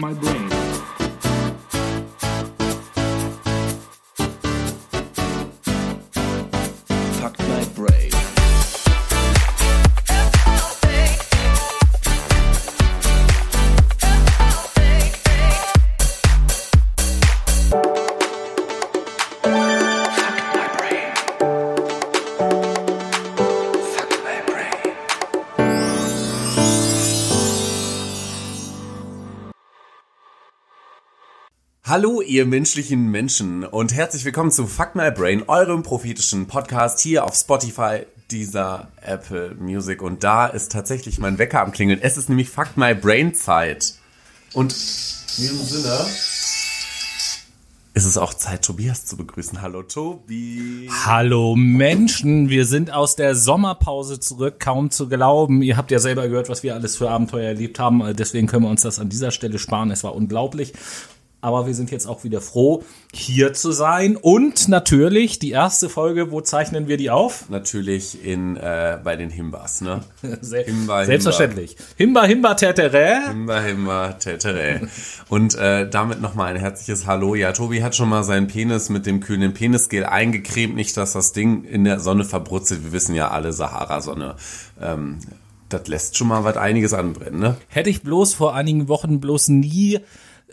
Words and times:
my 0.00 0.14
brain. 0.14 0.59
Hallo, 31.90 32.20
ihr 32.20 32.46
menschlichen 32.46 33.10
Menschen 33.10 33.64
und 33.64 33.92
herzlich 33.92 34.24
willkommen 34.24 34.52
zu 34.52 34.68
Fuck 34.68 34.94
My 34.94 35.10
Brain, 35.10 35.42
eurem 35.48 35.82
prophetischen 35.82 36.46
Podcast 36.46 37.00
hier 37.00 37.24
auf 37.24 37.34
Spotify, 37.34 38.06
dieser 38.30 38.86
Apple 39.02 39.56
Music. 39.58 40.00
Und 40.00 40.22
da 40.22 40.46
ist 40.46 40.70
tatsächlich 40.70 41.18
mein 41.18 41.38
Wecker 41.38 41.60
am 41.60 41.72
Klingeln. 41.72 41.98
Es 42.00 42.16
ist 42.16 42.28
nämlich 42.28 42.48
Fuck 42.48 42.76
My 42.76 42.94
Brain 42.94 43.34
Zeit. 43.34 43.94
Und 44.52 44.72
in 44.72 45.42
diesem 45.42 45.58
Sinne 45.66 46.06
ist 47.94 48.04
es 48.04 48.16
auch 48.16 48.34
Zeit, 48.34 48.64
Tobias 48.64 49.04
zu 49.06 49.16
begrüßen. 49.16 49.60
Hallo, 49.60 49.82
Tobi. 49.82 50.88
Hallo 51.04 51.56
Menschen, 51.56 52.50
wir 52.50 52.66
sind 52.66 52.92
aus 52.92 53.16
der 53.16 53.34
Sommerpause 53.34 54.20
zurück, 54.20 54.60
kaum 54.60 54.92
zu 54.92 55.08
glauben. 55.08 55.60
Ihr 55.60 55.76
habt 55.76 55.90
ja 55.90 55.98
selber 55.98 56.28
gehört, 56.28 56.48
was 56.48 56.62
wir 56.62 56.72
alles 56.74 56.96
für 56.96 57.10
Abenteuer 57.10 57.48
erlebt 57.48 57.80
haben, 57.80 58.14
deswegen 58.14 58.46
können 58.46 58.62
wir 58.62 58.70
uns 58.70 58.82
das 58.82 59.00
an 59.00 59.08
dieser 59.08 59.32
Stelle 59.32 59.58
sparen. 59.58 59.90
Es 59.90 60.04
war 60.04 60.14
unglaublich. 60.14 60.72
Aber 61.42 61.66
wir 61.66 61.74
sind 61.74 61.90
jetzt 61.90 62.06
auch 62.06 62.22
wieder 62.22 62.40
froh, 62.40 62.84
hier 63.12 63.54
zu 63.54 63.72
sein. 63.72 64.16
Und 64.16 64.68
natürlich 64.68 65.38
die 65.38 65.52
erste 65.52 65.88
Folge, 65.88 66.30
wo 66.30 66.42
zeichnen 66.42 66.86
wir 66.86 66.98
die 66.98 67.10
auf? 67.10 67.48
Natürlich 67.48 68.24
in, 68.24 68.56
äh, 68.56 68.98
bei 69.02 69.16
den 69.16 69.30
Himbas, 69.30 69.80
ne? 69.80 70.02
Se 70.42 70.58
Himba, 70.58 71.06
Selbstverständlich. 71.06 71.76
Himba, 71.96 72.24
Himba, 72.24 72.54
Tetere. 72.54 73.28
Himba, 73.28 73.60
himba, 73.60 74.12
tetere. 74.12 74.88
Und 75.28 75.54
äh, 75.54 75.88
damit 75.88 76.20
nochmal 76.20 76.54
ein 76.54 76.60
herzliches 76.60 77.06
Hallo. 77.06 77.34
Ja, 77.34 77.52
Tobi 77.52 77.82
hat 77.82 77.96
schon 77.96 78.10
mal 78.10 78.22
seinen 78.22 78.46
Penis 78.46 78.90
mit 78.90 79.06
dem 79.06 79.20
kühlen 79.20 79.54
Penisgel 79.54 80.04
eingecremt. 80.04 80.74
Nicht, 80.74 80.96
dass 80.96 81.12
das 81.12 81.32
Ding 81.32 81.64
in 81.64 81.84
der 81.84 82.00
Sonne 82.00 82.24
verbrutzelt. 82.24 82.84
Wir 82.84 82.92
wissen 82.92 83.14
ja 83.14 83.30
alle, 83.30 83.52
Sahara-Sonne. 83.52 84.36
Ähm, 84.80 85.20
das 85.70 85.86
lässt 85.86 86.16
schon 86.16 86.28
mal 86.28 86.44
was 86.44 86.56
einiges 86.56 86.92
anbrennen, 86.92 87.40
ne? 87.40 87.56
Hätte 87.68 87.90
ich 87.90 88.02
bloß 88.02 88.34
vor 88.34 88.54
einigen 88.54 88.88
Wochen 88.88 89.20
bloß 89.20 89.48
nie 89.48 90.00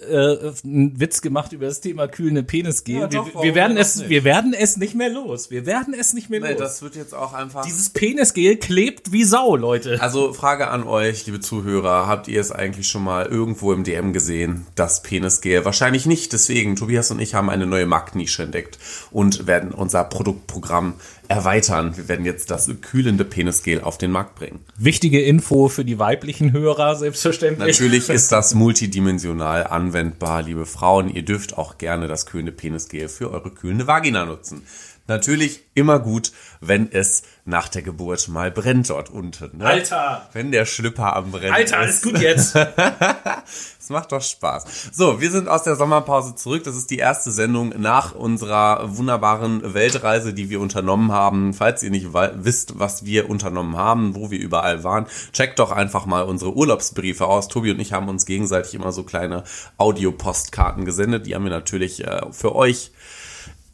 äh, 0.01 0.53
einen 0.63 0.99
Witz 0.99 1.21
gemacht 1.21 1.53
über 1.53 1.65
das 1.65 1.81
Thema 1.81 2.07
kühlende 2.07 2.43
Penisgel. 2.43 2.95
Ja, 2.95 3.11
wir, 3.11 3.25
wir 3.25 3.55
werden 3.55 3.77
es, 3.77 3.95
nicht? 3.97 4.09
wir 4.09 4.23
werden 4.23 4.53
es 4.53 4.77
nicht 4.77 4.95
mehr 4.95 5.09
los. 5.09 5.51
Wir 5.51 5.65
werden 5.65 5.93
es 5.93 6.13
nicht 6.13 6.29
mehr 6.29 6.39
Nee, 6.39 6.51
los. 6.51 6.59
das 6.59 6.81
wird 6.81 6.95
jetzt 6.95 7.13
auch 7.13 7.33
einfach. 7.33 7.65
Dieses 7.65 7.89
Penisgel 7.89 8.57
klebt 8.57 9.11
wie 9.11 9.23
Sau, 9.23 9.55
Leute. 9.55 10.01
Also 10.01 10.33
Frage 10.33 10.69
an 10.69 10.83
euch, 10.83 11.25
liebe 11.25 11.39
Zuhörer, 11.39 12.07
habt 12.07 12.27
ihr 12.27 12.41
es 12.41 12.51
eigentlich 12.51 12.87
schon 12.87 13.03
mal 13.03 13.25
irgendwo 13.25 13.73
im 13.73 13.83
DM 13.83 14.13
gesehen, 14.13 14.65
das 14.75 15.01
Penisgel? 15.01 15.65
Wahrscheinlich 15.65 16.05
nicht, 16.05 16.33
deswegen, 16.33 16.75
Tobias 16.75 17.11
und 17.11 17.19
ich 17.19 17.33
haben 17.33 17.49
eine 17.49 17.65
neue 17.65 17.85
Marktnische 17.85 18.43
entdeckt 18.43 18.77
und 19.11 19.47
werden 19.47 19.71
unser 19.71 20.03
Produktprogramm 20.03 20.95
erweitern. 21.27 21.95
Wir 21.95 22.07
werden 22.07 22.25
jetzt 22.25 22.51
das 22.51 22.69
kühlende 22.81 23.25
Penisgel 23.25 23.81
auf 23.81 23.97
den 23.97 24.11
Markt 24.11 24.35
bringen. 24.35 24.59
Wichtige 24.77 25.21
Info 25.21 25.69
für 25.69 25.85
die 25.85 25.99
weiblichen 25.99 26.51
Hörer, 26.51 26.95
selbstverständlich. 26.95 27.79
Natürlich 27.79 28.09
ist 28.09 28.31
das 28.31 28.53
multidimensional 28.53 29.65
anwendbar, 29.67 30.43
liebe 30.43 30.65
Frauen. 30.65 31.09
Ihr 31.09 31.23
dürft 31.23 31.57
auch 31.57 31.77
gerne 31.77 32.07
das 32.07 32.25
kühlende 32.25 32.51
Penisgel 32.51 33.09
für 33.09 33.31
eure 33.31 33.51
kühlende 33.51 33.87
Vagina 33.87 34.25
nutzen. 34.25 34.63
Natürlich 35.07 35.65
immer 35.73 35.99
gut, 35.99 36.31
wenn 36.59 36.91
es 36.91 37.23
nach 37.45 37.69
der 37.69 37.81
Geburt 37.81 38.27
mal 38.27 38.51
brennt 38.51 38.89
dort 38.89 39.09
unten. 39.09 39.57
Ne? 39.57 39.65
Alter! 39.65 40.27
Wenn 40.33 40.51
der 40.51 40.65
Schlüpper 40.65 41.15
am 41.15 41.31
Brennen 41.31 41.53
Alter, 41.53 41.83
ist. 41.83 41.95
ist 41.95 42.03
gut 42.03 42.19
jetzt. 42.19 42.57
Es 43.87 43.91
macht 43.91 44.11
doch 44.11 44.21
Spaß. 44.21 44.89
So, 44.91 45.21
wir 45.21 45.31
sind 45.31 45.47
aus 45.47 45.63
der 45.63 45.77
Sommerpause 45.77 46.35
zurück. 46.35 46.65
Das 46.65 46.75
ist 46.75 46.89
die 46.89 46.97
erste 46.97 47.31
Sendung 47.31 47.69
nach 47.77 48.13
unserer 48.13 48.97
wunderbaren 48.97 49.73
Weltreise, 49.73 50.33
die 50.33 50.49
wir 50.49 50.59
unternommen 50.59 51.13
haben. 51.13 51.53
Falls 51.53 51.83
ihr 51.83 51.89
nicht 51.89 52.07
wisst, 52.11 52.79
was 52.79 53.05
wir 53.05 53.29
unternommen 53.29 53.77
haben, 53.77 54.13
wo 54.13 54.29
wir 54.29 54.39
überall 54.39 54.83
waren, 54.83 55.05
checkt 55.31 55.59
doch 55.59 55.71
einfach 55.71 56.05
mal 56.05 56.23
unsere 56.23 56.53
Urlaubsbriefe 56.53 57.27
aus. 57.27 57.47
Tobi 57.47 57.71
und 57.71 57.79
ich 57.79 57.93
haben 57.93 58.09
uns 58.09 58.25
gegenseitig 58.25 58.75
immer 58.75 58.91
so 58.91 59.03
kleine 59.03 59.45
Audiopostkarten 59.77 60.83
gesendet. 60.83 61.25
Die 61.25 61.33
haben 61.33 61.45
wir 61.45 61.51
natürlich 61.51 62.05
äh, 62.05 62.23
für 62.31 62.57
euch 62.57 62.91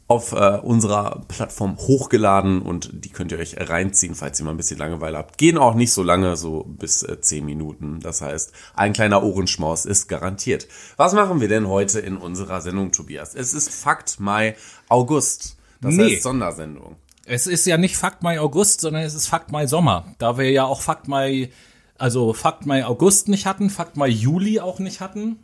auf 0.06 0.32
äh, 0.32 0.58
unserer 0.62 1.24
Plattform 1.28 1.78
hochgeladen 1.78 2.60
und 2.60 2.90
die 2.92 3.08
könnt 3.08 3.32
ihr 3.32 3.38
euch 3.38 3.56
reinziehen, 3.58 4.14
falls 4.14 4.38
ihr 4.38 4.44
mal 4.44 4.50
ein 4.50 4.58
bisschen 4.58 4.78
Langeweile 4.78 5.16
habt. 5.16 5.38
Gehen 5.38 5.56
auch 5.56 5.74
nicht 5.74 5.92
so 5.92 6.02
lange, 6.02 6.36
so 6.36 6.64
bis 6.68 7.02
äh, 7.02 7.20
10 7.20 7.44
Minuten. 7.44 8.00
Das 8.00 8.20
heißt, 8.20 8.52
ein 8.74 8.92
kleiner 8.92 9.22
Ohrenschmaus 9.22 9.86
ist 9.86 10.06
garantiert. 10.08 10.68
Was 10.98 11.14
machen 11.14 11.40
wir 11.40 11.48
denn 11.48 11.68
heute 11.68 12.00
in 12.00 12.18
unserer 12.18 12.60
Sendung, 12.60 12.92
Tobias? 12.92 13.34
Es 13.34 13.54
ist 13.54 13.70
Fakt 13.70 14.20
Mai 14.20 14.56
August. 14.90 15.56
Das 15.80 15.94
Nee. 15.94 16.14
heißt 16.14 16.22
Sondersendung. 16.22 16.96
es 17.24 17.46
ist 17.46 17.64
ja 17.64 17.78
nicht 17.78 17.96
Fakt 17.96 18.22
Mai 18.22 18.38
August, 18.40 18.82
sondern 18.82 19.02
es 19.04 19.14
ist 19.14 19.26
Fakt 19.28 19.52
Mai 19.52 19.66
Sommer. 19.66 20.14
Da 20.18 20.36
wir 20.36 20.50
ja 20.50 20.64
auch 20.64 20.82
Fakt 20.82 21.08
Mai, 21.08 21.50
also 21.96 22.34
Fakt 22.34 22.66
Mai 22.66 22.84
August 22.84 23.28
nicht 23.28 23.46
hatten, 23.46 23.70
Fakt 23.70 23.96
Mai 23.96 24.08
Juli 24.08 24.60
auch 24.60 24.80
nicht 24.80 25.00
hatten. 25.00 25.38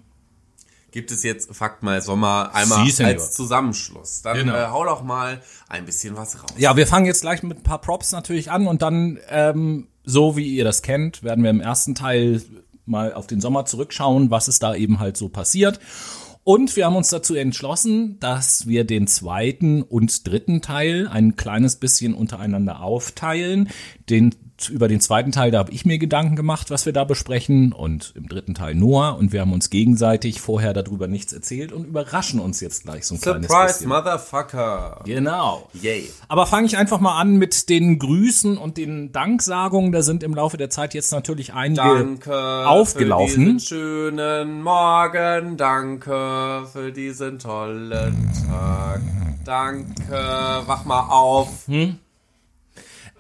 Gibt 0.91 1.11
es 1.11 1.23
jetzt 1.23 1.55
Fakt 1.55 1.83
Mai 1.83 2.01
Sommer 2.01 2.51
einmal 2.53 2.89
Sie, 2.89 3.05
als 3.05 3.33
Zusammenschluss? 3.33 4.23
Dann 4.23 4.37
Genau. 4.39 4.55
äh, 4.55 4.67
hau 4.67 4.84
doch 4.84 5.03
mal 5.03 5.41
ein 5.69 5.84
bisschen 5.84 6.17
was 6.17 6.43
raus. 6.43 6.51
Ja, 6.56 6.77
wir 6.77 6.87
fangen 6.87 7.06
jetzt 7.06 7.23
gleich 7.23 7.43
mit 7.43 7.59
ein 7.59 7.62
paar 7.62 7.81
Props 7.81 8.12
natürlich 8.12 8.51
an 8.51 8.67
und 8.67 8.83
dann, 8.83 9.19
ähm, 9.28 9.89
so 10.05 10.37
wie 10.37 10.49
ihr 10.49 10.65
das 10.65 10.83
kennt, 10.83 11.23
werden 11.23 11.45
wir 11.45 11.51
im 11.51 11.61
ersten 11.61 11.95
Teil 11.95 12.43
mal 12.87 13.12
auf 13.12 13.27
den 13.27 13.41
Sommer 13.41 13.65
zurückschauen, 13.67 14.31
was 14.31 14.49
ist 14.49 14.62
da 14.62 14.75
eben 14.75 14.99
halt 14.99 15.17
so 15.17 15.28
passiert. 15.28 15.78
Und 16.43 16.75
wir 16.75 16.87
haben 16.87 16.97
uns 16.97 17.09
dazu 17.11 17.34
entschlossen, 17.34 18.19
dass 18.19 18.67
wir 18.67 18.84
den 18.84 19.07
zweiten 19.07 19.83
und 19.83 20.27
dritten 20.27 20.62
Teil 20.62 21.07
ein 21.07 21.37
kleines 21.37 21.77
bisschen 21.77 22.15
untereinander 22.15 22.81
aufteilen. 22.81 23.69
Den, 24.09 24.34
über 24.69 24.88
den 24.88 25.00
zweiten 25.00 25.32
Teil, 25.32 25.50
da 25.50 25.59
habe 25.59 25.72
ich 25.72 25.84
mir 25.84 25.98
Gedanken 25.98 26.37
gemacht, 26.37 26.71
was 26.71 26.87
wir 26.87 26.93
da 26.93 27.04
besprechen 27.04 27.72
und 27.72 28.12
im 28.16 28.28
dritten 28.28 28.54
Teil 28.54 28.75
Noah 28.75 29.16
und 29.16 29.32
wir 29.32 29.41
haben 29.41 29.53
uns 29.53 29.71
gegenseitig 29.71 30.41
vorher 30.41 30.72
darüber 30.72 31.06
nichts 31.09 31.32
erzählt 31.32 31.72
und 31.72 31.87
überraschen 31.87 32.41
uns 32.41 32.60
jetzt 32.60 32.84
gleich 32.84 33.06
so 33.06 33.15
ein 33.15 33.21
kleines 33.21 33.47
Surprise, 33.47 33.72
bisschen. 33.75 33.88
Motherfucker. 33.88 35.00
Genau. 35.04 35.69
Yay. 35.81 36.10
Aber 36.28 36.47
fange 36.47 36.66
ich 36.66 36.76
einfach 36.76 37.00
mal 37.00 37.19
an 37.19 37.37
mit 37.37 37.69
den 37.69 37.98
Grüßen 37.98 38.59
und 38.59 38.76
den 38.76 39.12
Danksagungen. 39.12 39.93
Da 39.93 40.03
sind 40.03 40.22
im 40.22 40.34
Laufe 40.34 40.56
der 40.56 40.71
Zeit 40.71 40.94
jetzt 40.94 41.12
natürlich 41.12 41.54
einige 41.54 41.81
Danke 41.81 42.66
aufgelaufen. 42.66 43.34
für 43.34 43.41
diesen 43.41 43.60
schönen 43.60 44.62
Morgen. 44.62 45.56
Danke 45.56 46.66
für 46.72 46.92
diesen 46.92 47.38
tollen 47.38 48.31
Tag. 48.48 49.00
Danke, 49.44 50.62
wach 50.66 50.84
mal 50.84 51.09
auf. 51.09 51.66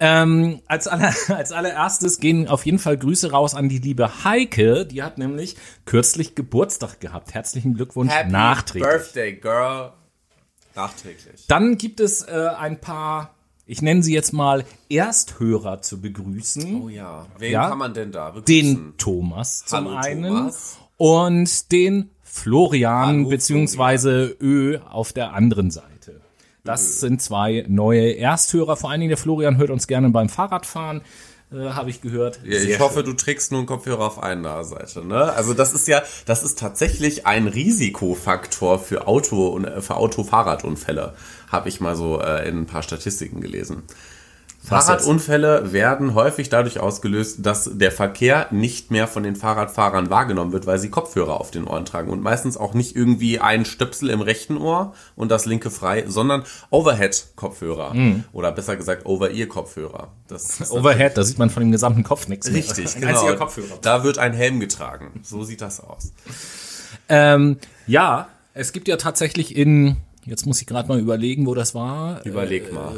Ähm, 0.02 0.62
als, 0.66 0.88
aller, 0.88 1.12
als 1.28 1.52
allererstes 1.52 2.18
gehen 2.20 2.48
auf 2.48 2.64
jeden 2.64 2.78
Fall 2.78 2.96
Grüße 2.96 3.30
raus 3.32 3.54
an 3.54 3.68
die 3.68 3.78
liebe 3.78 4.24
Heike. 4.24 4.86
Die 4.86 5.02
hat 5.02 5.18
nämlich 5.18 5.56
kürzlich 5.84 6.34
Geburtstag 6.34 7.00
gehabt. 7.00 7.34
Herzlichen 7.34 7.74
Glückwunsch 7.74 8.10
Happy 8.10 8.30
nachträglich. 8.32 8.90
Birthday, 8.90 9.32
Girl. 9.34 9.92
Nachträglich. 10.74 11.44
Dann 11.48 11.76
gibt 11.76 12.00
es 12.00 12.22
äh, 12.22 12.48
ein 12.58 12.80
paar, 12.80 13.34
ich 13.66 13.82
nenne 13.82 14.02
sie 14.02 14.14
jetzt 14.14 14.32
mal 14.32 14.64
Ersthörer 14.88 15.82
zu 15.82 16.00
begrüßen. 16.00 16.82
Oh 16.82 16.88
ja. 16.88 17.26
Wen 17.38 17.52
Ja? 17.52 17.68
kann 17.68 17.78
man 17.78 17.92
denn 17.92 18.10
da 18.12 18.30
begrüßen? 18.30 18.46
den 18.46 18.94
Thomas 18.96 19.64
zum 19.66 19.86
Hallo, 19.86 19.96
einen 19.96 20.28
Thomas. 20.34 20.78
und 20.96 21.72
den 21.72 22.10
Florian 22.22 23.08
Hallo, 23.18 23.28
beziehungsweise 23.28 24.34
Ö 24.40 24.78
auf 24.88 25.12
der 25.12 25.34
anderen 25.34 25.70
Seite. 25.70 25.88
Das 26.64 27.00
sind 27.00 27.22
zwei 27.22 27.64
neue 27.68 28.16
Ersthörer. 28.16 28.76
Vor 28.76 28.90
allen 28.90 29.00
Dingen 29.00 29.10
der 29.10 29.18
Florian 29.18 29.56
hört 29.56 29.70
uns 29.70 29.86
gerne 29.86 30.10
beim 30.10 30.28
Fahrradfahren, 30.28 31.02
äh, 31.52 31.70
habe 31.70 31.90
ich 31.90 32.00
gehört. 32.00 32.40
Ja, 32.44 32.58
ich 32.58 32.62
Sehr 32.62 32.78
hoffe, 32.78 33.02
du 33.02 33.12
trägst 33.14 33.50
nur 33.50 33.60
einen 33.60 33.66
Kopfhörer 33.66 34.06
auf 34.06 34.22
einer 34.22 34.62
Seite, 34.64 35.04
ne? 35.04 35.32
Also 35.32 35.54
das 35.54 35.72
ist 35.72 35.88
ja, 35.88 36.02
das 36.26 36.42
ist 36.42 36.58
tatsächlich 36.58 37.26
ein 37.26 37.48
Risikofaktor 37.48 38.78
für 38.78 39.06
Auto 39.06 39.48
und 39.48 39.64
äh, 39.64 39.80
für 39.80 39.96
Auto-Fahrradunfälle, 39.96 41.14
habe 41.48 41.68
ich 41.68 41.80
mal 41.80 41.96
so 41.96 42.20
äh, 42.20 42.48
in 42.48 42.60
ein 42.60 42.66
paar 42.66 42.82
Statistiken 42.82 43.40
gelesen. 43.40 43.82
Fahrradunfälle 44.62 45.72
werden 45.72 46.14
häufig 46.14 46.48
dadurch 46.50 46.78
ausgelöst, 46.80 47.38
dass 47.46 47.70
der 47.72 47.90
Verkehr 47.90 48.46
nicht 48.50 48.90
mehr 48.90 49.08
von 49.08 49.22
den 49.22 49.34
Fahrradfahrern 49.34 50.10
wahrgenommen 50.10 50.52
wird, 50.52 50.66
weil 50.66 50.78
sie 50.78 50.90
Kopfhörer 50.90 51.40
auf 51.40 51.50
den 51.50 51.64
Ohren 51.64 51.84
tragen 51.86 52.10
und 52.10 52.22
meistens 52.22 52.56
auch 52.56 52.74
nicht 52.74 52.94
irgendwie 52.94 53.40
ein 53.40 53.64
Stöpsel 53.64 54.10
im 54.10 54.20
rechten 54.20 54.58
Ohr 54.58 54.94
und 55.16 55.30
das 55.30 55.46
linke 55.46 55.70
frei, 55.70 56.04
sondern 56.06 56.44
Overhead-Kopfhörer 56.70 57.92
Hm. 57.94 58.24
oder 58.32 58.52
besser 58.52 58.76
gesagt 58.76 59.06
Over-Ear-Kopfhörer. 59.06 60.08
Das 60.28 60.70
Overhead, 60.70 61.16
da 61.16 61.22
sieht 61.24 61.38
man 61.38 61.50
von 61.50 61.62
dem 61.62 61.72
gesamten 61.72 62.04
Kopf 62.04 62.28
nichts 62.28 62.46
mehr. 62.46 62.56
Richtig, 62.56 62.94
Ein 62.96 63.00
genau. 63.00 63.12
einziger 63.20 63.36
Kopfhörer. 63.36 63.78
Da 63.80 64.04
wird 64.04 64.18
ein 64.18 64.34
Helm 64.34 64.60
getragen. 64.60 65.20
So 65.22 65.42
sieht 65.42 65.62
das 65.62 65.80
aus. 65.80 66.12
Ähm, 67.08 67.56
ja, 67.86 68.28
es 68.54 68.72
gibt 68.72 68.88
ja 68.88 68.96
tatsächlich 68.96 69.56
in, 69.56 69.96
jetzt 70.26 70.46
muss 70.46 70.60
ich 70.60 70.66
gerade 70.66 70.88
mal 70.88 70.98
überlegen, 70.98 71.46
wo 71.46 71.54
das 71.54 71.74
war. 71.74 72.24
Überleg 72.24 72.72
mal. 72.72 72.94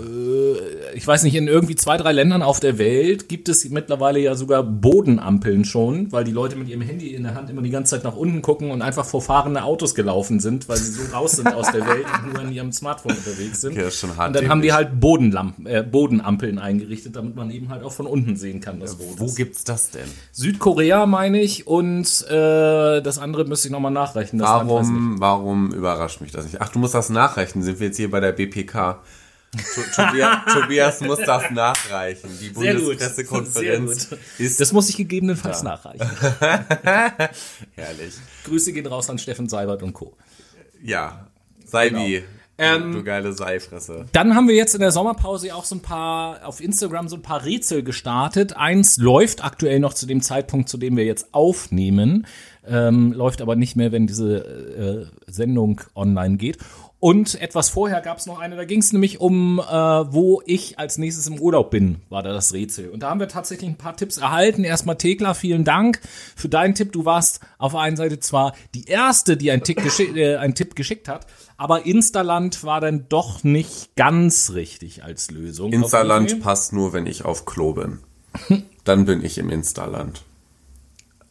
ich 0.94 1.06
weiß 1.06 1.22
nicht, 1.22 1.34
in 1.34 1.46
irgendwie 1.48 1.76
zwei, 1.76 1.96
drei 1.96 2.12
Ländern 2.12 2.42
auf 2.42 2.60
der 2.60 2.78
Welt 2.78 3.28
gibt 3.28 3.48
es 3.48 3.68
mittlerweile 3.70 4.18
ja 4.18 4.34
sogar 4.34 4.62
Bodenampeln 4.62 5.64
schon, 5.64 6.10
weil 6.12 6.24
die 6.24 6.32
Leute 6.32 6.56
mit 6.56 6.68
ihrem 6.68 6.82
Handy 6.82 7.14
in 7.14 7.22
der 7.22 7.34
Hand 7.34 7.50
immer 7.50 7.62
die 7.62 7.70
ganze 7.70 7.96
Zeit 7.96 8.04
nach 8.04 8.16
unten 8.16 8.42
gucken 8.42 8.70
und 8.70 8.82
einfach 8.82 9.04
vor 9.04 9.22
fahrende 9.22 9.62
Autos 9.62 9.94
gelaufen 9.94 10.40
sind, 10.40 10.68
weil 10.68 10.76
sie 10.76 10.92
so 10.92 11.14
raus 11.14 11.32
sind 11.32 11.52
aus 11.54 11.70
der 11.70 11.86
Welt 11.86 12.06
und 12.24 12.34
nur 12.34 12.42
in 12.42 12.52
ihrem 12.52 12.72
Smartphone 12.72 13.16
unterwegs 13.16 13.60
sind. 13.60 13.72
Okay, 13.72 13.82
das 13.82 13.94
ist 13.94 14.00
schon 14.00 14.16
hart 14.16 14.28
und 14.28 14.36
dann 14.36 14.48
haben 14.48 14.62
die 14.62 14.72
halt 14.72 15.00
Bodenlampen, 15.00 15.66
äh, 15.66 15.82
Bodenampeln 15.88 16.58
eingerichtet, 16.58 17.16
damit 17.16 17.36
man 17.36 17.50
eben 17.50 17.68
halt 17.68 17.84
auch 17.84 17.92
von 17.92 18.06
unten 18.06 18.36
sehen 18.36 18.60
kann, 18.60 18.80
das 18.80 18.98
Rot 18.98 19.18
Wo 19.18 19.26
ist. 19.26 19.36
gibt's 19.36 19.64
das 19.64 19.90
denn? 19.90 20.08
Südkorea 20.32 21.06
meine 21.06 21.40
ich 21.40 21.66
und 21.66 22.26
äh, 22.28 23.00
das 23.00 23.18
andere 23.18 23.44
müsste 23.44 23.68
ich 23.68 23.72
nochmal 23.72 23.92
nachrechnen. 23.92 24.42
Warum, 24.42 25.20
warum 25.20 25.72
überrascht 25.72 26.20
mich 26.20 26.32
das 26.32 26.44
nicht? 26.44 26.60
Ach, 26.60 26.68
du 26.68 26.78
musst 26.78 26.94
das 26.94 27.11
nachrechnen. 27.12 27.62
Sind 27.64 27.78
wir 27.80 27.88
jetzt 27.88 27.96
hier 27.96 28.10
bei 28.10 28.20
der 28.20 28.32
BPK? 28.32 29.02
To- 29.74 29.82
Tobias, 30.04 30.38
Tobias 30.52 31.00
muss 31.02 31.18
das 31.20 31.50
nachreichen. 31.50 32.30
Die. 32.40 32.48
Bundespressekonferenz 32.50 34.08
ist 34.38 34.60
Das 34.60 34.72
muss 34.72 34.88
ich 34.88 34.96
gegebenenfalls 34.96 35.62
nachreichen. 35.62 36.08
herrlich. 37.74 38.14
Grüße 38.44 38.72
gehen 38.72 38.86
raus 38.86 39.10
an 39.10 39.18
Steffen 39.18 39.48
Seibert 39.48 39.82
und 39.82 39.92
Co. 39.92 40.16
Ja, 40.82 41.26
Saibi, 41.64 42.22
Ähm, 42.58 42.92
du 42.92 43.02
geile 43.02 43.32
Seifresse. 43.32 44.06
Dann 44.12 44.34
haben 44.34 44.46
wir 44.48 44.54
jetzt 44.54 44.74
in 44.74 44.80
der 44.80 44.90
Sommerpause 44.90 45.54
auch 45.54 45.64
so 45.64 45.74
ein 45.76 45.80
paar 45.80 46.46
auf 46.46 46.60
Instagram 46.60 47.08
so 47.08 47.16
ein 47.16 47.22
paar 47.22 47.44
Rätsel 47.44 47.82
gestartet. 47.82 48.56
Eins 48.56 48.98
läuft 48.98 49.42
aktuell 49.44 49.80
noch 49.80 49.94
zu 49.94 50.06
dem 50.06 50.20
Zeitpunkt, 50.20 50.68
zu 50.68 50.76
dem 50.76 50.96
wir 50.96 51.04
jetzt 51.04 51.32
aufnehmen, 51.34 52.26
ähm, 52.66 53.12
läuft 53.12 53.40
aber 53.42 53.56
nicht 53.56 53.74
mehr, 53.76 53.90
wenn 53.90 54.06
diese 54.06 55.10
äh, 55.26 55.30
Sendung 55.30 55.80
online 55.94 56.36
geht. 56.36 56.58
Und 57.02 57.40
etwas 57.40 57.68
vorher 57.68 58.00
gab 58.00 58.18
es 58.18 58.26
noch 58.26 58.38
eine, 58.38 58.54
da 58.54 58.64
ging 58.64 58.78
es 58.78 58.92
nämlich 58.92 59.20
um, 59.20 59.58
äh, 59.58 59.64
wo 59.64 60.40
ich 60.46 60.78
als 60.78 60.98
nächstes 60.98 61.26
im 61.26 61.40
Urlaub 61.40 61.72
bin, 61.72 61.96
war 62.10 62.22
da 62.22 62.32
das 62.32 62.52
Rätsel. 62.52 62.90
Und 62.90 63.02
da 63.02 63.10
haben 63.10 63.18
wir 63.18 63.26
tatsächlich 63.26 63.68
ein 63.68 63.76
paar 63.76 63.96
Tipps 63.96 64.18
erhalten. 64.18 64.62
Erstmal 64.62 64.96
Thekla, 64.96 65.34
vielen 65.34 65.64
Dank 65.64 66.00
für 66.36 66.48
deinen 66.48 66.76
Tipp. 66.76 66.92
Du 66.92 67.04
warst 67.04 67.40
auf 67.58 67.72
der 67.72 67.80
einen 67.80 67.96
Seite 67.96 68.20
zwar 68.20 68.54
die 68.76 68.84
erste, 68.84 69.36
die 69.36 69.50
einen, 69.50 69.64
Tick 69.64 69.82
geschick, 69.82 70.16
äh, 70.16 70.36
einen 70.36 70.54
Tipp 70.54 70.76
geschickt 70.76 71.08
hat, 71.08 71.26
aber 71.56 71.86
Instaland 71.86 72.62
war 72.62 72.80
dann 72.80 73.06
doch 73.08 73.42
nicht 73.42 73.96
ganz 73.96 74.52
richtig 74.52 75.02
als 75.02 75.32
Lösung. 75.32 75.72
Instaland 75.72 76.40
passt 76.40 76.72
nur, 76.72 76.92
wenn 76.92 77.06
ich 77.06 77.24
auf 77.24 77.46
Klo 77.46 77.72
bin. 77.72 77.98
Dann 78.84 79.06
bin 79.06 79.24
ich 79.24 79.38
im 79.38 79.50
Instaland. 79.50 80.22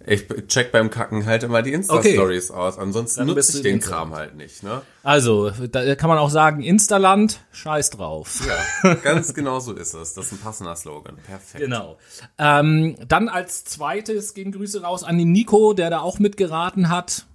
Ich 0.06 0.28
check 0.48 0.72
beim 0.72 0.90
Kacken 0.90 1.26
halt 1.26 1.44
immer 1.44 1.62
die 1.62 1.74
Insta-Stories 1.74 2.52
aus. 2.52 2.78
Ansonsten 2.78 3.26
nutze 3.26 3.58
ich 3.58 3.64
den 3.64 3.76
Insta. 3.76 3.98
Kram 3.98 4.16
halt 4.16 4.36
nicht, 4.36 4.64
ne? 4.64 4.82
Also, 5.04 5.50
da 5.50 5.96
kann 5.96 6.10
man 6.10 6.18
auch 6.18 6.30
sagen, 6.30 6.62
Instaland, 6.62 7.40
scheiß 7.52 7.92
drauf. 7.92 8.42
Ja, 8.84 8.94
ganz 9.04 9.34
genau 9.34 9.60
so 9.60 9.74
ist 9.74 9.94
es. 9.94 10.14
Das 10.14 10.28
ist 10.28 10.32
ein 10.34 10.40
passender 10.40 10.76
Slogan. 10.76 11.18
Perfekt. 11.26 11.64
Genau. 11.64 11.98
Ähm, 12.38 12.96
dann 13.08 13.30
als 13.30 13.64
zweites 13.64 14.34
gehen 14.34 14.52
Grüße 14.52 14.82
raus 14.82 15.04
an 15.04 15.18
den 15.18 15.32
Nico, 15.32 15.74
der 15.74 15.90
da 15.90 16.00
auch 16.00 16.20
mitgeraten 16.20 16.90
hat. 16.90 17.26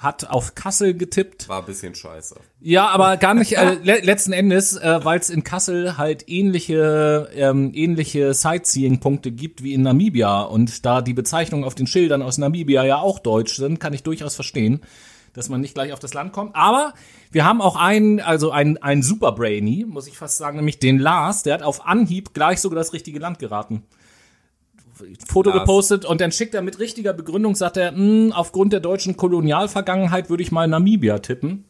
Hat 0.00 0.30
auf 0.30 0.54
Kassel 0.54 0.94
getippt. 0.94 1.46
War 1.50 1.58
ein 1.58 1.66
bisschen 1.66 1.94
scheiße. 1.94 2.36
Ja, 2.62 2.88
aber 2.88 3.18
gar 3.18 3.34
nicht, 3.34 3.58
äh, 3.58 3.74
le 3.82 4.00
letzten 4.00 4.32
Endes, 4.32 4.74
äh, 4.76 5.04
weil 5.04 5.20
es 5.20 5.28
in 5.28 5.44
Kassel 5.44 5.98
halt 5.98 6.26
ähnliche, 6.26 7.28
ähm, 7.34 7.72
ähnliche 7.74 8.32
Sightseeing-Punkte 8.32 9.30
gibt 9.30 9.62
wie 9.62 9.74
in 9.74 9.82
Namibia 9.82 10.40
und 10.40 10.86
da 10.86 11.02
die 11.02 11.12
Bezeichnungen 11.12 11.64
auf 11.64 11.74
den 11.74 11.86
Schildern 11.86 12.22
aus 12.22 12.38
Namibia 12.38 12.82
ja 12.82 12.96
auch 12.96 13.18
deutsch 13.18 13.56
sind, 13.56 13.78
kann 13.78 13.92
ich 13.92 14.02
durchaus 14.02 14.34
verstehen, 14.34 14.80
dass 15.34 15.50
man 15.50 15.60
nicht 15.60 15.74
gleich 15.74 15.92
auf 15.92 15.98
das 15.98 16.14
Land 16.14 16.32
kommt. 16.32 16.56
Aber 16.56 16.94
wir 17.30 17.44
haben 17.44 17.60
auch 17.60 17.76
einen, 17.76 18.20
also 18.20 18.52
einen, 18.52 18.78
einen 18.78 19.02
Superbrainy, 19.02 19.84
muss 19.86 20.06
ich 20.06 20.16
fast 20.16 20.38
sagen, 20.38 20.56
nämlich 20.56 20.78
den 20.78 20.98
Lars, 20.98 21.42
der 21.42 21.52
hat 21.52 21.62
auf 21.62 21.84
Anhieb 21.84 22.32
gleich 22.32 22.62
sogar 22.62 22.78
das 22.78 22.94
richtige 22.94 23.18
Land 23.18 23.38
geraten. 23.38 23.82
Foto 25.28 25.50
Lars. 25.50 25.60
gepostet 25.60 26.04
und 26.04 26.20
dann 26.20 26.32
schickt 26.32 26.54
er 26.54 26.62
mit 26.62 26.78
richtiger 26.78 27.12
Begründung, 27.12 27.54
sagt 27.54 27.76
er, 27.76 27.92
"Hm, 27.92 28.32
aufgrund 28.32 28.72
der 28.72 28.80
deutschen 28.80 29.16
Kolonialvergangenheit 29.16 30.30
würde 30.30 30.42
ich 30.42 30.52
mal 30.52 30.66
Namibia 30.68 31.18
tippen. 31.18 31.64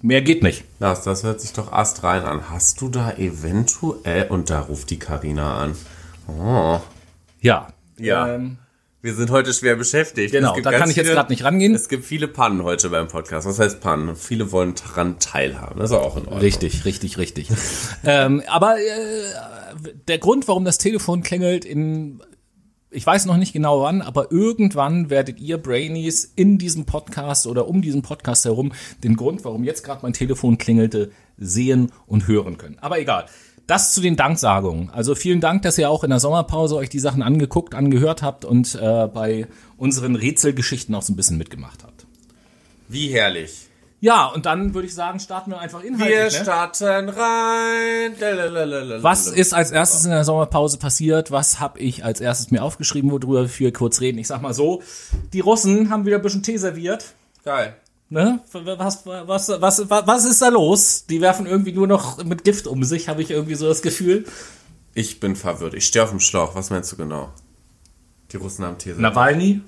Mehr 0.00 0.22
geht 0.22 0.42
nicht. 0.44 0.64
Lars, 0.78 1.02
das 1.02 1.24
hört 1.24 1.40
sich 1.40 1.52
doch 1.52 1.72
astrein 1.72 2.22
an. 2.22 2.50
Hast 2.50 2.80
du 2.80 2.88
da 2.88 3.12
eventuell, 3.16 4.28
und 4.28 4.48
da 4.48 4.60
ruft 4.60 4.90
die 4.90 4.98
Karina 4.98 5.56
an. 5.58 5.74
Oh. 6.28 6.80
Ja. 7.40 7.68
Ja. 7.98 8.34
Ähm, 8.34 8.58
Wir 9.00 9.14
sind 9.14 9.30
heute 9.30 9.52
schwer 9.54 9.76
beschäftigt. 9.76 10.32
Genau, 10.32 10.58
da 10.60 10.72
kann 10.72 10.90
ich 10.90 10.96
jetzt 10.96 11.10
grad 11.12 11.30
nicht 11.30 11.42
rangehen. 11.44 11.74
Es 11.74 11.88
gibt 11.88 12.04
viele 12.04 12.28
Pannen 12.28 12.62
heute 12.64 12.90
beim 12.90 13.08
Podcast. 13.08 13.46
Was 13.46 13.58
heißt 13.58 13.80
Pannen? 13.80 14.14
Viele 14.16 14.50
wollen 14.52 14.74
daran 14.74 15.18
teilhaben. 15.20 15.78
Das 15.80 15.90
ist 15.90 15.96
auch 15.96 16.16
in 16.16 16.24
Ordnung. 16.24 16.40
richtig, 16.40 16.84
richtig, 16.84 17.16
richtig. 17.18 17.48
ähm, 18.04 18.42
aber 18.48 18.76
äh, 18.78 18.82
der 20.08 20.18
Grund, 20.18 20.46
warum 20.48 20.64
das 20.64 20.78
Telefon 20.78 21.22
klingelt 21.22 21.64
in 21.64 22.20
ich 22.90 23.06
weiß 23.06 23.26
noch 23.26 23.36
nicht 23.36 23.52
genau 23.52 23.82
wann, 23.82 24.00
aber 24.00 24.32
irgendwann 24.32 25.10
werdet 25.10 25.40
ihr 25.40 25.58
Brainies 25.58 26.32
in 26.36 26.58
diesem 26.58 26.86
Podcast 26.86 27.46
oder 27.46 27.68
um 27.68 27.82
diesen 27.82 28.02
Podcast 28.02 28.44
herum 28.44 28.72
den 29.04 29.16
Grund, 29.16 29.44
warum 29.44 29.64
jetzt 29.64 29.82
gerade 29.82 30.00
mein 30.02 30.14
Telefon 30.14 30.58
klingelte, 30.58 31.10
sehen 31.36 31.92
und 32.06 32.26
hören 32.28 32.56
können. 32.58 32.78
Aber 32.80 32.98
egal. 32.98 33.26
Das 33.66 33.92
zu 33.92 34.00
den 34.00 34.16
Danksagungen. 34.16 34.88
Also 34.88 35.14
vielen 35.14 35.42
Dank, 35.42 35.60
dass 35.60 35.76
ihr 35.76 35.90
auch 35.90 36.02
in 36.02 36.08
der 36.08 36.20
Sommerpause 36.20 36.76
euch 36.76 36.88
die 36.88 36.98
Sachen 36.98 37.22
angeguckt, 37.22 37.74
angehört 37.74 38.22
habt 38.22 38.46
und 38.46 38.74
äh, 38.74 39.06
bei 39.08 39.46
unseren 39.76 40.16
Rätselgeschichten 40.16 40.94
auch 40.94 41.02
so 41.02 41.12
ein 41.12 41.16
bisschen 41.16 41.36
mitgemacht 41.36 41.84
habt. 41.84 42.06
Wie 42.88 43.08
herrlich. 43.08 43.67
Ja, 44.00 44.26
und 44.26 44.46
dann 44.46 44.74
würde 44.74 44.86
ich 44.86 44.94
sagen, 44.94 45.18
starten 45.18 45.50
wir 45.50 45.58
einfach 45.58 45.82
inhaltlich. 45.82 46.16
Wir 46.16 46.24
ne? 46.24 46.30
starten 46.30 47.08
rein. 47.08 48.14
Lalalala. 48.18 49.02
Was 49.02 49.26
ist 49.26 49.52
als 49.52 49.72
erstes 49.72 50.04
in 50.04 50.12
der 50.12 50.24
Sommerpause 50.24 50.78
passiert? 50.78 51.32
Was 51.32 51.58
habe 51.58 51.80
ich 51.80 52.04
als 52.04 52.20
erstes 52.20 52.52
mir 52.52 52.62
aufgeschrieben, 52.62 53.10
worüber 53.10 53.48
wir 53.58 53.72
kurz 53.72 54.00
reden? 54.00 54.18
Ich 54.18 54.28
sag 54.28 54.40
mal 54.40 54.54
so, 54.54 54.82
die 55.32 55.40
Russen 55.40 55.90
haben 55.90 56.06
wieder 56.06 56.16
ein 56.16 56.22
bisschen 56.22 56.44
Tee 56.44 56.58
serviert. 56.58 57.06
Geil. 57.44 57.74
Ne? 58.08 58.40
Was, 58.52 59.04
was, 59.04 59.48
was, 59.48 59.90
was, 59.90 60.06
was 60.06 60.24
ist 60.24 60.40
da 60.40 60.48
los? 60.48 61.06
Die 61.06 61.20
werfen 61.20 61.46
irgendwie 61.46 61.72
nur 61.72 61.88
noch 61.88 62.22
mit 62.24 62.44
Gift 62.44 62.66
um 62.66 62.84
sich, 62.84 63.08
habe 63.08 63.20
ich 63.20 63.30
irgendwie 63.30 63.56
so 63.56 63.66
das 63.66 63.82
Gefühl. 63.82 64.24
Ich 64.94 65.20
bin 65.20 65.34
verwirrt. 65.34 65.74
Ich 65.74 65.86
stehe 65.86 66.04
auf 66.04 66.10
dem 66.10 66.20
Schlauch. 66.20 66.54
Was 66.54 66.70
meinst 66.70 66.90
du 66.92 66.96
genau? 66.96 67.30
Die 68.32 68.36
Russen 68.36 68.64
haben 68.64 68.78
These. 68.78 69.00
Nawalny 69.00 69.60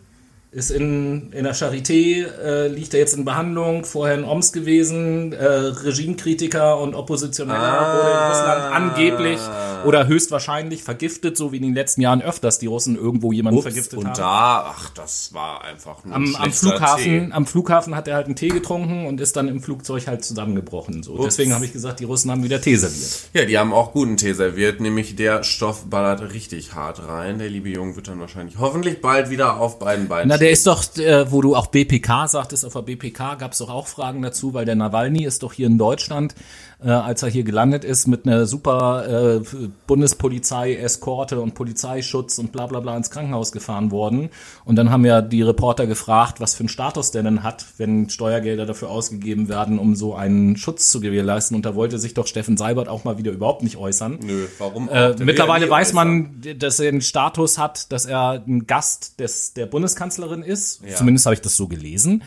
ist 0.52 0.70
in, 0.72 1.32
in 1.32 1.44
der 1.44 1.54
Charité, 1.54 2.26
äh, 2.26 2.66
liegt 2.68 2.92
er 2.94 3.00
jetzt 3.00 3.14
in 3.14 3.24
Behandlung, 3.24 3.84
vorher 3.84 4.16
in 4.18 4.24
Oms 4.24 4.52
gewesen, 4.52 5.32
äh, 5.32 5.44
Regimekritiker 5.46 6.78
und 6.78 6.94
Oppositioneller 6.94 7.58
Ah. 7.60 7.96
wurde 7.96 8.10
in 8.10 8.28
Russland 8.28 8.74
angeblich 8.74 9.38
oder 9.86 10.06
höchstwahrscheinlich 10.08 10.82
vergiftet, 10.82 11.36
so 11.36 11.52
wie 11.52 11.56
in 11.58 11.62
den 11.62 11.74
letzten 11.74 12.00
Jahren 12.00 12.20
öfters 12.20 12.58
die 12.58 12.66
Russen 12.66 12.96
irgendwo 12.96 13.32
jemanden 13.32 13.58
Ups, 13.58 13.66
vergiftet 13.66 13.98
und 13.98 14.06
haben. 14.08 14.14
da, 14.18 14.64
ach, 14.76 14.90
das 14.90 15.32
war 15.32 15.64
einfach 15.64 16.04
nur 16.04 16.14
ein 16.16 16.34
am, 16.34 16.36
am 16.36 16.52
Flughafen, 16.52 17.28
Tee. 17.28 17.32
am 17.32 17.46
Flughafen 17.46 17.94
hat 17.94 18.08
er 18.08 18.16
halt 18.16 18.26
einen 18.26 18.36
Tee 18.36 18.48
getrunken 18.48 19.06
und 19.06 19.20
ist 19.20 19.36
dann 19.36 19.48
im 19.48 19.62
Flugzeug 19.62 20.06
halt 20.08 20.24
zusammengebrochen. 20.24 21.02
So. 21.02 21.22
Deswegen 21.24 21.54
habe 21.54 21.64
ich 21.64 21.72
gesagt, 21.72 22.00
die 22.00 22.04
Russen 22.04 22.30
haben 22.30 22.42
wieder 22.42 22.60
Tee 22.60 22.76
serviert. 22.76 23.30
Ja, 23.34 23.44
die 23.44 23.56
haben 23.56 23.72
auch 23.72 23.92
guten 23.92 24.16
Tee 24.16 24.32
serviert, 24.32 24.80
nämlich 24.80 25.16
der 25.16 25.44
Stoff 25.44 25.84
ballert 25.88 26.32
richtig 26.34 26.74
hart 26.74 27.06
rein. 27.06 27.38
Der 27.38 27.48
liebe 27.48 27.68
Junge 27.70 27.96
wird 27.96 28.08
dann 28.08 28.18
wahrscheinlich 28.20 28.58
hoffentlich 28.58 29.00
bald 29.00 29.30
wieder 29.30 29.58
auf 29.60 29.78
beiden 29.78 30.08
Beinen 30.08 30.28
Na, 30.28 30.36
der 30.40 30.50
ist 30.50 30.66
doch, 30.66 30.84
äh, 30.96 31.30
wo 31.30 31.40
du 31.42 31.54
auch 31.54 31.68
BPK 31.68 32.26
sagtest, 32.26 32.64
auf 32.64 32.72
der 32.72 32.82
BPK 32.82 33.36
gab 33.36 33.52
es 33.52 33.58
doch 33.58 33.70
auch 33.70 33.86
Fragen 33.86 34.22
dazu, 34.22 34.54
weil 34.54 34.64
der 34.64 34.74
Nawalny 34.74 35.24
ist 35.24 35.42
doch 35.42 35.52
hier 35.52 35.66
in 35.66 35.78
Deutschland, 35.78 36.34
äh, 36.82 36.90
als 36.90 37.22
er 37.22 37.28
hier 37.28 37.44
gelandet 37.44 37.84
ist, 37.84 38.06
mit 38.06 38.26
einer 38.26 38.46
super 38.46 39.38
äh, 39.38 39.40
Bundespolizei, 39.86 40.74
Eskorte 40.76 41.40
und 41.40 41.54
Polizeischutz 41.54 42.38
und 42.38 42.52
bla 42.52 42.66
bla 42.66 42.80
bla 42.80 42.96
ins 42.96 43.10
Krankenhaus 43.10 43.52
gefahren 43.52 43.90
worden. 43.90 44.30
Und 44.64 44.76
dann 44.76 44.90
haben 44.90 45.04
ja 45.04 45.22
die 45.22 45.42
Reporter 45.42 45.86
gefragt, 45.86 46.40
was 46.40 46.54
für 46.54 46.60
einen 46.60 46.68
Status 46.68 47.10
der 47.10 47.22
denn 47.22 47.42
hat, 47.42 47.64
wenn 47.78 48.08
Steuergelder 48.08 48.66
dafür 48.66 48.90
ausgegeben 48.90 49.48
werden, 49.48 49.78
um 49.78 49.94
so 49.94 50.14
einen 50.14 50.56
Schutz 50.56 50.90
zu 50.90 51.00
gewährleisten. 51.00 51.54
Und 51.54 51.66
da 51.66 51.74
wollte 51.74 51.98
sich 51.98 52.14
doch 52.14 52.26
Steffen 52.26 52.56
Seibert 52.56 52.88
auch 52.88 53.04
mal 53.04 53.18
wieder 53.18 53.32
überhaupt 53.32 53.62
nicht 53.62 53.76
äußern. 53.76 54.18
Nö, 54.22 54.46
warum? 54.58 54.88
Äh, 54.88 55.14
mittlerweile 55.18 55.68
weiß 55.68 55.90
äußern. 55.90 55.96
man, 55.96 56.58
dass 56.58 56.80
er 56.80 56.88
einen 56.88 57.02
Status 57.02 57.58
hat, 57.58 57.92
dass 57.92 58.06
er 58.06 58.42
ein 58.46 58.66
Gast 58.66 59.20
des, 59.20 59.54
der 59.54 59.66
Bundeskanzlerin 59.66 60.42
ist. 60.42 60.82
Ja. 60.84 60.96
Zumindest 60.96 61.26
habe 61.26 61.34
ich 61.34 61.40
das 61.40 61.56
so 61.56 61.68
gelesen. 61.68 62.22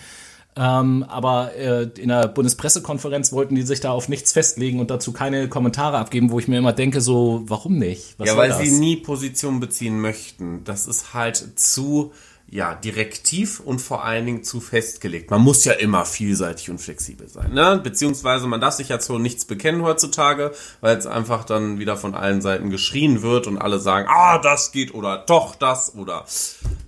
Ähm, 0.56 1.04
aber 1.08 1.56
äh, 1.56 1.90
in 1.98 2.10
der 2.10 2.28
Bundespressekonferenz 2.28 3.32
wollten 3.32 3.56
die 3.56 3.64
sich 3.64 3.80
da 3.80 3.92
auf 3.92 4.08
nichts 4.08 4.34
festlegen 4.34 4.80
und 4.80 4.92
dazu 4.92 5.12
keine 5.12 5.48
Kommentare 5.50 5.98
abgeben, 5.98 6.30
wo 6.32 6.40
ich 6.40 6.48
mir 6.48 6.58
immer 6.58 6.74
denke, 6.74 7.02
so, 7.02 7.42
warum 7.48 7.78
nicht? 7.78 8.16
Was 8.20 8.28
Ja, 8.28 8.38
weil 8.38 8.50
das? 8.50 8.60
sie 8.60 8.72
nie 8.72 8.98
Position 8.98 9.60
beziehen 9.60 10.00
möchten. 10.00 10.64
Das 10.64 10.86
ist 10.88 11.14
halt 11.14 11.60
zu, 11.60 12.12
ja, 12.54 12.76
direktiv 12.76 13.60
und 13.60 13.80
vor 13.80 14.04
allen 14.04 14.28
Dingen 14.28 14.44
zu 14.44 14.62
festgelegt. 14.62 15.32
Man 15.32 15.42
muss 15.42 15.66
ja 15.66 15.74
immer 15.74 16.06
vielseitig 16.06 16.70
und 16.70 16.78
flexibel 16.78 17.28
sein, 17.28 17.52
ne? 17.52 17.82
Beziehungsweise 17.84 18.46
man 18.46 18.62
darf 18.62 18.76
sich 18.76 18.90
ja 18.90 19.00
zu 19.00 19.18
nichts 19.18 19.46
bekennen 19.46 19.82
heutzutage, 19.82 20.52
weil 20.80 20.96
es 20.96 21.08
einfach 21.08 21.46
dann 21.46 21.80
wieder 21.80 21.98
von 21.98 22.14
allen 22.14 22.42
Seiten 22.42 22.70
geschrien 22.70 23.24
wird 23.24 23.48
und 23.48 23.58
alle 23.58 23.80
sagen, 23.80 24.08
ah, 24.08 24.38
das 24.38 24.72
geht 24.72 24.94
oder 24.94 25.24
doch 25.26 25.56
das 25.56 25.96
oder 25.96 26.26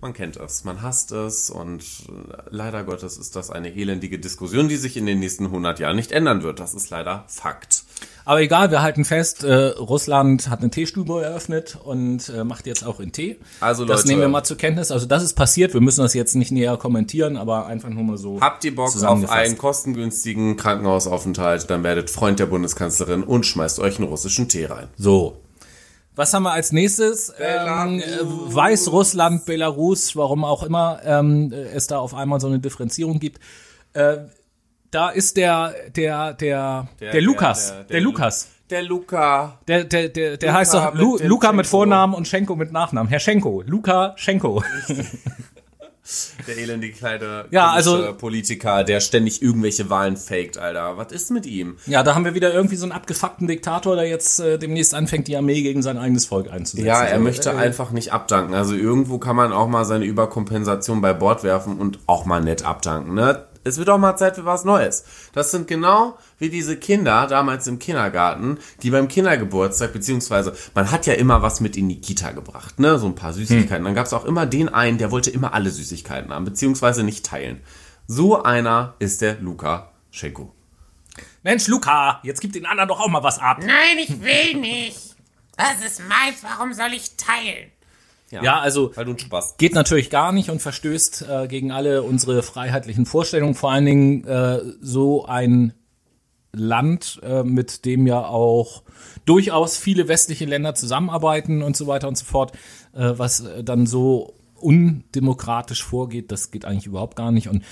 Man 0.02 0.14
kennt 0.14 0.38
es, 0.38 0.66
man 0.66 0.84
hasst 0.84 1.12
es 1.12 1.50
und 1.50 1.82
äh, 1.82 2.38
leider 2.52 2.84
Gottes 2.84 3.18
ist 3.18 3.36
das 3.36 3.50
eine 3.50 3.76
elendige 3.76 4.20
Diskussion, 4.20 4.68
die 4.68 4.78
sich 4.78 4.98
in 4.98 5.08
den 5.08 5.20
nächsten 5.20 5.46
100 5.46 5.80
Jahren 5.80 5.96
nicht 5.96 6.12
ändern 6.12 6.44
wird. 6.44 6.60
Das 6.60 6.76
ist 6.76 6.92
leider 6.92 7.26
Fakt. 7.28 7.85
Aber 8.25 8.41
egal, 8.41 8.72
wir 8.72 8.82
halten 8.82 9.05
fest, 9.05 9.44
äh, 9.44 9.53
Russland 9.53 10.50
hat 10.50 10.62
eine 10.62 10.72
Teestube 10.72 11.22
eröffnet 11.24 11.77
und 11.84 12.27
äh, 12.29 12.44
macht 12.44 12.65
jetzt 12.65 12.84
auch 12.86 13.00
in 13.00 13.12
Tee. 13.12 13.38
Also, 13.60 13.86
das 13.86 13.98
Leute- 14.01 14.08
nehmen 14.10 14.22
wir 14.22 14.27
mal 14.29 14.44
zur 14.44 14.58
Kenntnis. 14.58 14.89
Also 14.91 15.05
das 15.05 15.22
ist 15.24 15.36
passiert. 15.36 15.74
Wir 15.75 15.82
müssen 15.82 16.01
das 16.01 16.15
jetzt 16.15 16.34
nicht 16.36 16.51
näher 16.51 16.75
kommentieren, 16.77 17.38
aber 17.38 17.67
einfach 17.67 17.89
nur 17.89 18.03
mal 18.03 18.17
so. 18.17 18.41
Habt 18.41 18.63
ihr 18.65 18.75
Bock 18.75 18.96
auf 19.03 19.29
einen 19.29 19.58
kostengünstigen 19.58 20.58
Krankenhausaufenthalt, 20.58 21.70
dann 21.70 21.84
werdet 21.84 22.10
Freund 22.10 22.39
der 22.39 22.48
Bundeskanzlerin 22.48 23.24
und 23.24 23.46
schmeißt 23.46 23.79
euch 23.79 24.00
einen 24.00 24.08
russischen 24.10 24.50
Tee 24.50 24.65
rein. 24.65 24.88
So. 24.98 25.38
Was 26.15 26.34
haben 26.34 26.44
wir 26.44 26.53
als 26.53 26.72
nächstes? 26.72 27.34
Ähm, 27.39 28.00
äh, 28.00 28.03
Weißrussland, 28.24 29.46
Belarus, 29.46 30.15
warum 30.15 30.46
auch 30.46 30.63
immer 30.63 31.00
ähm, 31.03 31.53
es 31.74 31.88
da 31.88 32.00
auf 32.00 32.13
einmal 32.13 32.39
so 32.39 32.48
eine 32.48 32.60
Differenzierung 32.60 33.20
gibt. 33.20 33.39
Äh, 33.94 34.17
da 34.96 35.10
ist 35.10 35.36
der, 35.38 35.74
der, 35.96 36.34
der, 36.34 36.88
der, 37.00 37.22
Lukas, 37.22 37.74
der, 37.90 38.00
Lukas. 38.02 38.48
Der 38.70 38.82
Luca. 38.82 39.60
Der, 39.68 39.84
der, 39.84 40.10
der, 40.10 40.38
der 40.38 40.50
Luka 40.50 40.60
heißt 40.60 40.74
doch 40.74 40.94
mit 40.94 41.02
Lu, 41.02 41.18
dem 41.18 41.28
Luca 41.28 41.52
mit. 41.52 41.68
Vornamen 41.68 42.14
und 42.16 42.28
Schenko 42.28 42.56
mit 42.56 42.72
Nachnamen. 42.72 43.10
Herr 43.10 43.20
Schenko. 43.20 43.62
Luca 43.66 44.14
Schenko. 44.18 44.64
Der 46.48 46.56
elendige 46.60 46.94
kleine 46.94 47.46
Ja, 47.50 47.72
also- 47.72 48.14
Politiker, 48.14 48.84
der 48.84 49.00
ständig 49.00 49.42
irgendwelche 49.42 49.90
Wahlen 49.90 50.18
faked, 50.18 50.56
Alter. 50.60 50.98
Was 50.98 51.12
ist 51.12 51.32
mit 51.32 51.48
ihm? 51.48 51.78
Ja, 51.88 52.04
da 52.04 52.14
haben 52.14 52.25
wir 52.25 52.36
wieder 52.36 52.54
irgendwie 52.54 52.75
so 52.75 52.86
einen 52.86 52.92
abgefuckten 52.92 53.48
Diktator, 53.48 53.96
der 53.96 54.08
jetzt 54.08 54.40
äh, 54.40 54.60
demnächst 54.60 54.94
anfängt, 54.94 55.28
die 55.28 55.36
Armee 55.36 55.64
gegen 55.64 55.82
sein 55.82 55.98
eigenes 55.98 56.28
Volk 56.28 56.52
einzusetzen. 56.52 56.86
Ja, 56.86 57.04
er 57.04 57.18
möchte 57.18 57.50
äh, 57.50 57.54
einfach 57.56 57.90
nicht 57.90 58.14
abdanken. 58.14 58.54
Also 58.54 58.75
irgendwo 58.75 59.18
kann 59.18 59.36
man 59.36 59.52
auch 59.52 59.68
mal 59.68 59.84
seine 59.84 60.06
Überkompensation 60.06 61.02
bei 61.02 61.14
Bord 61.14 61.44
werfen 61.44 61.80
und 61.80 61.98
auch 62.06 62.25
mal 62.25 62.40
nett 62.42 62.64
abdanken, 62.64 63.16
ne? 63.16 63.46
Es 63.66 63.78
wird 63.78 63.90
auch 63.90 63.98
mal 63.98 64.16
Zeit 64.16 64.36
für 64.36 64.46
was 64.46 64.64
Neues. 64.64 65.04
Das 65.34 65.50
sind 65.50 65.68
genau 65.68 66.18
wie 66.38 66.50
diese 66.50 66.78
Kinder 66.78 67.26
damals 67.28 67.66
im 67.66 67.80
Kindergarten, 67.80 68.60
die 68.84 68.92
beim 68.92 69.08
Kindergeburtstag, 69.08 69.92
beziehungsweise 69.92 70.56
man 70.76 70.92
hat 70.92 71.08
ja 71.08 71.16
immer 71.16 71.42
was 71.42 71.60
mit 71.62 71.76
in 71.76 71.90
die 71.90 72.00
Kita 72.00 72.32
gebracht, 72.32 72.80
ne? 72.80 73.00
So 73.00 73.08
ein 73.08 73.16
paar 73.16 73.34
Süßigkeiten. 73.34 73.84
Dann 73.84 73.96
gab 73.96 74.06
es 74.06 74.14
auch 74.14 74.26
immer 74.26 74.46
den 74.46 74.70
einen, 74.70 75.00
der 75.00 75.10
wollte 75.10 75.32
immer 75.32 75.54
alle 75.54 75.72
Süßigkeiten 75.72 76.32
haben, 76.32 76.46
beziehungsweise 76.46 77.04
nicht 77.04 77.26
teilen. 77.26 77.62
So 78.08 78.44
einer 78.44 78.94
ist 79.00 79.22
der 79.22 79.42
Luca 79.42 79.92
Schenko. 80.12 80.54
Mensch, 81.42 81.68
Luca, 81.68 82.20
jetzt 82.24 82.42
gib 82.42 82.54
den 82.54 82.68
anderen 82.68 82.90
doch 82.90 83.00
auch 83.00 83.08
mal 83.08 83.24
was 83.24 83.40
ab. 83.40 83.58
Nein, 83.62 83.98
ich 83.98 84.22
will 84.22 84.60
nicht. 84.60 85.16
Das 85.58 85.84
ist 85.84 86.02
meins, 86.08 86.44
warum 86.44 86.74
soll 86.74 86.94
ich 86.94 87.18
teilen? 87.18 87.72
Ja, 88.32 88.60
also 88.60 88.91
ein 88.96 89.20
Spaß. 89.20 89.58
geht 89.58 89.75
natürlich 89.75 90.10
gar 90.10 90.32
nicht 90.32 90.50
und 90.50 90.62
verstößt 90.62 91.25
äh, 91.29 91.48
gegen 91.48 91.72
alle 91.72 92.03
unsere 92.03 92.41
freiheitlichen 92.44 93.05
Vorstellungen. 93.05 93.53
Vor 93.53 93.72
allen 93.72 93.86
Dingen 93.86 94.24
äh, 94.25 94.60
so 94.82 95.25
ein 95.25 95.74
Land, 96.51 97.20
äh, 97.24 97.44
mit 97.44 97.86
dem 97.86 98.08
ja 98.08 98.25
auch 98.25 98.84
durchaus 99.25 99.77
viele 99.77 100.08
westliche 100.08 100.46
Länder 100.46 100.74
zusammenarbeiten 100.75 101.62
und 101.62 101.77
so 101.77 101.88
weiter 101.88 102.08
und 102.08 102.17
so 102.17 102.25
fort, 102.25 102.53
äh, 102.94 103.13
was 103.15 103.41
äh, 103.41 103.63
dann 103.63 103.86
so 103.86 104.34
undemokratisch 104.55 105.84
vorgeht, 105.84 106.32
das 106.32 106.51
geht 106.51 106.65
eigentlich 106.65 106.88
überhaupt 106.88 107.15
gar 107.15 107.32
nicht. 107.32 107.50
Und 107.50 107.63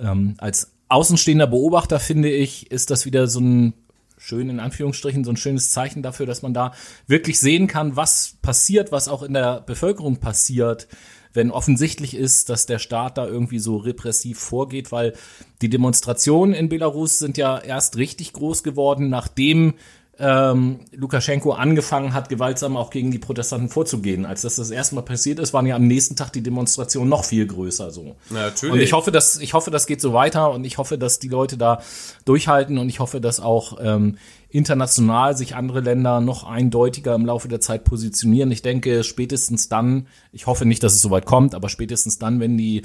ähm, 0.00 0.34
als 0.38 0.72
außenstehender 0.88 1.46
Beobachter 1.46 2.00
finde 2.00 2.30
ich, 2.30 2.70
ist 2.70 2.90
das 2.90 3.06
wieder 3.06 3.28
so 3.28 3.40
ein 3.40 3.74
schön 4.20 4.50
in 4.50 4.60
Anführungsstrichen 4.60 5.24
so 5.24 5.32
ein 5.32 5.36
schönes 5.36 5.70
Zeichen 5.70 6.02
dafür, 6.02 6.26
dass 6.26 6.42
man 6.42 6.54
da 6.54 6.72
wirklich 7.06 7.40
sehen 7.40 7.66
kann, 7.66 7.96
was 7.96 8.36
passiert, 8.42 8.92
was 8.92 9.08
auch 9.08 9.22
in 9.22 9.32
der 9.32 9.62
Bevölkerung 9.62 10.18
passiert, 10.18 10.86
wenn 11.32 11.50
offensichtlich 11.50 12.14
ist, 12.14 12.50
dass 12.50 12.66
der 12.66 12.78
Staat 12.78 13.16
da 13.16 13.26
irgendwie 13.26 13.58
so 13.58 13.76
repressiv 13.76 14.38
vorgeht, 14.38 14.92
weil 14.92 15.14
die 15.62 15.70
Demonstrationen 15.70 16.54
in 16.54 16.68
Belarus 16.68 17.18
sind 17.18 17.38
ja 17.38 17.58
erst 17.58 17.96
richtig 17.96 18.32
groß 18.32 18.62
geworden, 18.62 19.08
nachdem 19.08 19.74
ähm, 20.20 20.80
Lukaschenko 20.92 21.52
angefangen 21.52 22.12
hat, 22.12 22.28
gewaltsam 22.28 22.76
auch 22.76 22.90
gegen 22.90 23.10
die 23.10 23.18
Protestanten 23.18 23.68
vorzugehen. 23.68 24.26
Als 24.26 24.42
das 24.42 24.56
das 24.56 24.70
erste 24.70 24.94
Mal 24.94 25.02
passiert 25.02 25.38
ist, 25.38 25.54
waren 25.54 25.66
ja 25.66 25.76
am 25.76 25.86
nächsten 25.86 26.14
Tag 26.14 26.32
die 26.32 26.42
Demonstrationen 26.42 27.08
noch 27.08 27.24
viel 27.24 27.46
größer. 27.46 27.90
So. 27.90 28.16
Natürlich. 28.28 28.72
Und 28.72 28.80
ich 28.80 28.92
hoffe, 28.92 29.10
dass 29.10 29.38
ich 29.38 29.54
hoffe, 29.54 29.70
das 29.70 29.86
geht 29.86 30.00
so 30.00 30.12
weiter 30.12 30.50
und 30.50 30.64
ich 30.64 30.78
hoffe, 30.78 30.98
dass 30.98 31.18
die 31.18 31.28
Leute 31.28 31.56
da 31.56 31.80
durchhalten 32.26 32.76
und 32.78 32.88
ich 32.88 33.00
hoffe, 33.00 33.20
dass 33.20 33.40
auch 33.40 33.78
ähm, 33.82 34.18
international 34.50 35.36
sich 35.36 35.54
andere 35.54 35.80
Länder 35.80 36.20
noch 36.20 36.44
eindeutiger 36.44 37.14
im 37.14 37.24
Laufe 37.24 37.48
der 37.48 37.60
Zeit 37.60 37.84
positionieren. 37.84 38.50
Ich 38.50 38.62
denke, 38.62 39.04
spätestens 39.04 39.68
dann, 39.68 40.06
ich 40.32 40.46
hoffe 40.46 40.66
nicht, 40.66 40.82
dass 40.82 40.94
es 40.94 41.00
soweit 41.00 41.24
kommt, 41.24 41.54
aber 41.54 41.68
spätestens 41.68 42.18
dann, 42.18 42.40
wenn 42.40 42.58
die 42.58 42.82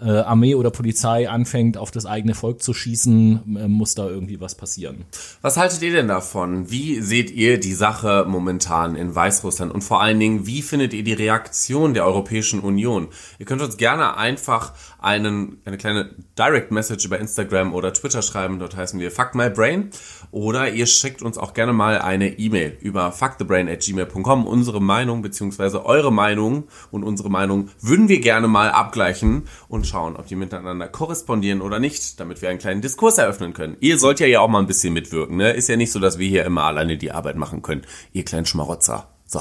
äh, 0.00 0.10
Armee 0.10 0.54
oder 0.54 0.70
Polizei 0.70 1.28
anfängt, 1.28 1.78
auf 1.78 1.90
das 1.90 2.04
eigene 2.04 2.34
Volk 2.34 2.62
zu 2.62 2.74
schießen, 2.74 3.56
äh, 3.56 3.68
muss 3.68 3.94
da 3.94 4.06
irgendwie 4.06 4.40
was 4.40 4.54
passieren. 4.54 5.06
Was 5.40 5.56
haltet 5.56 5.82
ihr 5.82 5.92
denn 5.92 6.08
davon? 6.08 6.70
Wie 6.70 6.75
seht 7.00 7.30
ihr 7.30 7.58
die 7.58 7.74
Sache 7.74 8.24
momentan 8.28 8.94
in 8.94 9.14
Weißrussland? 9.14 9.72
Und 9.72 9.82
vor 9.82 10.00
allen 10.00 10.20
Dingen, 10.20 10.46
wie 10.46 10.62
findet 10.62 10.92
ihr 10.92 11.02
die 11.02 11.12
Reaktion 11.12 11.94
der 11.94 12.04
Europäischen 12.06 12.60
Union? 12.60 13.08
Ihr 13.38 13.46
könnt 13.46 13.62
uns 13.62 13.76
gerne 13.76 14.16
einfach 14.16 14.72
einen, 14.98 15.58
eine 15.64 15.76
kleine 15.76 16.14
Direct 16.38 16.70
Message 16.70 17.04
über 17.04 17.18
Instagram 17.18 17.74
oder 17.74 17.92
Twitter 17.92 18.22
schreiben. 18.22 18.58
Dort 18.58 18.76
heißen 18.76 19.00
wir 19.00 19.10
Fuck 19.10 19.34
My 19.34 19.50
Brain. 19.50 19.90
Oder 20.30 20.70
ihr 20.70 20.86
schickt 20.86 21.22
uns 21.22 21.38
auch 21.38 21.54
gerne 21.54 21.72
mal 21.72 21.98
eine 21.98 22.38
E-Mail 22.38 22.76
über 22.80 23.10
fuckthebrain@gmail.com. 23.12 24.46
Unsere 24.46 24.80
Meinung 24.80 25.22
beziehungsweise 25.22 25.84
eure 25.84 26.12
Meinung 26.12 26.68
und 26.90 27.02
unsere 27.02 27.30
Meinung 27.30 27.70
würden 27.80 28.08
wir 28.08 28.20
gerne 28.20 28.48
mal 28.48 28.70
abgleichen 28.70 29.44
und 29.68 29.86
schauen, 29.86 30.16
ob 30.16 30.26
die 30.26 30.36
miteinander 30.36 30.88
korrespondieren 30.88 31.60
oder 31.60 31.78
nicht, 31.78 32.20
damit 32.20 32.42
wir 32.42 32.48
einen 32.48 32.58
kleinen 32.58 32.80
Diskurs 32.80 33.18
eröffnen 33.18 33.52
können. 33.52 33.76
Ihr 33.80 33.98
sollt 33.98 34.20
ja 34.20 34.26
ja 34.26 34.40
auch 34.40 34.48
mal 34.48 34.60
ein 34.60 34.66
bisschen 34.66 34.92
mitwirken. 34.92 35.36
Ne? 35.36 35.52
Ist 35.52 35.68
ja 35.68 35.76
nicht 35.76 35.92
so, 35.92 35.98
dass 35.98 36.18
wir 36.18 36.28
hier 36.28 36.44
immer 36.44 36.64
alleine 36.66 36.96
die 36.96 37.12
Arbeit 37.12 37.36
machen 37.36 37.62
können. 37.62 37.82
Ihr 38.12 38.24
kleinen 38.24 38.46
Schmarotzer. 38.46 39.08
So. 39.26 39.40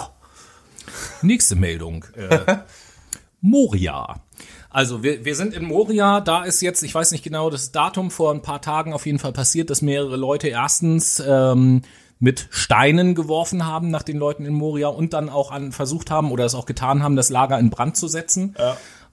Nächste 1.22 1.56
Meldung. 1.56 2.06
Äh, 2.16 2.58
Moria. 3.42 4.22
Also 4.70 5.04
wir, 5.04 5.24
wir 5.24 5.36
sind 5.36 5.54
in 5.54 5.64
Moria, 5.64 6.20
da 6.20 6.44
ist 6.44 6.62
jetzt, 6.62 6.84
ich 6.84 6.94
weiß 6.94 7.12
nicht 7.12 7.24
genau 7.24 7.50
das 7.50 7.72
Datum, 7.72 8.12
vor 8.12 8.34
ein 8.34 8.42
paar 8.42 8.62
Tagen 8.62 8.94
auf 8.94 9.06
jeden 9.06 9.20
Fall 9.20 9.32
passiert, 9.32 9.70
dass 9.70 9.82
mehrere 9.82 10.18
Leute 10.18 10.50
erstens 10.50 11.24
ähm, 11.26 11.84
mit 12.20 12.48
Steinen 12.50 13.16
geworfen 13.16 13.66
haben 13.66 13.90
nach 13.90 14.04
den 14.04 14.18
Leuten 14.18 14.46
in 14.46 14.54
Moria 14.54 14.90
und 14.90 15.14
dann 15.14 15.30
auch 15.30 15.52
an 15.52 15.72
versucht 15.72 16.12
haben 16.12 16.32
oder 16.32 16.46
es 16.46 16.56
auch 16.56 16.66
getan 16.66 17.04
haben, 17.04 17.16
das 17.16 17.30
Lager 17.30 17.58
in 17.60 17.70
Brand 17.70 17.96
zu 17.96 18.08
setzen. 18.08 18.56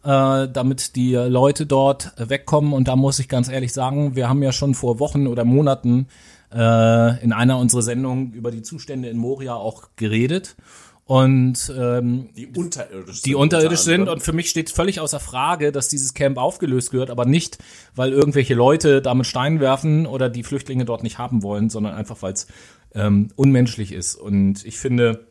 Äh, 0.05 0.49
damit 0.49 0.97
die 0.97 1.15
Leute 1.15 1.65
dort 1.65 2.13
wegkommen. 2.17 2.73
Und 2.73 2.89
da 2.89 2.97
muss 2.97 3.21
ich 3.21 3.29
ganz 3.29 3.49
ehrlich 3.49 3.73
sagen, 3.73 4.17
wir 4.17 4.29
haben 4.29 4.43
ja 4.43 4.51
schon 4.51 4.75
vor 4.75 4.99
Wochen 4.99 5.29
oder 5.29 5.45
Monaten 5.45 6.09
äh, 6.55 7.23
in 7.23 7.33
einer 7.33 7.59
unserer 7.59 7.83
Sendungen 7.83 8.33
über 8.33 8.51
die 8.51 8.63
Zustände 8.63 9.09
in 9.09 9.19
Moria 9.19 9.55
auch 9.55 9.91
geredet. 9.97 10.57
Und 11.05 11.73
ähm, 11.77 12.31
Die 12.37 12.47
unterirdisch 12.47 13.23
die 13.23 13.35
unterirdisch 13.35 13.81
sind 13.81 14.09
und 14.09 14.23
für 14.23 14.33
mich 14.33 14.49
steht 14.49 14.71
völlig 14.71 15.01
außer 15.01 15.19
Frage, 15.19 15.73
dass 15.73 15.89
dieses 15.89 16.15
Camp 16.15 16.39
aufgelöst 16.39 16.93
wird, 16.93 17.11
aber 17.11 17.25
nicht, 17.27 17.59
weil 17.95 18.13
irgendwelche 18.13 18.55
Leute 18.55 19.03
damit 19.03 19.27
Stein 19.27 19.59
werfen 19.59 20.07
oder 20.07 20.29
die 20.29 20.45
Flüchtlinge 20.45 20.85
dort 20.85 21.03
nicht 21.03 21.19
haben 21.19 21.43
wollen, 21.43 21.71
sondern 21.71 21.95
einfach, 21.95 22.23
weil 22.23 22.35
es 22.35 22.47
ähm, 22.95 23.31
unmenschlich 23.35 23.93
ist. 23.93 24.15
Und 24.15 24.65
ich 24.65 24.79
finde, 24.79 25.27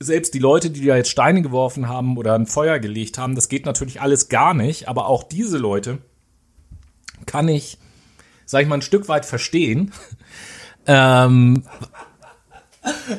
selbst 0.00 0.34
die 0.34 0.38
Leute, 0.38 0.70
die 0.70 0.84
da 0.84 0.96
jetzt 0.96 1.10
Steine 1.10 1.42
geworfen 1.42 1.88
haben 1.88 2.16
oder 2.16 2.34
ein 2.34 2.46
Feuer 2.46 2.78
gelegt 2.78 3.18
haben, 3.18 3.34
das 3.34 3.48
geht 3.48 3.66
natürlich 3.66 4.00
alles 4.00 4.28
gar 4.28 4.54
nicht, 4.54 4.88
aber 4.88 5.08
auch 5.08 5.22
diese 5.22 5.58
Leute 5.58 5.98
kann 7.26 7.48
ich, 7.48 7.78
sag 8.46 8.62
ich 8.62 8.68
mal, 8.68 8.76
ein 8.76 8.82
Stück 8.82 9.08
weit 9.08 9.26
verstehen. 9.26 9.92
ähm, 10.86 11.64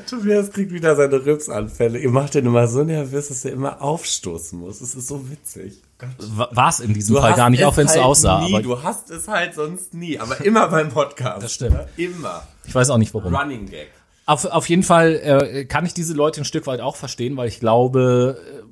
Tobias 0.10 0.52
kriegt 0.52 0.72
wieder 0.72 0.96
seine 0.96 1.26
Ripsanfälle. 1.26 2.00
Ihr 2.00 2.10
macht 2.10 2.34
den 2.36 2.46
immer 2.46 2.68
so 2.68 2.84
nervös, 2.84 3.28
dass 3.28 3.44
er 3.44 3.52
immer 3.52 3.82
aufstoßen 3.82 4.58
muss. 4.58 4.82
Es 4.82 4.96
ist 4.96 5.08
so 5.08 5.30
witzig. 5.30 5.82
war 6.30 6.70
es 6.70 6.80
in 6.80 6.94
diesem 6.94 7.18
Fall 7.18 7.34
gar 7.34 7.50
nicht, 7.50 7.66
auch 7.66 7.76
wenn 7.76 7.88
es 7.88 7.94
so 7.94 8.02
aussah. 8.02 8.42
Nie. 8.42 8.54
Aber 8.54 8.64
Du 8.64 8.82
hast 8.82 9.10
es 9.12 9.28
halt 9.28 9.56
sonst 9.56 9.94
nie, 9.94 10.18
aber 10.20 10.40
immer 10.42 10.68
beim 10.70 10.90
Podcast. 10.90 11.44
Das 11.44 11.54
stimmt. 11.54 11.80
Immer. 11.98 12.48
ich 12.66 12.74
weiß 12.74 12.90
auch 12.90 12.98
nicht 12.98 13.14
warum. 13.14 13.36
Running 13.36 13.70
Gag. 13.70 13.90
Auf, 14.26 14.46
auf 14.46 14.68
jeden 14.68 14.84
Fall 14.84 15.16
äh, 15.16 15.66
kann 15.66 15.86
ich 15.86 15.94
diese 15.94 16.14
Leute 16.14 16.42
ein 16.42 16.46
Stück 16.46 16.68
weit 16.68 16.82
auch 16.82 16.96
verstehen, 16.96 17.38
weil 17.38 17.48
ich 17.48 17.60
glaube, 17.60 18.38
äh, 18.40 18.64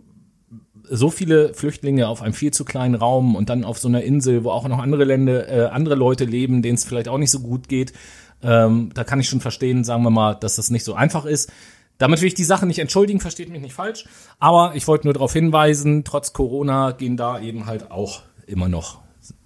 so 0.90 1.10
viele 1.10 1.54
Flüchtlinge 1.54 2.08
auf 2.08 2.22
einem 2.22 2.34
viel 2.34 2.52
zu 2.52 2.66
kleinen 2.66 2.96
Raum 2.96 3.36
und 3.36 3.50
dann 3.50 3.64
auf 3.64 3.78
so 3.78 3.88
einer 3.88 4.04
Insel, 4.04 4.44
wo 4.44 4.52
auch 4.52 4.68
noch 4.68 4.80
andere 4.80 5.04
Länder, 5.04 5.48
äh, 5.50 5.66
andere 5.70 5.96
Leute 5.96 6.26
leben, 6.26 6.62
denen 6.62 6.76
es 6.76 6.86
vielleicht 6.86 7.08
auch 7.08 7.18
nicht 7.18 7.32
so 7.32 7.40
gut 7.40 7.68
geht, 7.68 7.94
ähm, 8.44 8.92
da 8.94 9.04
kann 9.04 9.20
ich 9.20 9.30
schon 9.30 9.42
verstehen, 9.42 9.84
sagen 9.84 10.04
wir 10.04 10.10
mal, 10.10 10.36
dass 10.36 10.56
das 10.58 10.70
nicht 10.70 10.84
so 10.84 10.94
einfach 10.94 11.26
ist. 11.26 11.52
Damit 11.98 12.22
will 12.22 12.28
ich 12.28 12.34
die 12.34 12.44
Sache 12.44 12.66
nicht 12.66 12.80
entschuldigen, 12.80 13.20
versteht 13.20 13.50
mich 13.50 13.62
nicht 13.62 13.74
falsch. 13.74 14.06
Aber 14.40 14.74
ich 14.76 14.88
wollte 14.88 15.08
nur 15.08 15.14
darauf 15.14 15.34
hinweisen, 15.34 16.04
trotz 16.04 16.34
Corona 16.34 16.92
gehen 16.92 17.18
da 17.18 17.40
eben 17.40 17.66
halt 17.66 17.90
auch 17.92 18.22
immer 18.46 18.68
noch 18.68 19.00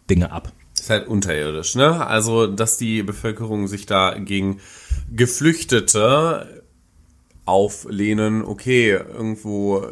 Dinge 0.09 0.31
ab. 0.31 0.51
Ist 0.73 0.89
halt 0.89 1.07
unterirdisch, 1.07 1.75
ne? 1.75 2.05
Also, 2.05 2.47
dass 2.47 2.77
die 2.77 3.03
Bevölkerung 3.03 3.67
sich 3.67 3.85
da 3.85 4.17
gegen 4.17 4.59
Geflüchtete 5.11 6.63
auflehnen, 7.45 8.43
okay, 8.43 8.91
irgendwo 8.91 9.85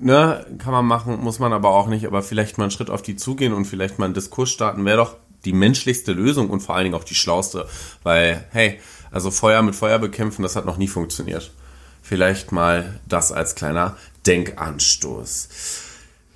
ne, 0.00 0.46
kann 0.58 0.72
man 0.72 0.86
machen, 0.86 1.20
muss 1.20 1.38
man 1.38 1.52
aber 1.52 1.70
auch 1.70 1.86
nicht, 1.86 2.06
aber 2.06 2.22
vielleicht 2.22 2.58
mal 2.58 2.64
einen 2.64 2.70
Schritt 2.70 2.90
auf 2.90 3.02
die 3.02 3.16
zugehen 3.16 3.52
und 3.52 3.64
vielleicht 3.64 3.98
mal 3.98 4.06
einen 4.06 4.14
Diskurs 4.14 4.50
starten, 4.50 4.84
wäre 4.84 4.98
doch 4.98 5.16
die 5.44 5.52
menschlichste 5.52 6.12
Lösung 6.12 6.50
und 6.50 6.60
vor 6.60 6.74
allen 6.74 6.84
Dingen 6.84 6.96
auch 6.96 7.04
die 7.04 7.14
schlauste. 7.14 7.66
Weil, 8.02 8.44
hey, 8.50 8.80
also 9.10 9.30
Feuer 9.30 9.62
mit 9.62 9.74
Feuer 9.74 9.98
bekämpfen, 9.98 10.42
das 10.42 10.56
hat 10.56 10.66
noch 10.66 10.76
nie 10.76 10.88
funktioniert. 10.88 11.52
Vielleicht 12.02 12.52
mal 12.52 13.00
das 13.06 13.32
als 13.32 13.54
kleiner 13.54 13.96
Denkanstoß. 14.26 15.48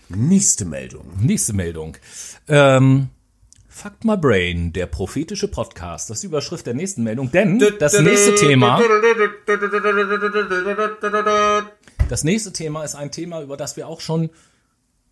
Nächste 0.09 0.65
Meldung. 0.65 1.07
Nächste 1.19 1.53
Meldung. 1.53 1.97
Ähm, 2.49 3.09
Fuck 3.75 4.05
My 4.05 4.19
Brain, 4.19 4.73
der 4.75 4.87
prophetische 4.87 5.49
Podcast. 5.49 6.11
Das 6.11 6.19
ist 6.19 6.23
die 6.23 6.27
Überschrift 6.27 6.67
der 6.67 6.75
nächsten 6.75 7.03
Meldung, 7.03 7.33
denn 7.33 7.59
das 7.79 7.99
nächste 7.99 8.35
Thema, 8.35 8.81
das 12.09 12.23
nächste 12.23 12.53
Thema 12.53 12.85
ist 12.85 12.95
ein 12.95 13.11
Thema, 13.11 13.41
über 13.41 13.57
das 13.57 13.77
wir 13.79 13.89
auch 13.89 14.01
schon 14.01 14.29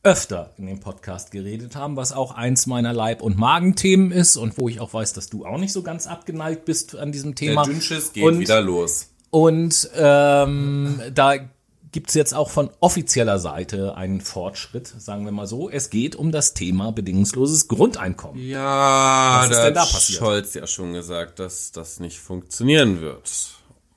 öfter 0.03 0.53
in 0.59 0.67
dem 0.67 0.79
Podcast 0.79 1.31
geredet 1.31 1.75
haben, 1.75 1.97
was 1.97 2.13
auch 2.13 2.33
eins 2.33 2.67
meiner 2.67 2.93
Leib- 2.93 3.23
und 3.23 3.39
Magenthemen 3.39 4.13
ist 4.13 4.37
und 4.37 4.59
wo 4.59 4.69
ich 4.69 4.79
auch 4.79 4.93
weiß, 4.93 5.15
dass 5.15 5.31
du 5.31 5.47
auch 5.47 5.59
nicht 5.59 5.73
so 5.73 5.83
ganz 5.83 6.07
abgeneigt 6.07 6.67
bist 6.67 6.95
an 6.97 7.13
diesem 7.13 7.35
Thema. 7.35 7.65
Der 7.65 7.73
Dünnschiss 7.73 8.13
geht 8.13 8.25
und, 8.25 8.41
wieder 8.41 8.61
los. 8.61 9.09
Und 9.31 9.91
ähm, 9.97 11.01
da 11.15 11.35
gibt's 11.93 12.15
jetzt 12.15 12.35
auch 12.35 12.51
von 12.51 12.71
offizieller 12.81 13.39
Seite 13.39 13.97
einen 13.97 14.21
Fortschritt, 14.21 14.87
sagen 14.99 15.25
wir 15.25 15.33
mal 15.33 15.47
so. 15.47 15.69
Es 15.71 15.91
geht 15.91 16.17
um 16.17 16.33
das 16.33 16.55
Thema 16.55 16.93
bedingungsloses 16.93 17.69
Grundeinkommen. 17.69 18.43
Ja, 18.47 19.41
Was 19.43 19.51
ist 19.51 19.57
da 19.57 19.65
denn 19.65 19.75
da 19.75 19.83
hat 19.83 19.93
passiert? 19.93 20.19
Scholz 20.19 20.55
ja 20.55 20.67
schon 20.67 20.93
gesagt, 20.93 21.39
dass 21.39 21.73
das 21.73 22.01
nicht 22.01 22.19
funktionieren 22.19 23.01
wird. 23.01 23.31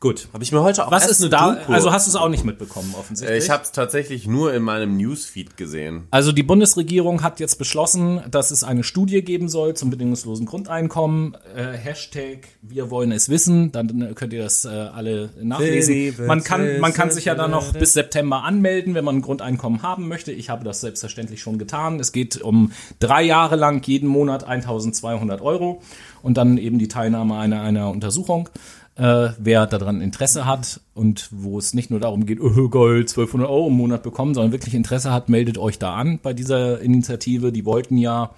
Gut. 0.03 0.27
Habe 0.33 0.43
ich 0.43 0.51
mir 0.51 0.61
heute 0.61 0.85
auch 0.85 0.91
Was 0.91 1.09
ist 1.09 1.21
eine 1.21 1.29
da? 1.29 1.51
Doku- 1.53 1.71
Also 1.71 1.93
hast 1.93 2.07
du 2.07 2.09
es 2.09 2.17
auch 2.17 2.27
nicht 2.27 2.43
mitbekommen, 2.43 2.91
Äh, 2.93 2.99
offensichtlich. 2.99 3.41
Ich 3.45 3.49
habe 3.49 3.63
es 3.63 3.71
tatsächlich 3.71 4.27
nur 4.27 4.53
in 4.53 4.61
meinem 4.61 4.97
Newsfeed 4.97 5.55
gesehen. 5.55 6.09
Also 6.11 6.33
die 6.33 6.43
Bundesregierung 6.43 7.23
hat 7.23 7.39
jetzt 7.39 7.57
beschlossen, 7.57 8.19
dass 8.29 8.51
es 8.51 8.65
eine 8.65 8.83
Studie 8.83 9.21
geben 9.21 9.47
soll 9.47 9.75
zum 9.75 9.91
bedingungslosen 9.91 10.45
Grundeinkommen. 10.45 11.37
Äh, 11.55 11.77
Hashtag 11.77 12.39
Wir 12.61 12.89
wollen 12.91 13.13
es 13.13 13.29
wissen. 13.29 13.71
Dann 13.71 14.01
äh, 14.01 14.13
könnt 14.13 14.33
ihr 14.33 14.43
das 14.43 14.65
äh, 14.65 14.67
alle 14.71 15.29
nachlesen. 15.41 16.27
Man 16.27 16.43
kann, 16.43 16.81
man 16.81 16.91
kann 16.91 17.09
sich 17.09 17.23
ja 17.23 17.33
dann 17.35 17.51
noch 17.51 17.71
bis 17.71 17.93
September 17.93 18.43
anmelden, 18.43 18.95
wenn 18.95 19.05
man 19.05 19.15
ein 19.15 19.21
Grundeinkommen 19.21 19.83
haben 19.83 20.09
möchte. 20.09 20.33
Ich 20.33 20.49
habe 20.49 20.65
das 20.65 20.81
selbstverständlich 20.81 21.39
schon 21.41 21.57
getan. 21.57 22.01
Es 22.01 22.11
geht 22.11 22.41
um 22.41 22.73
drei 22.99 23.23
Jahre 23.23 23.55
lang 23.55 23.81
jeden 23.87 24.09
Monat 24.09 24.43
1200 24.43 25.39
Euro 25.39 25.81
und 26.21 26.35
dann 26.35 26.57
eben 26.57 26.77
die 26.77 26.89
Teilnahme 26.89 27.37
einer, 27.37 27.61
einer 27.61 27.89
Untersuchung. 27.89 28.49
Äh, 28.95 29.29
wer 29.39 29.65
daran 29.65 30.01
Interesse 30.01 30.45
hat 30.45 30.79
und 30.93 31.29
wo 31.31 31.57
es 31.57 31.73
nicht 31.73 31.89
nur 31.89 31.99
darum 31.99 32.27
geht, 32.27 32.39
oh 32.39 32.69
geil, 32.69 32.99
1200 32.99 33.49
Euro 33.49 33.67
im 33.67 33.73
Monat 33.73 34.03
bekommen, 34.03 34.35
sondern 34.35 34.51
wirklich 34.51 34.75
Interesse 34.75 35.11
hat, 35.11 35.29
meldet 35.29 35.57
euch 35.57 35.79
da 35.79 35.95
an 35.95 36.19
bei 36.21 36.33
dieser 36.33 36.79
Initiative. 36.79 37.51
Die 37.51 37.65
wollten 37.65 37.97
ja 37.97 38.31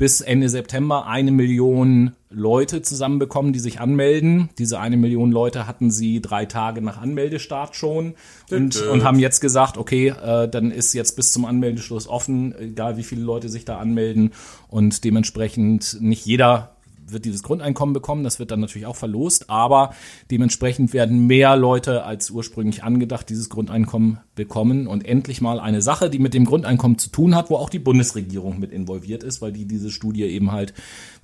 bis 0.00 0.22
Ende 0.22 0.48
September 0.48 1.06
eine 1.06 1.30
Million 1.30 2.12
Leute 2.30 2.80
zusammenbekommen, 2.80 3.52
die 3.52 3.58
sich 3.58 3.80
anmelden. 3.80 4.48
Diese 4.56 4.80
eine 4.80 4.96
Million 4.96 5.30
Leute 5.30 5.66
hatten 5.66 5.90
sie 5.90 6.22
drei 6.22 6.46
Tage 6.46 6.80
nach 6.80 6.98
Anmeldestart 6.98 7.76
schon 7.76 8.14
und, 8.50 8.80
und 8.80 9.04
haben 9.04 9.18
jetzt 9.18 9.40
gesagt, 9.40 9.76
okay, 9.76 10.08
äh, 10.08 10.48
dann 10.48 10.70
ist 10.70 10.94
jetzt 10.94 11.16
bis 11.16 11.32
zum 11.32 11.44
Anmeldeschluss 11.44 12.08
offen, 12.08 12.54
egal 12.58 12.96
wie 12.96 13.02
viele 13.02 13.20
Leute 13.20 13.50
sich 13.50 13.66
da 13.66 13.76
anmelden 13.76 14.30
und 14.68 15.04
dementsprechend 15.04 15.98
nicht 16.00 16.24
jeder 16.24 16.76
wird 17.12 17.24
dieses 17.24 17.42
Grundeinkommen 17.42 17.92
bekommen, 17.92 18.24
das 18.24 18.38
wird 18.38 18.50
dann 18.50 18.60
natürlich 18.60 18.86
auch 18.86 18.96
verlost, 18.96 19.50
aber 19.50 19.94
dementsprechend 20.30 20.92
werden 20.92 21.26
mehr 21.26 21.56
Leute 21.56 22.04
als 22.04 22.30
ursprünglich 22.30 22.82
angedacht 22.82 23.28
dieses 23.28 23.48
Grundeinkommen 23.48 24.20
bekommen 24.34 24.86
und 24.86 25.06
endlich 25.06 25.40
mal 25.40 25.60
eine 25.60 25.82
Sache, 25.82 26.10
die 26.10 26.18
mit 26.18 26.34
dem 26.34 26.44
Grundeinkommen 26.44 26.98
zu 26.98 27.10
tun 27.10 27.34
hat, 27.34 27.50
wo 27.50 27.56
auch 27.56 27.70
die 27.70 27.78
Bundesregierung 27.78 28.58
mit 28.58 28.72
involviert 28.72 29.22
ist, 29.22 29.42
weil 29.42 29.52
die 29.52 29.66
diese 29.66 29.90
Studie 29.90 30.24
eben 30.24 30.52
halt 30.52 30.72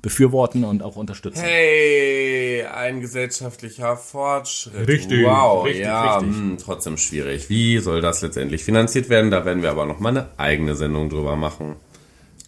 befürworten 0.02 0.64
und 0.64 0.82
auch 0.82 0.96
unterstützen. 0.96 1.42
Hey, 1.42 2.64
ein 2.64 3.00
gesellschaftlicher 3.00 3.96
Fortschritt. 3.96 4.86
Richtig, 4.86 5.24
wow, 5.24 5.64
richtig, 5.64 5.84
ja, 5.84 6.18
richtig. 6.18 6.36
Mh, 6.36 6.56
trotzdem 6.62 6.96
schwierig. 6.96 7.48
Wie 7.48 7.78
soll 7.78 8.00
das 8.00 8.22
letztendlich 8.22 8.62
finanziert 8.62 9.08
werden? 9.08 9.30
Da 9.30 9.44
werden 9.44 9.62
wir 9.62 9.70
aber 9.70 9.86
noch 9.86 9.98
mal 9.98 10.10
eine 10.10 10.28
eigene 10.36 10.74
Sendung 10.74 11.08
drüber 11.08 11.36
machen. 11.36 11.76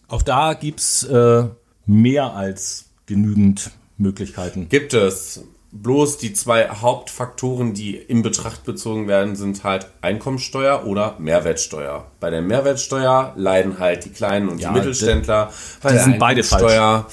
Auch 0.09 0.23
da 0.23 0.55
gibt's 0.55 1.05
äh, 1.05 1.45
mehr 1.87 2.35
als 2.35 2.88
genügend 3.09 3.73
Möglichkeiten. 3.97 4.69
Gibt 4.69 4.95
es 4.95 5.43
bloß 5.71 6.17
die 6.17 6.33
zwei 6.33 6.67
Hauptfaktoren, 6.69 7.75
die 7.75 7.95
in 7.95 8.23
Betracht 8.23 8.65
bezogen 8.65 9.07
werden, 9.07 9.37
sind 9.37 9.65
halt 9.65 9.87
Einkommensteuer 10.01 10.87
oder 10.87 11.17
Mehrwertsteuer. 11.19 12.11
Bei 12.21 12.31
der 12.31 12.41
Mehrwertsteuer 12.41 13.35
leiden 13.37 13.79
halt 13.79 14.05
die 14.07 14.09
kleinen 14.11 14.49
und 14.49 14.61
Ja, 14.61 14.73
die 14.73 14.79
Mittelständler. 14.79 15.53
Bei 15.83 15.93
der 15.93 16.05
sind 16.05 16.19
beide 16.19 16.41
Einkommensteuer 16.41 17.07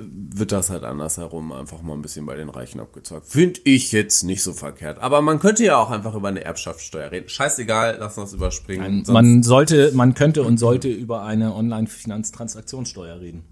wird 0.00 0.52
das 0.52 0.70
halt 0.70 0.84
andersherum 0.84 1.50
einfach 1.50 1.82
mal 1.82 1.94
ein 1.94 2.02
bisschen 2.02 2.24
bei 2.24 2.36
den 2.36 2.50
Reichen 2.50 2.78
abgezockt. 2.78 3.26
Finde 3.26 3.58
ich 3.64 3.90
jetzt 3.90 4.22
nicht 4.22 4.44
so 4.44 4.52
verkehrt. 4.52 5.00
Aber 5.00 5.20
man 5.20 5.40
könnte 5.40 5.64
ja 5.64 5.76
auch 5.76 5.90
einfach 5.90 6.14
über 6.14 6.28
eine 6.28 6.44
Erbschaftssteuer 6.44 7.10
reden. 7.10 7.28
Scheißegal, 7.28 7.96
lass 7.98 8.16
uns 8.16 8.32
überspringen. 8.32 9.04
Sonst- 9.04 9.08
Man 9.08 9.42
sollte, 9.42 9.90
man 9.94 10.14
könnte 10.14 10.44
und 10.44 10.58
sollte 10.58 10.88
über 10.88 11.22
eine 11.24 11.52
Online-Finanztransaktionssteuer 11.52 13.18
reden. 13.20 13.42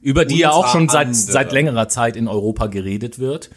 Über 0.00 0.24
die 0.24 0.38
ja 0.38 0.50
auch 0.52 0.68
schon 0.68 0.88
seit, 0.88 1.14
seit 1.14 1.52
längerer 1.52 1.88
Zeit 1.88 2.16
in 2.16 2.28
Europa 2.28 2.66
geredet 2.66 3.18
wird. 3.18 3.50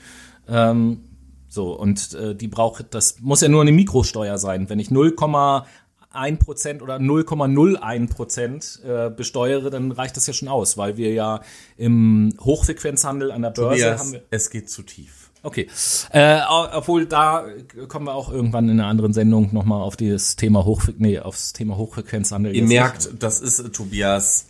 Ähm, 0.47 1.01
so, 1.47 1.73
und 1.77 2.13
äh, 2.13 2.33
die 2.33 2.47
braucht, 2.47 2.93
das 2.93 3.19
muss 3.19 3.41
ja 3.41 3.49
nur 3.49 3.61
eine 3.61 3.73
Mikrosteuer 3.73 4.37
sein. 4.37 4.69
Wenn 4.69 4.79
ich 4.79 4.87
0,1% 4.87 6.81
oder 6.81 6.95
0,01% 6.95 8.83
äh, 8.83 9.09
besteuere, 9.09 9.69
dann 9.69 9.91
reicht 9.91 10.15
das 10.15 10.27
ja 10.27 10.33
schon 10.33 10.47
aus, 10.47 10.77
weil 10.77 10.95
wir 10.95 11.11
ja 11.11 11.41
im 11.75 12.33
Hochfrequenzhandel 12.39 13.31
an 13.31 13.41
der 13.41 13.49
Börse 13.49 13.81
Tobias, 13.81 13.99
haben 13.99 14.13
wir. 14.13 14.21
es 14.29 14.49
geht 14.49 14.69
zu 14.69 14.83
tief. 14.83 15.29
Okay. 15.43 15.67
Äh, 16.11 16.39
obwohl 16.71 17.05
da 17.05 17.45
kommen 17.87 18.05
wir 18.05 18.13
auch 18.13 18.31
irgendwann 18.31 18.69
in 18.69 18.79
einer 18.79 18.87
anderen 18.87 19.11
Sendung 19.11 19.49
nochmal 19.51 19.81
auf 19.81 19.97
das 19.97 20.35
Thema 20.35 20.65
Hochfre 20.65 20.93
nee, 20.97 21.19
aufs 21.19 21.53
Thema 21.53 21.77
Hochfrequenzhandel. 21.77 22.55
Ihr 22.55 22.63
merkt, 22.63 23.09
das 23.19 23.41
ist 23.41 23.59
äh, 23.59 23.69
Tobias 23.69 24.45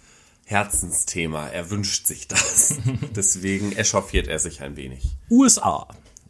Herzensthema. 0.52 1.48
Er 1.48 1.70
wünscht 1.70 2.06
sich 2.06 2.28
das. 2.28 2.76
Deswegen 3.16 3.72
echauffiert 3.72 4.28
er 4.28 4.40
sich 4.40 4.62
ein 4.62 4.76
wenig. 4.76 5.18
USA. 5.30 5.88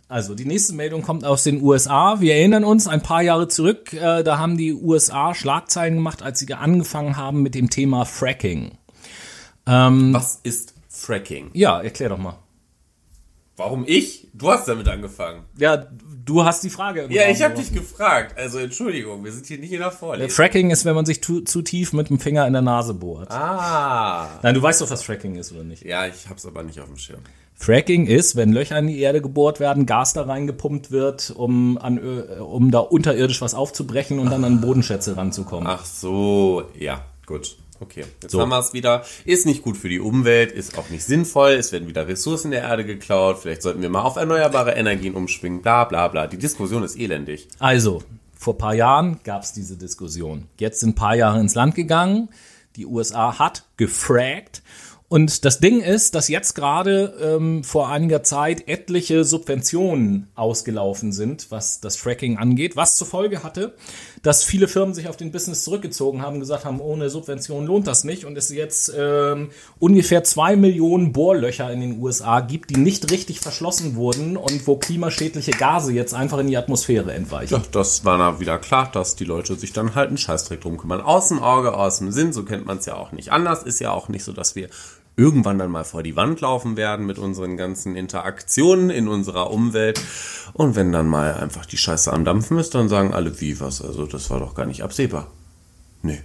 Also 0.08 0.36
die 0.36 0.46
nächste 0.46 0.74
Meldung 0.74 1.02
kommt 1.02 1.26
aus 1.26 1.44
den 1.44 1.62
USA. 1.62 2.22
Wir 2.22 2.36
erinnern 2.36 2.64
uns 2.64 2.88
ein 2.88 3.02
paar 3.02 3.22
Jahre 3.22 3.48
zurück, 3.48 3.94
äh, 3.94 4.24
da 4.24 4.38
haben 4.38 4.58
die 4.58 4.74
USA 4.74 5.34
Schlagzeilen 5.34 5.96
gemacht, 5.96 6.22
als 6.22 6.40
sie 6.40 6.54
angefangen 6.54 7.18
haben 7.18 7.42
mit 7.42 7.56
dem 7.56 7.70
Thema 7.70 8.06
Fracking. 8.06 8.78
Was 9.64 10.40
ist 10.44 10.74
Fracking? 10.90 11.52
Ja, 11.54 11.82
erklär 11.82 12.10
doch 12.10 12.18
mal. 12.18 12.38
Warum 13.56 13.86
ich? 13.88 14.28
Du 14.34 14.50
hast 14.50 14.68
damit 14.68 14.88
angefangen. 14.88 15.44
Ja, 15.58 15.86
du 16.26 16.44
hast 16.44 16.64
die 16.64 16.70
Frage. 16.70 17.08
Ja, 17.10 17.24
Raum 17.24 17.32
ich 17.32 17.42
habe 17.44 17.56
dich 17.56 17.74
gefragt. 17.74 18.38
Also 18.38 18.60
Entschuldigung, 18.60 19.24
wir 19.24 19.32
sind 19.32 19.46
hier 19.46 19.58
nicht 19.58 19.72
in 19.74 19.80
der 19.80 19.92
Vorlesung. 19.92 20.30
Fracking 20.30 20.70
ist, 20.72 20.86
wenn 20.86 20.96
man 20.96 21.06
sich 21.06 21.22
zu, 21.24 21.42
zu 21.42 21.62
tief 21.62 21.94
mit 21.94 22.10
dem 22.10 22.20
Finger 22.20 22.46
in 22.48 22.54
der 22.54 22.62
Nase 22.62 22.94
bohrt. 22.94 23.32
Ah. 23.32 24.28
Nein, 24.42 24.54
du 24.56 24.62
weißt 24.62 24.82
doch, 24.82 24.90
was 24.90 25.04
Fracking 25.04 25.36
ist, 25.36 25.52
oder 25.52 25.64
nicht? 25.64 25.84
Ja, 25.84 26.06
ich 26.06 26.30
hab's 26.30 26.46
aber 26.46 26.64
nicht 26.64 26.80
auf 26.80 26.88
dem 26.88 26.98
Schirm. 26.98 27.20
Fracking 27.56 28.08
ist, 28.08 28.36
wenn 28.36 28.52
Löcher 28.52 28.80
in 28.80 28.88
die 28.88 29.00
Erde 29.00 29.22
gebohrt 29.22 29.60
werden, 29.60 29.86
Gas 29.86 30.14
da 30.14 30.24
reingepumpt 30.24 30.90
wird, 30.90 31.32
um, 31.36 31.78
an, 31.78 32.00
Ö- 32.00 32.42
um 32.42 32.72
da 32.72 32.80
unterirdisch 32.80 33.40
was 33.42 33.54
aufzubrechen 33.54 34.18
und 34.18 34.32
dann 34.32 34.44
an 34.44 34.62
Bodenschätze 34.62 35.16
ranzukommen. 35.16 35.68
Ach 35.68 35.86
so, 35.86 36.64
ja, 36.80 37.06
gut. 37.28 37.56
Okay, 37.82 38.06
jetzt 38.22 38.32
So. 38.32 38.40
haben 38.42 38.50
wir 38.50 38.60
es 38.60 38.74
wieder. 38.74 39.04
Ist 39.26 39.48
nicht 39.48 39.64
gut 39.64 39.76
für 39.76 39.90
die 39.90 40.00
Umwelt, 40.00 40.52
ist 40.52 40.78
auch 40.78 40.90
nicht 40.90 41.04
sinnvoll. 41.04 41.54
Es 41.54 41.72
werden 41.72 41.88
wieder 41.88 42.08
Ressourcen 42.08 42.52
der 42.52 42.62
Erde 42.62 42.86
geklaut. 42.86 43.40
Vielleicht 43.40 43.64
sollten 43.64 43.82
wir 43.82 43.90
mal 43.90 44.04
auf 44.04 44.18
erneuerbare 44.18 44.74
Energien 44.74 45.16
umschwingen. 45.16 45.62
Bla 45.64 45.86
bla 45.86 46.08
bla. 46.08 46.28
Die 46.28 46.38
Diskussion 46.38 46.84
ist 46.84 46.96
elendig. 46.96 47.48
Also, 47.58 48.04
vor 48.38 48.58
paar 48.58 48.76
Jahren 48.76 49.20
gab 49.24 49.42
es 49.42 49.54
diese 49.54 49.78
Diskussion. 49.78 50.46
Jetzt 50.60 50.80
sind 50.80 50.90
ein 50.90 50.96
paar 50.96 51.16
Jahre 51.16 51.40
ins 51.40 51.56
Land 51.56 51.74
gegangen. 51.74 52.30
Die 52.76 52.86
USA 52.86 53.40
hat 53.40 53.66
gefragt. 53.78 54.62
Und 55.12 55.44
das 55.44 55.60
Ding 55.60 55.82
ist, 55.82 56.16
dass 56.16 56.30
jetzt 56.30 56.56
gerade 56.56 57.14
ähm, 57.22 57.66
vor 57.66 57.90
einiger 57.90 58.24
Zeit 58.24 58.70
etliche 58.70 59.26
Subventionen 59.26 60.30
ausgelaufen 60.36 61.12
sind, 61.12 61.48
was 61.50 61.82
das 61.82 61.98
Fracking 61.98 62.38
angeht, 62.38 62.78
was 62.78 62.96
zur 62.96 63.08
Folge 63.08 63.44
hatte, 63.44 63.74
dass 64.22 64.46
viele 64.46 64.70
Firmen 64.70 64.94
sich 64.94 65.10
auf 65.10 65.18
den 65.18 65.34
Business 65.34 65.66
zurückgezogen 65.66 66.22
haben, 66.22 66.40
gesagt 66.40 66.64
haben, 66.64 66.80
ohne 66.80 67.10
Subvention 67.10 67.66
lohnt 67.66 67.88
das 67.88 68.06
nicht 68.06 68.24
und 68.24 68.38
es 68.38 68.52
jetzt 68.52 68.94
ähm, 68.98 69.50
ungefähr 69.80 70.24
zwei 70.24 70.56
Millionen 70.56 71.12
Bohrlöcher 71.12 71.70
in 71.70 71.82
den 71.82 72.00
USA 72.00 72.40
gibt, 72.40 72.70
die 72.70 72.78
nicht 72.78 73.12
richtig 73.12 73.42
verschlossen 73.42 73.98
wurden 73.98 74.38
und 74.38 74.66
wo 74.66 74.78
klimaschädliche 74.78 75.52
Gase 75.52 75.92
jetzt 75.92 76.14
einfach 76.14 76.38
in 76.38 76.48
die 76.48 76.56
Atmosphäre 76.56 77.12
entweichen. 77.12 77.56
Ja, 77.56 77.64
das 77.74 78.06
war 78.06 78.18
dann 78.18 78.40
wieder 78.40 78.58
klar, 78.60 78.90
dass 78.90 79.18
die 79.18 79.26
Leute 79.26 79.56
sich 79.56 79.74
dann 79.74 79.94
halt 79.94 80.08
einen 80.08 80.18
Scheißdreck 80.18 80.62
drum 80.62 80.78
kümmern. 80.78 81.02
Aus 81.02 81.28
dem 81.28 81.40
Auge, 81.40 81.74
aus 81.74 81.98
dem 81.98 82.14
Sinn, 82.14 82.32
so 82.32 82.46
kennt 82.46 82.66
man 82.66 82.78
es 82.78 82.86
ja 82.86 82.96
auch 82.96 83.12
nicht 83.12 83.34
anders. 83.34 83.64
Ist 83.64 83.82
ja 83.82 83.92
auch 83.92 84.08
nicht 84.08 84.24
so, 84.24 84.32
dass 84.32 84.56
wir 84.56 84.70
irgendwann 85.18 85.60
dann 85.60 85.72
mal 85.72 85.84
vor 85.84 86.04
die 86.04 86.16
Wand 86.16 86.42
laufen 86.42 86.78
werden 86.78 87.06
mit 87.06 87.20
unseren 87.20 87.58
ganzen 87.58 87.96
Interaktionen 87.96 88.90
in 88.90 89.08
unserer 89.08 89.52
Umwelt. 89.52 90.02
Und 90.54 90.76
wenn 90.76 90.92
dann 90.92 91.08
mal 91.08 91.34
einfach 91.36 91.66
die 91.66 91.78
Scheiße 91.78 92.12
am 92.12 92.26
Dampfen 92.26 92.58
ist, 92.58 92.76
dann 92.76 92.90
sagen 92.90 93.14
alle, 93.14 93.40
wie 93.42 93.60
was? 93.60 93.82
Also 93.82 94.06
das 94.06 94.30
war 94.30 94.40
doch 94.40 94.56
gar 94.56 94.66
nicht 94.66 94.84
absehbar. 94.84 95.28
Nee. 96.02 96.22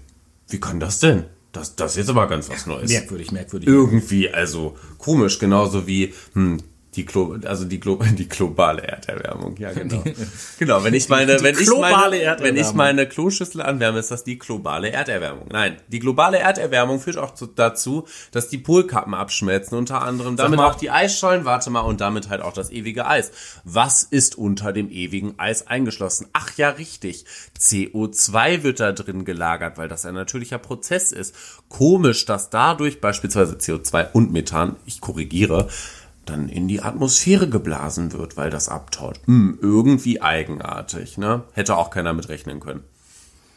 Wie 0.48 0.60
kann 0.60 0.80
das 0.80 1.00
denn? 1.00 1.24
Das, 1.52 1.74
das 1.74 1.92
ist 1.92 1.96
jetzt 1.96 2.10
aber 2.10 2.28
ganz 2.28 2.50
was 2.50 2.66
Neues. 2.66 2.90
Merkwürdig, 2.90 3.32
merkwürdig. 3.32 3.68
Irgendwie, 3.68 4.30
also 4.30 4.76
komisch, 4.98 5.38
genauso 5.38 5.86
wie 5.86 6.12
hm, 6.34 6.58
die 6.96 7.04
Glo 7.04 7.36
also 7.44 7.64
die, 7.64 7.78
Glo 7.78 7.98
die 8.18 8.28
globale 8.28 8.82
Erderwärmung, 8.82 9.56
ja 9.58 9.72
genau. 9.74 10.02
genau, 10.58 10.82
wenn 10.82 10.94
ich 10.94 11.08
meine, 11.08 11.42
wenn 11.42 11.58
ich 11.58 11.70
meine, 11.70 12.36
wenn 12.40 12.56
ich 12.56 12.72
meine 12.72 13.06
Kloschüssel 13.06 13.62
anwärme, 13.62 13.98
ist 13.98 14.10
das 14.10 14.24
die 14.24 14.38
globale 14.38 14.90
Erderwärmung. 14.90 15.48
Nein, 15.52 15.76
die 15.88 15.98
globale 15.98 16.38
Erderwärmung 16.38 17.00
führt 17.00 17.18
auch 17.18 17.34
zu, 17.34 17.46
dazu, 17.46 18.06
dass 18.32 18.48
die 18.48 18.58
Polkappen 18.58 19.14
abschmelzen, 19.14 19.76
unter 19.76 20.02
anderem 20.02 20.36
damit 20.36 20.56
mal- 20.58 20.70
auch 20.70 20.74
die 20.74 20.90
Eisschollen, 20.90 21.44
warte 21.44 21.70
mal, 21.70 21.80
und 21.80 22.00
damit 22.00 22.28
halt 22.28 22.40
auch 22.40 22.52
das 22.52 22.70
ewige 22.70 23.06
Eis. 23.06 23.30
Was 23.64 24.02
ist 24.02 24.36
unter 24.36 24.72
dem 24.72 24.90
ewigen 24.90 25.38
Eis 25.38 25.66
eingeschlossen? 25.66 26.28
Ach 26.32 26.56
ja, 26.56 26.70
richtig. 26.70 27.24
CO2 27.58 28.62
wird 28.62 28.80
da 28.80 28.92
drin 28.92 29.24
gelagert, 29.24 29.78
weil 29.78 29.88
das 29.88 30.06
ein 30.06 30.14
natürlicher 30.14 30.58
Prozess 30.58 31.12
ist. 31.12 31.34
Komisch, 31.68 32.24
dass 32.24 32.50
dadurch 32.50 33.00
beispielsweise 33.00 33.56
CO2 33.56 34.12
und 34.12 34.32
Methan, 34.32 34.76
ich 34.86 35.00
korrigiere, 35.00 35.68
dann 36.26 36.48
in 36.48 36.68
die 36.68 36.82
Atmosphäre 36.82 37.48
geblasen 37.48 38.12
wird, 38.12 38.36
weil 38.36 38.50
das 38.50 38.68
abtaut. 38.68 39.20
Hm, 39.26 39.58
irgendwie 39.62 40.20
eigenartig, 40.20 41.18
ne? 41.18 41.44
Hätte 41.52 41.76
auch 41.76 41.90
keiner 41.90 42.12
mit 42.12 42.28
rechnen 42.28 42.60
können. 42.60 42.84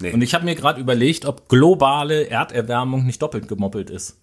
Und 0.01 0.21
ich 0.21 0.34
habe 0.34 0.45
mir 0.45 0.55
gerade 0.55 0.79
überlegt, 0.79 1.25
ob 1.25 1.49
globale 1.49 2.29
Erderwärmung 2.29 3.05
nicht 3.05 3.21
doppelt 3.21 3.49
gemoppelt 3.49 3.89
ist. 3.89 4.17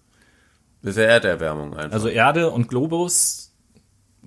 Das 0.81 0.91
ist 0.91 0.97
ja 0.97 1.03
Erderwärmung 1.03 1.75
einfach. 1.75 1.93
Also 1.93 2.07
Erde 2.07 2.49
und 2.49 2.67
Globus, 2.67 3.46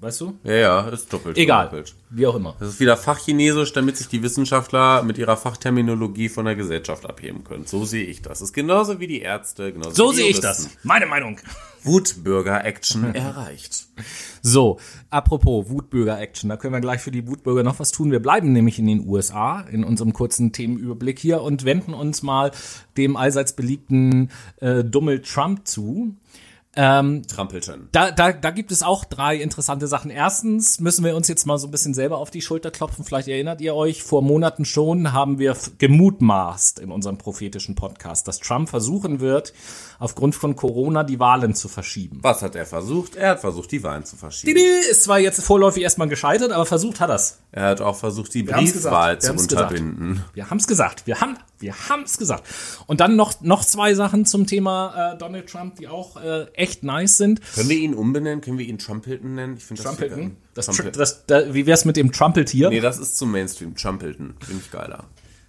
weißt 0.00 0.20
du? 0.20 0.38
ja, 0.44 0.54
ja, 0.54 0.88
ist 0.88 1.12
doppelt. 1.12 1.36
Egal, 1.36 1.68
gemoppelt. 1.68 1.94
wie 2.10 2.26
auch 2.26 2.34
immer. 2.34 2.56
Das 2.58 2.70
ist 2.70 2.80
wieder 2.80 2.96
Fachchinesisch, 2.96 3.72
damit 3.72 3.96
sich 3.96 4.08
die 4.08 4.22
Wissenschaftler 4.22 5.02
mit 5.02 5.18
ihrer 5.18 5.36
Fachterminologie 5.36 6.28
von 6.28 6.46
der 6.46 6.56
Gesellschaft 6.56 7.06
abheben 7.08 7.44
können. 7.44 7.66
So 7.66 7.84
sehe 7.84 8.04
ich 8.04 8.22
das. 8.22 8.40
Das 8.40 8.48
ist 8.48 8.52
genauso 8.54 9.00
wie 9.00 9.06
die 9.06 9.20
Ärzte, 9.20 9.72
genauso 9.72 9.90
So 9.90 10.12
sehe 10.12 10.28
ich 10.28 10.40
das. 10.40 10.70
Meine 10.82 11.06
Meinung. 11.06 11.38
Wutbürger-Action 11.82 13.14
erreicht. 13.14 13.86
So, 14.42 14.78
apropos 15.10 15.68
Wutbürger-Action, 15.68 16.48
da 16.48 16.56
können 16.56 16.74
wir 16.74 16.80
gleich 16.80 17.00
für 17.00 17.10
die 17.10 17.26
Wutbürger 17.26 17.62
noch 17.62 17.78
was 17.78 17.90
tun. 17.90 18.10
Wir 18.10 18.20
bleiben 18.20 18.52
nämlich 18.52 18.78
in 18.78 18.86
den 18.86 19.06
USA 19.06 19.60
in 19.60 19.84
unserem 19.84 20.12
kurzen 20.12 20.52
Themenüberblick 20.52 21.18
hier 21.18 21.42
und 21.42 21.64
wenden 21.64 21.94
uns 21.94 22.22
mal 22.22 22.52
dem 22.96 23.16
allseits 23.16 23.54
beliebten 23.54 24.30
äh, 24.60 24.84
Donald 24.84 25.26
Trump 25.26 25.66
zu. 25.66 26.14
Ähm, 26.76 27.26
Trampelten. 27.26 27.88
da, 27.90 28.12
da, 28.12 28.32
da 28.32 28.50
gibt 28.52 28.70
es 28.70 28.84
auch 28.84 29.04
drei 29.04 29.36
interessante 29.36 29.88
Sachen. 29.88 30.08
Erstens 30.08 30.78
müssen 30.78 31.04
wir 31.04 31.16
uns 31.16 31.26
jetzt 31.26 31.44
mal 31.44 31.58
so 31.58 31.66
ein 31.66 31.72
bisschen 31.72 31.94
selber 31.94 32.18
auf 32.18 32.30
die 32.30 32.42
Schulter 32.42 32.70
klopfen. 32.70 33.04
Vielleicht 33.04 33.26
erinnert 33.26 33.60
ihr 33.60 33.74
euch, 33.74 34.04
vor 34.04 34.22
Monaten 34.22 34.64
schon 34.64 35.12
haben 35.12 35.40
wir 35.40 35.56
gemutmaßt 35.78 36.78
in 36.78 36.92
unserem 36.92 37.18
prophetischen 37.18 37.74
Podcast, 37.74 38.28
dass 38.28 38.38
Trump 38.38 38.68
versuchen 38.68 39.18
wird, 39.18 39.52
aufgrund 39.98 40.36
von 40.36 40.54
Corona 40.54 41.02
die 41.02 41.18
Wahlen 41.18 41.54
zu 41.54 41.68
verschieben. 41.68 42.20
Was 42.22 42.40
hat 42.42 42.54
er 42.54 42.66
versucht? 42.66 43.16
Er 43.16 43.30
hat 43.30 43.40
versucht, 43.40 43.72
die 43.72 43.82
Wahlen 43.82 44.04
zu 44.04 44.16
verschieben. 44.16 44.54
Didi 44.54 44.90
Ist 44.90 45.02
zwar 45.02 45.18
jetzt 45.18 45.42
vorläufig 45.42 45.82
erstmal 45.82 46.08
gescheitert, 46.08 46.52
aber 46.52 46.66
versucht 46.66 47.00
hat 47.00 47.10
er's. 47.10 47.40
Er 47.50 47.64
hat 47.64 47.80
auch 47.80 47.96
versucht, 47.96 48.32
die 48.34 48.46
haben's 48.46 48.72
Briefwahl 48.72 49.16
gesagt. 49.16 49.22
Wir 49.22 49.26
zu 49.26 49.28
haben's 49.28 49.48
gesagt. 49.48 49.72
unterbinden. 49.72 50.24
Wir 50.34 50.50
haben's 50.50 50.66
gesagt. 50.68 51.06
Wir 51.08 51.20
haben 51.20 51.36
wir 51.60 51.74
haben's 51.88 52.18
gesagt. 52.18 52.44
Und 52.86 53.00
dann 53.00 53.16
noch 53.16 53.40
noch 53.42 53.64
zwei 53.64 53.94
Sachen 53.94 54.24
zum 54.24 54.46
Thema 54.46 55.12
äh, 55.14 55.18
Donald 55.18 55.48
Trump, 55.48 55.76
die 55.76 55.88
auch 55.88 56.16
äh, 56.16 56.46
echt 56.54 56.82
nice 56.82 57.16
sind. 57.18 57.40
Können 57.54 57.68
wir 57.68 57.76
ihn 57.78 57.94
umbenennen? 57.94 58.40
Können 58.40 58.58
wir 58.58 58.66
ihn 58.66 58.78
Trumpelton 58.78 59.34
nennen? 59.34 59.56
Ich 59.56 59.64
finde 59.64 59.82
das 59.82 59.96
Trumpelton. 59.96 60.36
Das, 60.54 60.68
Trumpel- 60.68 60.90
das, 60.90 61.26
da, 61.26 61.54
wie 61.54 61.66
wär's 61.66 61.84
mit 61.84 61.96
dem 61.96 62.12
Trumpeltier? 62.12 62.70
Nee, 62.70 62.80
das 62.80 62.98
ist 62.98 63.16
zu 63.16 63.26
Mainstream. 63.26 63.74
Trumpelton. 63.76 64.34
Finde 64.40 64.62
ich 64.64 64.70
geiler. 64.70 65.04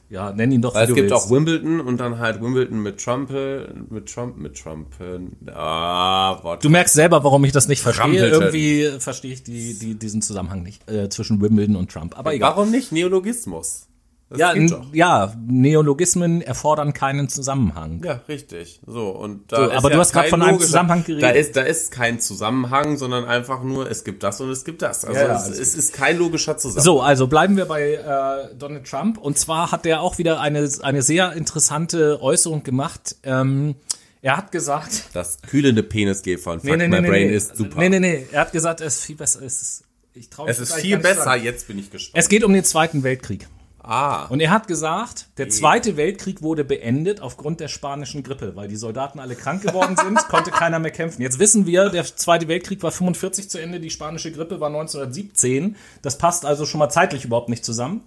Ja, 0.09 0.33
nenn 0.33 0.51
ihn 0.51 0.61
doch. 0.61 0.75
Weil 0.75 0.89
es 0.89 0.93
gibt 0.93 1.09
willst. 1.09 1.15
auch 1.25 1.31
Wimbledon 1.31 1.79
und 1.79 1.97
dann 1.97 2.19
halt 2.19 2.41
Wimbledon 2.41 2.83
mit 2.83 3.01
Trumpel, 3.01 3.73
mit 3.89 4.13
Trump, 4.13 4.35
mit 4.35 4.61
Trumpen. 4.61 5.37
Ah, 5.53 6.37
Wort. 6.43 6.61
Du 6.65 6.69
merkst 6.69 6.93
selber, 6.93 7.23
warum 7.23 7.45
ich 7.45 7.53
das 7.53 7.69
nicht 7.69 7.81
verstehe. 7.81 8.03
Trumpelton. 8.03 8.41
Irgendwie 8.41 8.99
verstehe 8.99 9.31
ich 9.31 9.43
die, 9.43 9.79
die, 9.79 9.95
diesen 9.95 10.21
Zusammenhang 10.21 10.63
nicht 10.63 10.89
äh, 10.91 11.07
zwischen 11.07 11.41
Wimbledon 11.41 11.77
und 11.77 11.89
Trump. 11.89 12.19
Aber 12.19 12.33
egal. 12.33 12.51
Warum 12.57 12.71
nicht 12.71 12.91
Neologismus? 12.91 13.87
Das 14.31 14.39
Ja, 14.39 14.53
ja, 14.93 15.33
Neologismen 15.45 16.41
erfordern 16.41 16.93
keinen 16.93 17.27
Zusammenhang. 17.29 18.01
Ja, 18.03 18.21
richtig. 18.29 18.79
So, 18.87 19.09
und 19.09 19.51
da 19.51 19.57
So, 19.57 19.63
ist 19.65 19.71
aber 19.77 19.89
ja 19.89 19.95
du 19.95 19.99
hast 20.01 20.13
grad 20.13 20.21
kein 20.23 20.29
von 20.29 20.41
einem 20.41 20.55
logischer- 20.55 20.65
Zusammenhang 20.67 21.03
geredet. 21.03 21.23
Da 21.23 21.29
ist, 21.31 21.55
da 21.57 21.61
ist 21.61 21.91
kein 21.91 22.19
Zusammenhang, 22.21 22.97
sondern 22.97 23.25
einfach 23.25 23.61
nur, 23.61 23.91
es 23.91 24.03
gibt 24.05 24.23
das 24.23 24.39
und 24.39 24.49
es 24.49 24.63
gibt 24.63 24.81
das. 24.81 25.03
Also 25.05 25.19
Ja, 25.19 25.35
es, 25.35 25.49
es 25.49 25.75
ist 25.75 25.93
kein 25.93 26.17
logischer 26.17 26.57
Zusammenhang. 26.57 26.83
So, 26.85 27.01
also 27.01 27.27
bleiben 27.27 27.57
wir 27.57 27.65
bei 27.65 27.93
äh, 27.95 28.55
Donald 28.57 28.85
Trump. 28.89 29.17
Und 29.17 29.37
zwar 29.37 29.71
hat 29.71 29.85
er 29.85 30.01
auch 30.01 30.17
wieder 30.17 30.39
eine, 30.39 30.69
eine 30.81 31.01
sehr 31.01 31.33
interessante 31.33 32.21
Äußerung 32.21 32.63
gemacht. 32.63 33.17
Ähm, 33.23 33.75
er 34.21 34.37
hat 34.37 34.51
gesagt, 34.51 35.05
Das 35.13 35.39
kühlende 35.41 35.83
Penisgel 35.83 36.37
von 36.37 36.59
Fuck 36.61 36.77
My 36.77 37.01
Brain 37.01 37.29
ist 37.29 37.57
super. 37.57 37.79
Nee, 37.79 37.89
nee, 37.89 37.99
nee. 37.99 38.25
Er 38.31 38.41
hat 38.41 38.51
gesagt, 38.51 38.79
es 38.81 38.97
ist 38.99 39.05
viel 39.05 39.15
besser. 39.17 39.41
Es 39.41 39.61
ist, 39.61 39.83
ich 40.13 40.29
trau 40.29 40.43
mich 40.45 40.51
Es 40.51 40.59
ist 40.59 40.73
viel 40.75 40.97
besser, 40.99 41.35
jetzt 41.35 41.67
bin 41.67 41.79
ich 41.79 41.89
gespannt. 41.89 42.17
Es 42.23 42.29
geht 42.29 42.43
um 42.43 42.53
den 42.53 42.63
Zweiten 42.63 43.03
Weltkrieg. 43.03 43.47
Ah, 43.83 44.25
Und 44.25 44.39
er 44.39 44.51
hat 44.51 44.67
gesagt, 44.67 45.27
der 45.37 45.49
Zweite 45.49 45.97
Weltkrieg 45.97 46.41
wurde 46.41 46.63
beendet 46.63 47.21
aufgrund 47.21 47.59
der 47.59 47.67
spanischen 47.67 48.23
Grippe, 48.23 48.55
weil 48.55 48.67
die 48.67 48.75
Soldaten 48.75 49.19
alle 49.19 49.35
krank 49.35 49.61
geworden 49.61 49.95
sind, 49.97 50.17
konnte 50.29 50.51
keiner 50.51 50.79
mehr 50.79 50.91
kämpfen. 50.91 51.21
Jetzt 51.21 51.39
wissen 51.39 51.65
wir, 51.65 51.89
der 51.89 52.03
Zweite 52.03 52.47
Weltkrieg 52.47 52.81
war 52.83 52.91
45 52.91 53.49
zu 53.49 53.57
Ende, 53.57 53.79
die 53.79 53.89
spanische 53.89 54.31
Grippe 54.31 54.59
war 54.59 54.67
1917. 54.67 55.75
Das 56.01 56.17
passt 56.17 56.45
also 56.45 56.65
schon 56.65 56.79
mal 56.79 56.89
zeitlich 56.89 57.25
überhaupt 57.25 57.49
nicht 57.49 57.65
zusammen. 57.65 58.01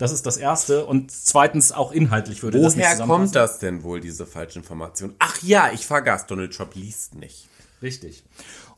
Das 0.00 0.12
ist 0.12 0.24
das 0.24 0.38
Erste. 0.38 0.86
Und 0.86 1.10
zweitens 1.10 1.72
auch 1.72 1.92
inhaltlich 1.92 2.42
würde 2.42 2.60
das 2.60 2.74
nicht 2.74 2.86
woher 2.86 3.06
kommt 3.06 3.36
das 3.36 3.58
denn 3.58 3.82
wohl, 3.82 4.00
diese 4.00 4.24
falsche 4.26 4.58
Information? 4.58 5.14
Ach 5.18 5.42
ja, 5.42 5.70
ich 5.72 5.86
vergaß, 5.86 6.26
Donald 6.26 6.54
Trump 6.54 6.74
liest 6.74 7.14
nicht. 7.14 7.48
Richtig. 7.82 8.24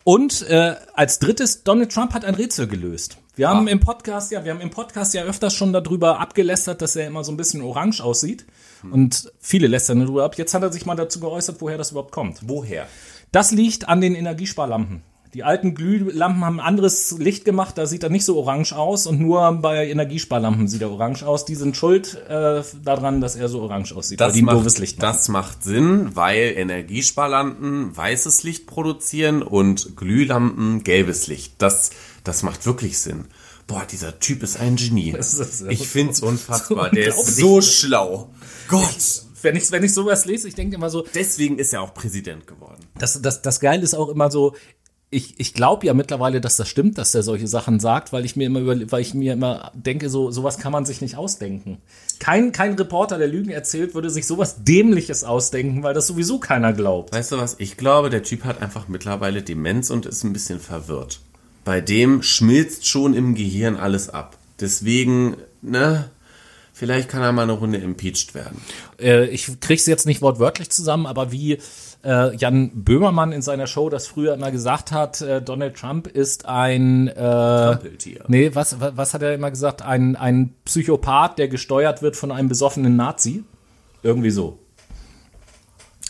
Und 0.05 0.43
äh, 0.49 0.75
als 0.95 1.19
drittes, 1.19 1.63
Donald 1.65 1.93
Trump 1.93 2.13
hat 2.15 2.25
ein 2.25 2.35
Rätsel 2.35 2.67
gelöst. 2.67 3.19
Wir 3.37 3.49
haben 3.49 3.67
Ah. 3.69 3.71
im 3.71 3.81
Podcast 3.81 4.31
ja, 4.33 4.45
wir 4.45 4.53
haben 4.53 4.61
im 4.61 4.71
Podcast 4.71 5.15
ja 5.15 5.23
öfters 5.23 5.55
schon 5.55 5.73
darüber 5.73 6.19
abgelästert, 6.21 6.83
dass 6.83 6.97
er 6.97 7.07
immer 7.07 7.25
so 7.25 7.33
ein 7.33 7.37
bisschen 7.37 7.63
orange 7.63 8.01
aussieht. 8.03 8.45
Und 8.91 9.33
viele 9.39 9.69
lästern 9.69 10.01
darüber 10.01 10.25
ab. 10.25 10.37
Jetzt 10.37 10.55
hat 10.55 10.63
er 10.63 10.73
sich 10.73 10.85
mal 10.87 10.97
dazu 10.97 11.21
geäußert, 11.21 11.57
woher 11.61 11.79
das 11.79 11.93
überhaupt 11.93 12.11
kommt. 12.11 12.41
Woher? 12.43 12.89
Das 13.31 13.53
liegt 13.53 13.89
an 13.89 14.01
den 14.01 14.15
Energiesparlampen. 14.17 15.03
Die 15.35 15.45
alten 15.45 15.75
Glühlampen 15.75 16.45
haben 16.45 16.61
ein 16.61 16.67
anderes 16.67 17.13
Licht 17.19 17.47
gemacht, 17.47 17.79
da 17.79 17.87
sieht 17.87 18.03
er 18.03 18.11
nicht 18.11 18.27
so 18.27 18.37
orange 18.39 18.73
aus 18.75 19.07
und 19.07 19.19
nur 19.19 19.51
bei 19.63 19.89
Energiesparlampen 19.89 20.69
sieht 20.69 20.83
er 20.83 20.91
orange 20.91 21.23
aus. 21.23 21.47
Die 21.47 21.55
sind 21.55 21.75
schuld 21.75 22.21
äh, 22.29 22.63
daran, 22.85 23.23
dass 23.23 23.35
er 23.35 23.49
so 23.49 23.63
orange 23.63 23.95
aussieht, 23.97 24.21
Das 24.21 24.37
macht, 24.43 24.79
Licht 24.79 25.03
das 25.03 25.29
macht 25.29 25.65
Sinn, 25.65 26.11
weil 26.15 26.53
Energiesparlampen 26.57 27.97
weißes 27.97 28.43
Licht 28.43 28.67
produzieren 28.67 29.43
und 29.43 29.97
Glühlampen 29.97 30.85
gelbes 30.85 31.29
Licht. 31.29 31.55
Das, 31.59 31.91
das 32.25 32.43
macht 32.43 32.67
wirklich 32.67 32.99
Sinn. 32.99 33.25
Boah, 33.67 33.87
dieser 33.91 34.19
Typ 34.19 34.43
ist 34.43 34.61
ein 34.61 34.77
Genie. 34.77 35.13
Ist- 35.19 35.65
ich 35.69 35.89
find's 35.89 36.21
unfassbar. 36.21 36.89
so 36.91 36.95
Der 36.95 37.09
ist 37.09 37.37
so 37.37 37.63
schlau. 37.63 38.31
Gott. 38.69 39.23
Wenn 39.41 39.57
ich, 39.57 39.71
wenn 39.73 39.83
ich 39.83 39.93
sowas 39.93 40.25
lese, 40.25 40.47
ich 40.47 40.55
denke 40.55 40.77
immer 40.77 40.89
so, 40.91 41.05
Deswegen 41.15 41.59
ist 41.59 41.73
er 41.73 41.83
auch 41.83 41.95
Präsident 41.95 42.47
geworden. 42.47 42.83
das, 42.99 43.21
das, 43.23 43.43
das 43.43 43.59
Geile 43.61 43.83
ist 43.83 43.95
auch 43.95 44.09
immer 44.09 44.31
so, 44.31 44.55
ich, 45.13 45.35
ich 45.39 45.53
glaube 45.53 45.87
ja 45.87 45.93
mittlerweile, 45.93 46.41
dass 46.41 46.57
das 46.57 46.69
stimmt, 46.69 46.97
dass 46.97 47.15
er 47.15 47.23
solche 47.23 47.47
Sachen 47.47 47.81
sagt, 47.81 48.15
weil 48.15 48.25
ich 48.25 48.35
mir 48.35 48.47
immer 48.47 48.61
über, 48.61 48.91
weil 48.91 49.03
ich 49.03 49.13
mir 49.13 49.35
immer 49.35 49.71
denke, 49.75 50.09
so 50.09 50.31
sowas 50.31 50.59
kann 50.59 50.73
man 50.73 50.87
sich 50.87 51.03
nicht 51.03 51.17
ausdenken. 51.17 51.77
Kein, 52.19 52.51
kein 52.51 52.75
Reporter, 52.75 53.19
der 53.19 53.29
Lügen 53.29 53.51
erzählt, 53.51 53.95
würde 53.95 54.09
sich 54.09 54.27
sowas 54.27 54.65
Dämliches 54.65 55.23
ausdenken, 55.23 55.83
weil 55.83 55.93
das 55.93 56.07
sowieso 56.07 56.39
keiner 56.39 56.73
glaubt. 56.73 57.13
Weißt 57.13 57.31
du 57.31 57.37
was? 57.37 57.57
Ich 57.59 57.77
glaube, 57.77 58.09
der 58.09 58.23
Typ 58.23 58.45
hat 58.45 58.63
einfach 58.63 58.89
mittlerweile 58.89 59.43
Demenz 59.43 59.91
und 59.91 60.07
ist 60.07 60.25
ein 60.25 60.33
bisschen 60.33 60.61
verwirrt. 60.61 61.21
Bei 61.67 61.83
dem 61.83 62.23
schmilzt 62.23 62.89
schon 62.89 63.13
im 63.13 63.35
Gehirn 63.35 63.77
alles 63.77 64.09
ab. 64.09 64.39
Deswegen, 64.61 65.37
ne? 65.61 66.09
Vielleicht 66.73 67.11
kann 67.11 67.23
er 67.23 67.33
mal 67.33 67.43
eine 67.43 67.53
Runde 67.53 67.79
impeached 67.79 68.35
werden. 68.35 68.63
Äh, 68.99 69.27
ich 69.27 69.61
krieg's 69.61 69.85
jetzt 69.87 70.07
nicht 70.07 70.23
wortwörtlich 70.23 70.71
zusammen, 70.71 71.05
aber 71.05 71.31
wie 71.31 71.59
äh, 72.05 72.35
Jan 72.37 72.71
Böhmermann 72.75 73.33
in 73.33 73.43
seiner 73.43 73.67
Show 73.67 73.89
das 73.89 74.07
früher 74.07 74.35
immer 74.35 74.51
gesagt 74.51 74.93
hat, 74.93 75.21
äh, 75.21 75.41
Donald 75.41 75.77
Trump 75.77 76.07
ist 76.07 76.47
ein 76.47 77.09
äh, 77.09 77.15
Trampeltier. 77.15 78.25
Nee, 78.29 78.55
was, 78.55 78.81
was, 78.81 78.97
was 78.97 79.15
hat 79.15 79.23
er 79.23 79.35
immer 79.35 79.51
gesagt? 79.51 79.83
Ein, 79.83 80.17
ein 80.17 80.55
Psychopath, 80.65 81.39
der 81.39 81.49
gesteuert 81.49 82.03
wird 82.03 82.17
von 82.17 82.33
einem 82.33 82.49
besoffenen 82.49 82.97
Nazi? 82.97 83.45
Irgendwie 84.03 84.31
so. 84.31 84.59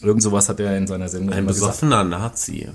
Irgend 0.02 0.22
sowas 0.22 0.48
hat 0.48 0.58
er 0.60 0.76
in 0.76 0.86
seiner 0.86 1.08
Sendung 1.08 1.32
Ein 1.32 1.40
immer 1.40 1.52
gesagt. 1.52 1.72
besoffener 1.72 2.04
Nazi. 2.04 2.68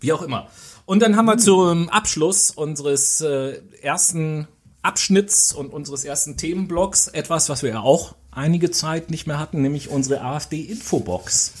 Wie 0.00 0.12
auch 0.12 0.22
immer. 0.22 0.46
Und 0.86 1.02
dann 1.02 1.16
haben 1.16 1.26
wir 1.26 1.36
zum 1.38 1.88
Abschluss 1.90 2.50
unseres 2.50 3.20
äh, 3.20 3.60
ersten 3.82 4.48
Abschnitts 4.80 5.52
und 5.52 5.72
unseres 5.72 6.04
ersten 6.04 6.36
Themenblocks 6.36 7.08
etwas, 7.08 7.48
was 7.48 7.62
wir 7.62 7.70
ja 7.70 7.80
auch 7.80 8.14
einige 8.30 8.70
Zeit 8.70 9.10
nicht 9.10 9.26
mehr 9.26 9.38
hatten, 9.38 9.60
nämlich 9.60 9.90
unsere 9.90 10.22
AfD-Infobox. 10.22 11.52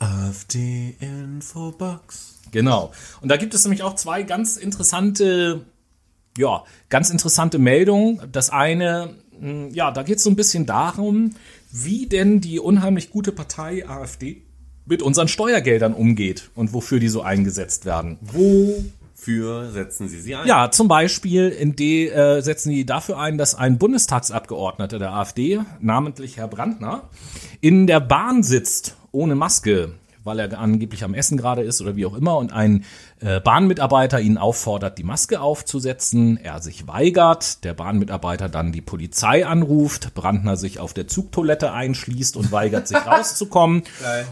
Auf 0.00 0.44
die 0.46 0.96
Infobox. 0.98 2.40
Genau. 2.50 2.90
Und 3.20 3.28
da 3.28 3.36
gibt 3.36 3.54
es 3.54 3.64
nämlich 3.64 3.82
auch 3.82 3.94
zwei 3.94 4.24
ganz 4.24 4.56
interessante, 4.56 5.64
ja, 6.36 6.64
ganz 6.88 7.10
interessante 7.10 7.58
Meldungen. 7.58 8.20
Das 8.32 8.50
eine, 8.50 9.14
mh, 9.38 9.68
ja, 9.72 9.92
da 9.92 10.02
geht 10.02 10.16
es 10.16 10.24
so 10.24 10.30
ein 10.30 10.36
bisschen 10.36 10.66
darum, 10.66 11.36
wie 11.70 12.06
denn 12.06 12.40
die 12.40 12.58
unheimlich 12.58 13.10
gute 13.10 13.30
Partei 13.30 13.88
AfD 13.88 14.42
mit 14.84 15.02
unseren 15.02 15.28
Steuergeldern 15.28 15.94
umgeht 15.94 16.50
und 16.56 16.72
wofür 16.72 16.98
die 16.98 17.08
so 17.08 17.22
eingesetzt 17.22 17.84
werden. 17.84 18.18
Wofür 19.20 19.70
setzen 19.70 20.08
Sie 20.08 20.18
sie 20.18 20.34
ein? 20.34 20.46
Ja, 20.46 20.70
zum 20.70 20.88
Beispiel 20.88 21.50
in 21.50 21.76
die, 21.76 22.08
äh, 22.08 22.40
setzen 22.40 22.70
die 22.70 22.86
dafür 22.86 23.18
ein, 23.18 23.36
dass 23.36 23.54
ein 23.54 23.76
Bundestagsabgeordneter 23.76 24.98
der 24.98 25.12
AfD, 25.12 25.60
namentlich 25.78 26.38
Herr 26.38 26.48
Brandner, 26.48 27.02
in 27.60 27.86
der 27.86 28.00
Bahn 28.00 28.42
sitzt 28.42 28.96
ohne 29.12 29.34
Maske, 29.34 29.92
weil 30.24 30.38
er 30.38 30.58
angeblich 30.58 31.04
am 31.04 31.14
Essen 31.14 31.38
gerade 31.38 31.62
ist 31.62 31.80
oder 31.80 31.96
wie 31.96 32.06
auch 32.06 32.14
immer 32.14 32.36
und 32.36 32.52
ein 32.52 32.84
äh, 33.20 33.40
Bahnmitarbeiter 33.40 34.20
ihn 34.20 34.38
auffordert, 34.38 34.98
die 34.98 35.02
Maske 35.02 35.40
aufzusetzen. 35.40 36.38
Er 36.42 36.60
sich 36.60 36.86
weigert, 36.86 37.64
der 37.64 37.74
Bahnmitarbeiter 37.74 38.48
dann 38.48 38.72
die 38.72 38.80
Polizei 38.80 39.46
anruft, 39.46 40.14
Brandner 40.14 40.56
sich 40.56 40.78
auf 40.78 40.94
der 40.94 41.08
Zugtoilette 41.08 41.72
einschließt 41.72 42.36
und 42.36 42.52
weigert 42.52 42.88
sich 42.88 42.98
rauszukommen. 43.06 43.82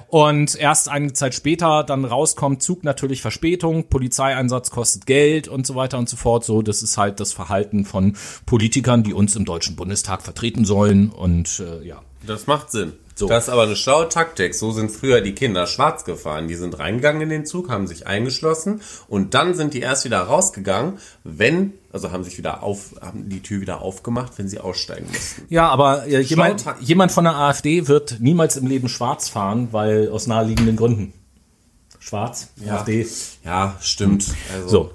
Und 0.08 0.54
erst 0.56 0.88
einige 0.88 1.12
Zeit 1.14 1.34
später 1.34 1.84
dann 1.84 2.04
rauskommt, 2.04 2.62
Zug 2.62 2.84
natürlich 2.84 3.22
Verspätung, 3.22 3.88
Polizeieinsatz 3.88 4.70
kostet 4.70 5.06
Geld 5.06 5.48
und 5.48 5.66
so 5.66 5.74
weiter 5.74 5.98
und 5.98 6.08
so 6.08 6.16
fort. 6.16 6.44
So, 6.44 6.62
das 6.62 6.82
ist 6.82 6.98
halt 6.98 7.20
das 7.20 7.32
Verhalten 7.32 7.84
von 7.84 8.16
Politikern, 8.46 9.02
die 9.02 9.14
uns 9.14 9.36
im 9.36 9.44
Deutschen 9.44 9.76
Bundestag 9.76 10.22
vertreten 10.22 10.64
sollen. 10.64 11.10
Und 11.10 11.60
äh, 11.60 11.86
ja. 11.86 12.02
Das 12.26 12.46
macht 12.46 12.70
Sinn. 12.70 12.92
So. 13.18 13.26
Das 13.26 13.44
ist 13.44 13.50
aber 13.50 13.62
eine 13.62 13.74
schlaue 13.74 14.08
Taktik. 14.08 14.54
So 14.54 14.70
sind 14.70 14.90
früher 14.92 15.20
die 15.20 15.34
Kinder 15.34 15.66
schwarz 15.66 16.04
gefahren. 16.04 16.46
Die 16.46 16.54
sind 16.54 16.78
reingegangen 16.78 17.22
in 17.22 17.28
den 17.28 17.46
Zug, 17.46 17.68
haben 17.68 17.88
sich 17.88 18.06
eingeschlossen 18.06 18.80
und 19.08 19.34
dann 19.34 19.54
sind 19.54 19.74
die 19.74 19.80
erst 19.80 20.04
wieder 20.04 20.20
rausgegangen, 20.20 20.98
wenn, 21.24 21.72
also 21.92 22.12
haben 22.12 22.22
sich 22.22 22.38
wieder 22.38 22.62
auf, 22.62 22.94
haben 23.00 23.28
die 23.28 23.40
Tür 23.42 23.60
wieder 23.60 23.82
aufgemacht, 23.82 24.34
wenn 24.36 24.48
sie 24.48 24.60
aussteigen 24.60 25.06
mussten. 25.08 25.42
Ja, 25.48 25.68
aber 25.68 26.06
äh, 26.06 26.20
jemand, 26.20 26.64
jemand 26.80 27.10
von 27.10 27.24
der 27.24 27.34
AfD 27.34 27.88
wird 27.88 28.18
niemals 28.20 28.56
im 28.56 28.68
Leben 28.68 28.88
schwarz 28.88 29.28
fahren, 29.28 29.68
weil 29.72 30.10
aus 30.10 30.28
naheliegenden 30.28 30.76
Gründen. 30.76 31.12
Schwarz, 31.98 32.48
AfD. 32.66 33.06
Ja, 33.44 33.76
stimmt. 33.80 34.28
Also, 34.54 34.68
So. 34.68 34.90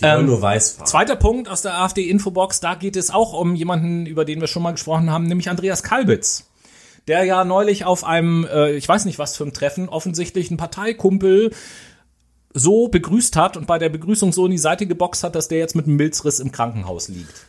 Die 0.00 0.04
Ähm, 0.04 0.26
nur 0.26 0.42
weiß 0.42 0.72
fahren. 0.72 0.86
Zweiter 0.86 1.16
Punkt 1.16 1.48
aus 1.48 1.62
der 1.62 1.78
AfD-Infobox, 1.78 2.60
da 2.60 2.74
geht 2.74 2.96
es 2.96 3.10
auch 3.10 3.32
um 3.32 3.54
jemanden, 3.54 4.06
über 4.06 4.24
den 4.24 4.40
wir 4.40 4.48
schon 4.48 4.62
mal 4.62 4.72
gesprochen 4.72 5.10
haben, 5.10 5.24
nämlich 5.24 5.48
Andreas 5.48 5.82
Kalbitz. 5.82 6.49
Der 7.08 7.24
ja 7.24 7.44
neulich 7.44 7.84
auf 7.84 8.04
einem, 8.04 8.46
äh, 8.46 8.72
ich 8.72 8.88
weiß 8.88 9.04
nicht 9.04 9.18
was 9.18 9.36
für 9.36 9.44
ein 9.44 9.52
Treffen, 9.52 9.88
offensichtlich 9.88 10.50
einen 10.50 10.58
Parteikumpel 10.58 11.50
so 12.52 12.88
begrüßt 12.88 13.36
hat 13.36 13.56
und 13.56 13.66
bei 13.66 13.78
der 13.78 13.88
Begrüßung 13.88 14.32
so 14.32 14.44
in 14.44 14.50
die 14.50 14.58
Seite 14.58 14.86
geboxt 14.86 15.22
hat, 15.22 15.34
dass 15.34 15.48
der 15.48 15.58
jetzt 15.58 15.76
mit 15.76 15.86
einem 15.86 15.96
Milzriss 15.96 16.40
im 16.40 16.52
Krankenhaus 16.52 17.08
liegt. 17.08 17.46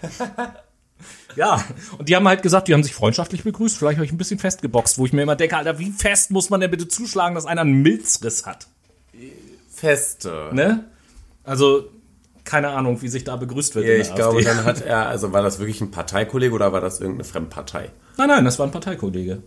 ja, 1.36 1.64
und 1.98 2.08
die 2.08 2.16
haben 2.16 2.28
halt 2.28 2.44
gesagt, 2.44 2.68
die 2.68 2.74
haben 2.74 2.84
sich 2.84 2.94
freundschaftlich 2.94 3.44
begrüßt, 3.44 3.78
vielleicht 3.78 3.98
habe 3.98 4.06
ich 4.06 4.12
ein 4.12 4.18
bisschen 4.18 4.40
festgeboxt, 4.40 4.98
wo 4.98 5.06
ich 5.06 5.14
mir 5.14 5.24
immer 5.24 5.36
denke, 5.36 5.58
Alter, 5.58 5.80
wie 5.80 5.92
fest 5.92 6.32
muss 6.32 6.50
man 6.50 6.62
denn 6.62 6.70
bitte 6.70 6.88
zuschlagen, 6.88 7.34
dass 7.34 7.46
einer 7.46 7.62
einen 7.62 7.82
Milzriss 7.82 8.46
hat? 8.46 8.68
Feste. 9.74 10.52
Ne? 10.54 10.86
Also, 11.44 11.90
keine 12.44 12.70
Ahnung, 12.70 13.02
wie 13.02 13.08
sich 13.08 13.24
da 13.24 13.36
begrüßt 13.36 13.76
wird. 13.76 13.88
Ja, 13.88 13.96
ich 13.96 14.14
glaube, 14.14 14.38
AfD. 14.38 14.50
dann 14.50 14.66
hat 14.66 14.82
er, 14.82 15.08
also 15.08 15.34
war 15.34 15.42
das 15.42 15.58
wirklich 15.58 15.82
ein 15.82 15.90
Parteikollege 15.90 16.54
oder 16.54 16.72
war 16.72 16.82
das 16.82 17.00
irgendeine 17.00 17.24
Fremdpartei? 17.24 17.90
Nein, 18.18 18.28
nein, 18.28 18.46
das 18.46 18.60
war 18.60 18.68
ein 18.68 18.72
Parteikollege. 18.72 19.42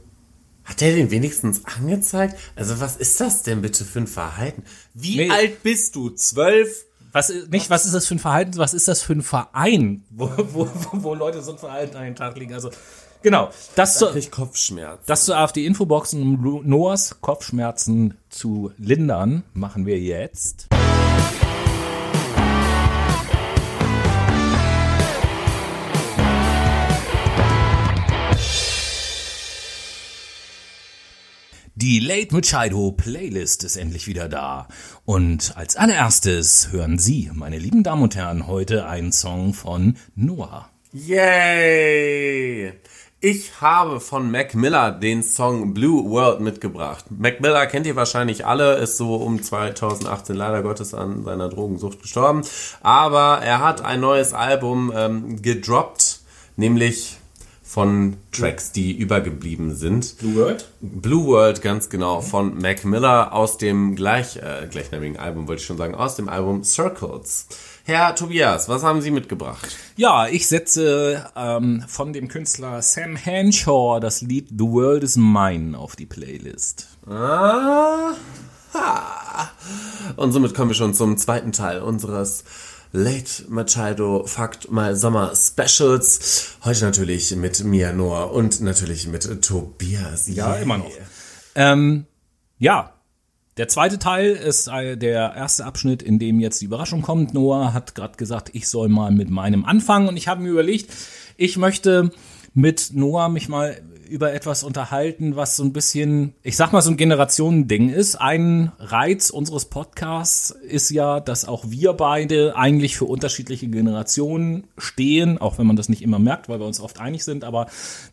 Hat 0.65 0.81
der 0.81 0.95
den 0.97 1.11
wenigstens 1.11 1.63
angezeigt? 1.67 2.37
Also 2.57 2.81
was 2.81 2.97
ist 2.97 3.21
das 3.21 3.43
denn 3.43 3.61
bitte 3.63 3.85
für 3.85 3.99
ein 4.01 4.07
Verhalten? 4.07 4.63
Wie 4.95 5.17
Nee. 5.19 5.31
alt 5.31 5.63
bist 5.63 5.95
du? 5.95 6.11
Zwölf? 6.11 6.87
Was, 7.13 7.31
ist- 7.31 7.51
nicht, 7.51 7.69
was 7.71 7.85
ist 7.85 7.95
das 7.95 8.07
für 8.07 8.15
ein 8.17 8.19
Verhalten, 8.19 8.57
was 8.57 8.75
ist 8.75 8.89
das 8.89 9.03
für 9.03 9.13
ein 9.13 9.23
Verein, 9.23 10.03
wo, 10.11 10.31
wo, 10.53 10.69
wo, 10.93 11.15
Leute 11.15 11.43
so 11.43 11.53
ein 11.53 11.59
Verhalten 11.59 11.97
an 11.97 12.05
den 12.05 12.17
Tag 12.17 12.37
legen? 12.37 12.53
Also, 12.55 12.71
genau, 13.23 13.51
das, 13.77 13.99
Da 13.99 14.13
zu, 14.13 14.31
Kopfschmerzen. 14.31 15.05
das 15.07 15.25
zur 15.27 15.37
AfD-Infobox 15.37 16.15
und 16.15 16.23
um 16.45 16.67
Noahs 16.69 17.21
Kopfschmerzen 17.21 18.15
zu 18.31 18.73
lindern, 18.79 19.45
machen 19.53 19.87
wir 19.87 20.01
jetzt. 20.01 20.67
Die 31.77 31.99
Late 31.99 32.33
Machado 32.33 32.93
Playlist 32.93 33.65
ist 33.65 33.75
endlich 33.77 34.07
wieder 34.07 34.29
da. 34.29 34.69
Und 35.05 35.57
als 35.57 35.75
allererstes 35.75 36.69
hören 36.71 37.01
Sie, 37.01 37.33
meine 37.35 37.59
lieben 37.59 37.83
Damen 37.83 38.05
und 38.05 38.15
Herren, 38.15 38.47
heute 38.47 38.87
einen 38.87 39.11
Song 39.11 39.55
von 39.55 39.97
Noah. 40.15 40.71
Yay! 40.93 42.75
Ich 43.19 43.61
habe 43.61 43.99
von 43.99 44.31
Mac 44.31 44.55
Miller 44.55 44.93
den 44.93 45.25
Song 45.25 45.75
Blue 45.75 46.09
World 46.09 46.39
mitgebracht. 46.39 47.07
Mac 47.11 47.41
Miller 47.41 47.67
kennt 47.67 47.89
ihr 47.89 47.97
wahrscheinlich 47.97 48.47
alle, 48.47 48.77
ist 48.77 48.97
so 48.97 49.17
um 49.17 49.43
2018 49.43 50.37
leider 50.37 50.63
Gottes 50.63 50.95
an 50.95 51.25
seiner 51.25 51.49
Drogensucht 51.49 52.01
gestorben. 52.01 52.43
Aber 52.83 53.41
er 53.43 53.59
hat 53.59 53.81
ein 53.81 53.99
neues 53.99 54.33
Album 54.33 54.93
ähm, 54.95 55.43
gedroppt, 55.43 56.21
nämlich 56.55 57.17
von 57.75 58.19
Tracks, 58.31 58.71
die 58.71 58.97
übergeblieben 58.97 59.75
sind. 59.75 60.17
Blue 60.19 60.37
World? 60.37 60.69
Blue 60.81 61.27
World, 61.27 61.61
ganz 61.61 61.89
genau, 61.89 62.21
von 62.21 62.57
Mac 62.59 62.85
Miller 62.85 63.33
aus 63.33 63.59
dem 63.59 63.97
gleich, 63.97 64.37
äh, 64.37 64.69
gleichnamigen 64.71 65.17
Album, 65.17 65.49
wollte 65.49 65.61
ich 65.61 65.67
schon 65.67 65.77
sagen, 65.77 65.97
aus 65.97 66.15
dem 66.15 66.29
Album 66.29 66.63
Circles. 66.63 67.49
Herr 67.83 68.15
Tobias, 68.15 68.69
was 68.69 68.85
haben 68.85 69.01
Sie 69.03 69.11
mitgebracht? 69.11 69.77
Ja, 69.97 70.29
ich 70.29 70.47
setze 70.47 71.29
ähm, 71.35 71.85
von 71.89 72.13
dem 72.13 72.29
Künstler 72.29 72.81
Sam 72.81 73.17
Henshaw 73.17 73.99
das 73.99 74.23
Lied 74.23 74.51
The 74.51 74.67
World 74.67 75.03
is 75.03 75.17
Mine 75.17 75.77
auf 75.77 75.97
die 75.97 76.07
Playlist. 76.07 76.87
Ah, 77.11 78.13
Und 80.15 80.31
somit 80.31 80.55
kommen 80.55 80.71
wir 80.71 80.77
schon 80.77 80.95
zum 80.95 81.17
zweiten 81.17 81.51
Teil 81.51 81.83
unseres 81.83 82.45
Late 82.97 83.47
Machado 83.49 84.25
Fakt 84.25 84.71
mal 84.71 84.95
Sommer 84.95 85.33
Specials. 85.35 86.57
Heute 86.65 86.85
natürlich 86.85 87.35
mit 87.35 87.65
Mia 87.65 87.93
Noah 87.93 88.33
und 88.33 88.61
natürlich 88.61 89.09
mit 89.09 89.43
Tobias. 89.43 90.29
Ja, 90.29 90.55
immer 90.55 90.79
noch. 90.79 90.93
Ähm, 91.57 92.07
ja, 92.61 92.93
der 93.57 93.67
zweite 93.67 93.99
Teil 93.99 94.31
ist 94.31 94.69
äh, 94.69 94.97
der 94.97 95.35
erste 95.35 95.65
Abschnitt, 95.65 96.05
in 96.05 96.21
dem 96.21 96.39
jetzt 96.39 96.61
die 96.61 96.67
Überraschung 96.67 97.03
kommt. 97.03 97.35
Noah 97.35 97.73
hat 97.73 97.97
gerade 97.97 98.17
gesagt, 98.17 98.51
ich 98.53 98.69
soll 98.69 98.89
mal 98.89 99.11
mit 99.11 99.29
meinem 99.29 99.65
anfangen 99.65 100.07
und 100.07 100.17
ich 100.17 100.29
habe 100.29 100.43
mir 100.43 100.51
überlegt, 100.51 100.93
ich 101.37 101.57
möchte 101.57 102.13
mit 102.53 102.91
Noah 102.93 103.29
mich 103.29 103.49
mal 103.49 103.77
über 104.15 104.33
etwas 104.33 104.63
unterhalten, 104.63 105.35
was 105.35 105.57
so 105.57 105.65
ein 105.65 105.73
bisschen, 105.73 106.35
ich 106.45 106.57
sag 106.57 106.73
mal, 106.73 106.81
so 106.83 106.91
ein 106.91 106.97
Generationending 106.97 107.89
ist. 107.91 108.15
Ein 108.15 108.71
Reiz 108.79 109.31
unseres 109.31 109.65
Podcasts 109.65 110.51
ist 110.51 110.91
ja, 110.91 111.19
dass 111.19 111.45
auch 111.47 111.65
wir 111.67 111.95
beide 111.95 112.55
eigentlich 112.57 112.97
für 112.97 113.07
unterschiedliche 113.07 113.67
Generationen 113.67 114.69
stehen, 114.79 115.39
auch 115.39 115.59
wenn 115.59 115.67
man 115.67 115.75
das 115.75 115.89
nicht 115.89 116.01
immer 116.01 116.21
merkt, 116.21 116.49
weil 116.49 116.61
wir 116.61 116.67
uns 116.67 116.79
oft 116.79 117.01
einig 117.01 117.25
sind, 117.25 117.43
aber 117.43 117.67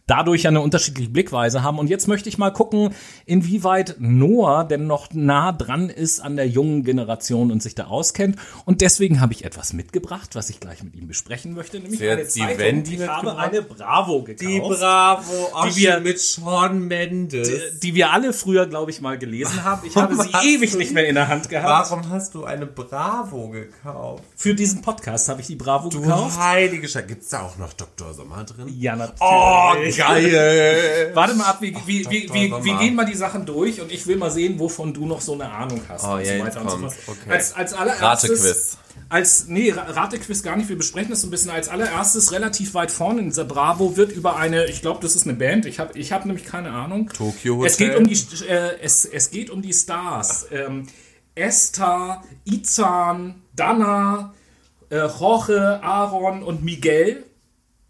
dadurch 0.07 0.41
ja 0.43 0.49
eine 0.49 0.61
unterschiedliche 0.61 1.11
Blickweise 1.11 1.61
haben. 1.61 1.77
Und 1.77 1.87
jetzt 1.87 2.07
möchte 2.07 2.29
ich 2.29 2.39
mal 2.39 2.49
gucken, 2.49 2.95
inwieweit 3.27 3.97
Noah 3.99 4.63
denn 4.63 4.87
noch 4.87 5.13
nah 5.13 5.51
dran 5.51 5.89
ist 5.89 6.19
an 6.19 6.35
der 6.35 6.47
jungen 6.47 6.83
Generation 6.83 7.51
und 7.51 7.61
sich 7.61 7.75
da 7.75 7.85
auskennt. 7.85 8.37
Und 8.65 8.81
deswegen 8.81 9.21
habe 9.21 9.33
ich 9.33 9.45
etwas 9.45 9.71
mitgebracht, 9.73 10.31
was 10.33 10.49
ich 10.49 10.59
gleich 10.59 10.81
mit 10.81 10.95
ihm 10.95 11.07
besprechen 11.07 11.53
möchte, 11.53 11.79
nämlich 11.79 11.99
Sie 11.99 12.07
hat 12.09 12.17
eine 12.17 12.23
die 12.23 12.29
Zeitung. 12.31 12.57
Wendy 12.57 12.95
ich 12.95 13.07
habe 13.07 13.37
eine 13.37 13.61
Bravo 13.61 14.23
gekauft 14.23 14.79
Bravo 14.79 15.33
Die 15.69 15.75
wir- 15.75 15.90
mit 15.99 16.19
Sean 16.19 16.87
Mendes. 16.87 17.79
die 17.81 17.93
wir 17.95 18.11
alle 18.11 18.33
früher, 18.33 18.65
glaube 18.67 18.91
ich, 18.91 19.01
mal 19.01 19.17
gelesen 19.17 19.63
haben. 19.63 19.85
Ich 19.85 19.95
habe 19.95 20.15
sie 20.15 20.29
ewig 20.55 20.71
du- 20.71 20.77
nicht 20.77 20.93
mehr 20.93 21.07
in 21.07 21.15
der 21.15 21.27
Hand 21.27 21.49
gehabt. 21.49 21.91
Warum 21.91 22.09
hast 22.09 22.33
du 22.35 22.45
eine 22.45 22.65
Bravo 22.65 23.49
gekauft? 23.49 24.23
Für 24.35 24.53
diesen 24.55 24.81
Podcast 24.81 25.27
habe 25.29 25.41
ich 25.41 25.47
die 25.47 25.55
Bravo 25.55 25.89
Du 25.89 26.01
gekauft. 26.01 26.39
heilige 26.39 26.87
Scheiße. 26.87 27.07
Gibt's 27.07 27.29
da 27.29 27.41
auch 27.41 27.57
noch 27.57 27.73
Dr. 27.73 28.13
Sommer 28.13 28.43
drin? 28.43 28.67
Ja, 28.79 28.95
natürlich. 28.95 29.19
Oh, 29.21 29.73
geil. 29.97 31.11
Warte 31.15 31.35
mal 31.35 31.45
ab, 31.45 31.57
wie, 31.61 31.71
Dr. 31.71 31.87
wie, 32.33 32.49
Sommer. 32.49 32.63
wie 32.63 32.73
gehen 32.77 32.95
wir 32.95 33.05
die 33.05 33.15
Sachen 33.15 33.45
durch 33.45 33.81
und 33.81 33.91
ich 33.91 34.05
will 34.07 34.17
mal 34.17 34.31
sehen, 34.31 34.57
wovon 34.59 34.93
du 34.93 35.05
noch 35.05 35.21
so 35.21 35.33
eine 35.33 35.49
Ahnung 35.51 35.81
hast. 35.89 36.05
Oh, 36.05 36.13
und 36.13 36.25
ja, 36.25 36.37
so 36.37 36.43
weiter 36.45 36.61
und 36.61 36.69
so 36.69 36.77
fort. 36.77 36.95
Okay. 37.07 37.31
Als, 37.31 37.53
als 37.53 37.73
allererstes. 37.73 38.77
Als, 39.09 39.47
nee, 39.47 39.71
Ra- 39.71 39.83
Ratequiz 39.91 40.41
gar 40.43 40.55
nicht. 40.55 40.69
Wir 40.69 40.77
besprechen 40.77 41.09
das 41.09 41.21
so 41.21 41.27
ein 41.27 41.31
bisschen. 41.31 41.51
Als 41.51 41.67
allererstes 41.67 42.31
relativ 42.31 42.73
weit 42.73 42.91
vorne 42.91 43.19
in 43.19 43.25
dieser 43.25 43.43
Bravo 43.45 43.97
wird 43.97 44.11
über 44.13 44.37
eine, 44.37 44.65
ich 44.65 44.81
glaube, 44.81 44.99
das 45.01 45.15
ist 45.15 45.23
eine 45.27 45.33
Band. 45.33 45.65
Ich 45.65 45.79
habe 45.79 45.97
ich 45.97 46.11
hab 46.11 46.25
nämlich 46.25 46.45
keine 46.45 46.71
Ahnung. 46.71 47.09
Tokyo 47.09 47.65
Es 47.65 47.77
geht 47.77 47.89
Hotel? 47.89 48.01
um 48.03 48.07
die, 48.07 48.45
äh, 48.47 48.79
es, 48.81 49.05
es 49.05 49.29
geht 49.31 49.49
um 49.49 49.61
die 49.61 49.73
Stars. 49.73 50.47
Ähm, 50.51 50.87
Esther, 51.35 52.23
Izan, 52.45 53.41
Dana, 53.55 54.33
äh, 54.89 55.07
Jorge, 55.07 55.81
Aaron 55.83 56.43
und 56.43 56.63
Miguel. 56.63 57.25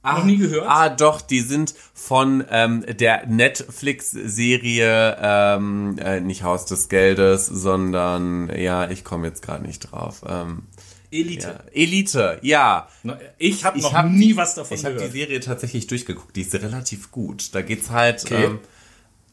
Noch 0.04 0.24
nie 0.24 0.38
gehört? 0.38 0.66
Ah, 0.68 0.90
doch, 0.90 1.22
die 1.22 1.42
sind 1.42 1.76
von 1.94 2.44
ähm, 2.50 2.84
der 3.00 3.28
Netflix-Serie, 3.28 5.18
ähm, 5.22 5.98
äh, 6.00 6.20
nicht 6.22 6.42
Haus 6.44 6.66
des 6.66 6.90
Geldes, 6.90 7.46
sondern, 7.46 8.50
ja, 8.56 8.90
ich 8.90 9.04
komme 9.04 9.28
jetzt 9.28 9.44
gerade 9.44 9.64
nicht 9.66 9.92
drauf. 9.92 10.24
Ähm, 10.28 10.64
Elite. 11.12 11.48
ja. 11.48 11.64
Elite, 11.74 12.40
ja. 12.42 12.88
Ich 13.38 13.64
habe 13.66 13.80
noch 13.80 13.94
hab 13.94 14.10
nie 14.10 14.30
die- 14.30 14.38
was 14.38 14.56
davon 14.56 14.76
Ich 14.78 14.84
habe 14.86 14.94
die 14.94 15.00
gehört. 15.00 15.14
Serie 15.14 15.40
tatsächlich 15.42 15.88
durchgeguckt, 15.88 16.36
die 16.36 16.42
ist 16.42 16.54
relativ 16.56 17.12
gut. 17.12 17.54
Da 17.54 17.62
geht's 17.62 17.90
halt 17.90 18.24
Okay. 18.26 18.46
ähm, 18.46 18.60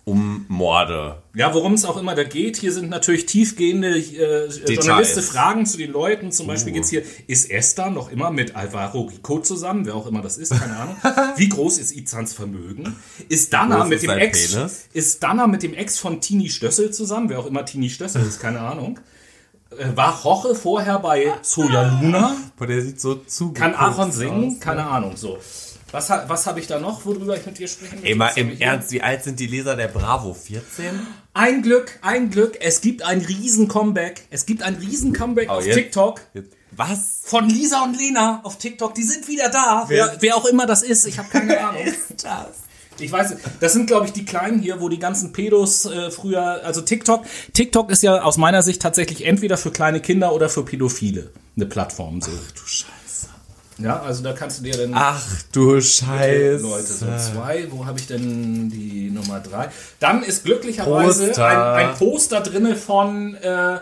um 0.04 0.46
Morde. 0.48 1.22
Ja, 1.34 1.52
worum 1.52 1.74
es 1.74 1.84
auch 1.84 1.98
immer 1.98 2.14
da 2.14 2.24
geht, 2.24 2.56
hier 2.56 2.72
sind 2.72 2.88
natürlich 2.88 3.26
tiefgehende 3.26 3.98
äh, 3.98 4.48
Journalisten 4.66 5.20
Fragen 5.22 5.66
zu 5.66 5.76
den 5.76 5.92
Leuten. 5.92 6.32
Zum 6.32 6.46
Beispiel 6.46 6.72
geht's 6.72 6.88
hier, 6.88 7.02
ist 7.26 7.50
Esther 7.50 7.90
noch 7.90 8.10
immer 8.10 8.30
mit 8.30 8.56
Alvaro 8.56 9.02
Rico 9.02 9.40
zusammen? 9.40 9.84
Wer 9.84 9.94
auch 9.94 10.06
immer 10.06 10.22
das 10.22 10.38
ist, 10.38 10.58
keine 10.58 10.76
Ahnung. 10.78 10.96
Wie 11.36 11.50
groß 11.50 11.76
ist 11.76 11.92
Izans 11.92 12.32
Vermögen? 12.32 12.96
Ist 13.28 13.52
Dana 13.52 13.84
mit 13.84 14.02
dem 14.02 14.08
Ex 14.10 14.54
Penis? 14.54 14.86
ist 14.94 15.22
Dana 15.22 15.46
mit 15.46 15.62
dem 15.62 15.74
Ex 15.74 15.98
von 15.98 16.22
Tini 16.22 16.48
Stössel 16.48 16.90
zusammen? 16.90 17.28
Wer 17.28 17.38
auch 17.40 17.46
immer 17.46 17.66
Tini 17.66 17.90
Stössel 17.90 18.22
ist, 18.26 18.40
keine 18.40 18.60
Ahnung. 18.60 18.98
Äh, 19.70 19.96
War 19.96 20.22
Roche 20.22 20.54
vorher 20.54 20.98
bei 20.98 21.33
Soja 21.42 21.83
Luna? 22.00 22.37
Boah, 22.57 22.66
der 22.66 22.83
sieht 22.83 23.00
so 23.00 23.16
zu. 23.16 23.52
Kann 23.52 23.74
Aaron 23.74 24.11
singen? 24.12 24.59
Keine 24.61 24.85
Ahnung, 24.87 25.16
so. 25.16 25.38
Was, 25.90 26.11
was 26.11 26.46
habe 26.46 26.61
ich 26.61 26.66
da 26.66 26.78
noch, 26.78 27.07
worüber 27.07 27.35
ich 27.37 27.46
mit 27.46 27.59
dir 27.59 27.66
sprechen 27.66 28.00
möchte? 28.02 28.18
Hab 28.24 28.37
im? 28.37 28.61
Ernst, 28.61 28.90
wie 28.92 29.00
alt 29.02 29.24
sind 29.24 29.40
die 29.40 29.46
Leser 29.46 29.74
der 29.74 29.88
Bravo? 29.88 30.35
14? 30.35 31.07
Ein 31.33 31.62
Glück, 31.62 31.98
ein 32.02 32.28
Glück. 32.31 32.59
Es 32.61 32.83
gibt 32.83 33.02
ein 33.02 33.20
riesen 33.22 33.68
Comeback. 33.68 34.26
Es 34.31 34.44
gibt 34.44 34.62
ein 34.62 34.74
riesen 34.74 35.14
Comeback 35.14 35.48
auf 35.48 35.64
jetzt- 35.64 35.76
TikTok 35.76 36.20
Jetzt- 36.35 36.52
Was? 36.72 37.22
von 37.24 37.48
Lisa 37.48 37.85
und 37.85 37.98
Lena 37.98 38.40
auf 38.44 38.59
TikTok. 38.59 38.94
Die 38.94 39.02
sind 39.02 39.28
wieder 39.28 39.48
da. 39.48 39.85
Wer, 39.88 40.16
wer 40.20 40.37
auch 40.37 40.44
immer 40.44 40.66
das 40.66 40.83
ist, 40.83 41.07
ich 41.07 41.18
habe 41.18 41.28
keine 41.31 41.59
Ahnung. 41.68 41.85
Ich 43.00 43.12
weiß, 43.12 43.30
nicht. 43.30 43.42
das 43.61 43.72
sind 43.72 43.87
glaube 43.87 44.06
ich 44.06 44.12
die 44.12 44.24
kleinen 44.24 44.61
hier, 44.61 44.80
wo 44.80 44.88
die 44.88 44.98
ganzen 44.98 45.32
Pedos 45.32 45.84
äh, 45.87 46.11
früher, 46.11 46.61
also 46.64 46.80
TikTok. 46.80 47.24
TikTok 47.52 47.90
ist 47.90 48.02
ja 48.02 48.22
aus 48.22 48.37
meiner 48.37 48.62
Sicht 48.62 48.82
tatsächlich 48.82 49.24
entweder 49.26 49.56
für 49.56 49.70
kleine 49.70 50.00
Kinder 50.00 50.32
oder 50.32 50.48
für 50.48 50.64
Pädophile 50.64 51.30
eine 51.56 51.66
Plattform. 51.66 52.20
So. 52.20 52.30
Du 52.30 52.66
Scheiße. 52.66 53.28
Ja, 53.78 54.00
also 54.02 54.24
da 54.24 54.32
kannst 54.32 54.58
du 54.58 54.64
dir 54.64 54.76
dann 54.76 54.92
Ach 54.94 55.24
du 55.52 55.80
Scheiße. 55.80 56.62
Leute, 56.62 56.82
so 56.84 57.06
zwei. 57.16 57.68
Wo 57.70 57.87
habe 57.87 57.98
ich 57.98 58.06
denn 58.08 58.70
die 58.70 59.11
Nummer 59.11 59.40
drei? 59.40 59.68
Dann 60.00 60.22
ist 60.22 60.44
glücklicherweise 60.44 61.32
ein, 61.44 61.88
ein 61.88 61.94
Poster 61.94 62.40
drinne 62.40 62.74
von, 62.74 63.37
äh, 63.37 63.78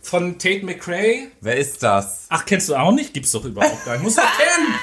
von 0.00 0.38
Tate 0.38 0.64
McRae. 0.64 1.28
Wer 1.42 1.56
ist 1.56 1.82
das? 1.82 2.26
Ach, 2.30 2.46
kennst 2.46 2.70
du 2.70 2.76
auch 2.76 2.92
nicht? 2.92 3.12
Gibt's 3.12 3.32
doch 3.32 3.44
überhaupt 3.44 3.84
gar 3.84 3.94
nicht. 3.94 4.04
Muss 4.04 4.16
doch 4.16 4.22
kennen! 4.38 4.74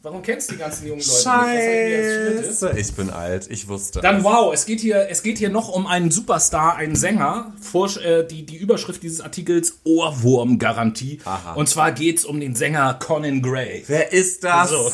Warum 0.00 0.22
kennst 0.22 0.48
du 0.48 0.52
die 0.52 0.60
ganzen 0.60 0.86
jungen 0.86 1.02
Leute 1.02 2.40
ist? 2.46 2.62
Ich 2.76 2.94
bin 2.94 3.10
alt, 3.10 3.48
ich 3.50 3.66
wusste. 3.66 4.00
Dann 4.00 4.22
wow, 4.22 4.54
es 4.54 4.64
geht 4.64 4.78
hier, 4.78 5.08
es 5.10 5.24
geht 5.24 5.38
hier 5.38 5.48
noch 5.48 5.68
um 5.68 5.88
einen 5.88 6.12
Superstar, 6.12 6.76
einen 6.76 6.94
Sänger. 6.94 7.52
Vor, 7.60 7.88
äh, 7.96 8.24
die, 8.24 8.46
die 8.46 8.56
Überschrift 8.56 9.02
dieses 9.02 9.20
Artikels 9.20 9.80
Ohrwurmgarantie. 9.82 11.18
Und 11.56 11.68
zwar 11.68 11.90
geht's 11.90 12.24
um 12.24 12.38
den 12.38 12.54
Sänger 12.54 12.94
Conan 12.94 13.42
Gray. 13.42 13.82
Wer 13.88 14.12
ist 14.12 14.44
das? 14.44 14.70
So. 14.70 14.92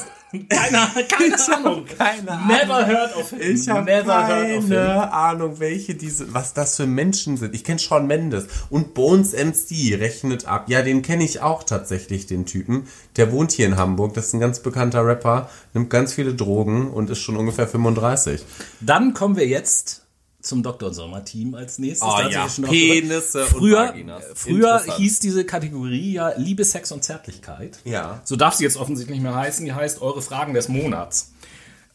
Keine, 0.49 1.07
keine 1.09 1.57
Ahnung. 1.57 1.85
keine 1.87 2.31
Ahnung. 2.31 2.47
Never 2.47 2.87
heard 2.87 3.17
of 3.17 3.31
him. 3.31 3.41
Ich 3.41 3.69
habe 3.69 3.87
keine 3.87 5.13
Ahnung, 5.13 5.61
welche 5.61 5.95
diese, 5.95 6.33
was 6.33 6.55
das 6.55 6.77
für 6.77 6.87
Menschen 6.87 7.37
sind. 7.37 7.55
Ich 7.55 7.65
kenne 7.65 7.79
Shawn 7.79 8.07
Mendes 8.07 8.47
und 8.71 8.95
Bones 8.95 9.33
MC 9.33 9.99
rechnet 9.99 10.47
ab. 10.47 10.69
Ja, 10.69 10.83
den 10.83 11.03
kenne 11.03 11.25
ich 11.25 11.41
auch 11.41 11.63
tatsächlich, 11.65 12.27
den 12.27 12.47
Typen. 12.47 12.87
Der 13.17 13.33
wohnt 13.33 13.53
hier 13.53 13.67
in 13.67 13.77
Hamburg. 13.77 14.15
Das 14.15 14.29
ist 14.29 14.35
ein 14.35 14.41
ganz 14.41 14.61
bekannter 14.61 15.07
Rapper, 15.07 15.49
nimmt 15.73 15.91
ganz 15.91 16.13
viele 16.15 16.35
Drogen 16.35 16.91
und 16.91 17.11
ist 17.11 17.21
schon 17.21 17.37
ungefähr 17.37 17.69
35. 17.69 18.45
Dann 18.81 19.15
kommen 19.15 19.37
wir 19.37 19.47
jetzt 19.47 20.04
zum 20.45 20.63
Dr. 20.63 20.93
Sommer-Team 20.93 21.55
als 21.55 21.79
nächstes. 21.79 22.09
Oh 22.09 22.21
ja, 22.29 22.49
schon 22.49 22.65
Penisse 22.65 23.41
drauf- 23.41 23.53
und 23.53 23.59
früher, 23.59 23.89
Vaginas. 23.89 24.25
Früher 24.35 24.83
hieß 24.97 25.21
diese 25.21 25.45
Kategorie 25.45 26.13
ja 26.13 26.33
Liebe, 26.37 26.65
Sex 26.65 26.93
und 26.93 27.03
Zärtlichkeit. 27.03 27.79
Ja. 27.85 28.21
So 28.25 28.37
darf 28.37 28.55
sie 28.55 28.65
jetzt 28.65 28.77
offensichtlich 28.77 29.17
nicht 29.19 29.25
mehr 29.25 29.35
heißen. 29.35 29.65
Die 29.65 29.73
heißt 29.73 30.03
Eure 30.03 30.23
Fragen 30.23 30.55
des 30.55 30.69
Monats. 30.69 31.31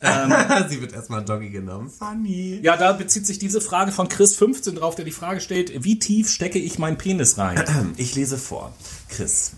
Sie 0.70 0.80
wird 0.80 0.94
erstmal 0.94 1.26
Doggy 1.26 1.50
genommen. 1.50 1.90
Funny. 1.90 2.62
Ja, 2.64 2.78
da 2.78 2.94
bezieht 2.94 3.26
sich 3.26 3.38
diese 3.38 3.60
Frage 3.60 3.92
von 3.92 4.08
Chris 4.08 4.34
15 4.36 4.76
drauf, 4.76 4.96
der 4.96 5.04
die 5.04 5.12
Frage 5.12 5.42
stellt, 5.42 5.84
wie 5.84 6.00
tief 6.00 6.30
stecke 6.30 6.58
ich 6.58 6.80
meinen 6.80 6.98
Penis 6.98 7.38
rein? 7.38 7.64
Ich 7.98 8.16
lese 8.16 8.38
vor. 8.38 8.74
Chris. 9.10 9.52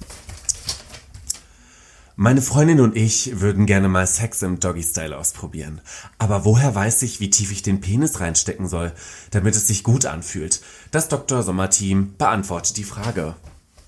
Meine 2.24 2.44
Freundin 2.44 2.82
und 2.82 2.96
ich 2.96 3.42
würden 3.42 3.66
gerne 3.66 3.90
mal 3.90 4.06
Sex 4.06 4.44
im 4.44 4.60
Doggy-Style 4.60 5.18
ausprobieren. 5.18 5.82
Aber 6.20 6.46
woher 6.46 6.76
weiß 6.76 7.02
ich, 7.02 7.20
wie 7.20 7.32
tief 7.32 7.52
ich 7.52 7.64
den 7.64 7.82
Penis 7.82 8.20
reinstecken 8.20 8.68
soll, 8.68 8.92
damit 9.32 9.56
es 9.56 9.66
sich 9.66 9.84
gut 9.84 10.06
anfühlt? 10.06 10.62
Das 10.92 11.08
Dr. 11.08 11.42
Sommer-Team 11.42 12.14
beantwortet 12.20 12.78
die 12.78 12.84
Frage. 12.84 13.34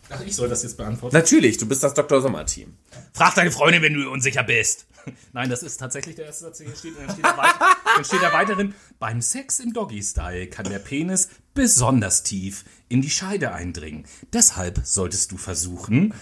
Ach, 0.10 0.20
ich 0.26 0.36
soll 0.36 0.50
das 0.50 0.64
jetzt 0.64 0.78
beantworten. 0.78 1.16
Natürlich, 1.16 1.60
du 1.60 1.68
bist 1.68 1.84
das 1.84 1.94
Dr. 1.94 2.24
Sommer-Team. 2.24 2.74
Frag 3.14 3.36
deine 3.36 3.52
Freundin, 3.52 3.84
wenn 3.84 3.94
du 3.94 4.10
unsicher 4.10 4.42
bist. 4.42 4.88
Nein, 5.34 5.52
das 5.52 5.62
ist 5.62 5.78
tatsächlich 5.78 6.16
der 6.16 6.26
erste 6.26 6.46
Satz, 6.46 6.58
der 6.58 6.68
hier 6.68 6.76
steht. 6.76 6.98
Dann 6.98 7.12
steht, 7.12 7.26
da 7.26 7.38
weiter, 7.38 7.60
dann 7.96 8.06
steht 8.06 8.24
da 8.24 8.34
weiterhin, 8.34 8.74
beim 8.98 9.22
Sex 9.22 9.60
im 9.60 9.74
Doggy-Style 9.74 10.48
kann 10.48 10.68
der 10.68 10.80
Penis 10.80 11.30
besonders 11.54 12.24
tief 12.24 12.66
in 12.90 13.02
die 13.02 13.10
Scheide 13.10 13.54
eindringen. 13.54 14.06
Deshalb 14.34 14.82
solltest 14.84 15.32
du 15.32 15.38
versuchen, 15.38 16.14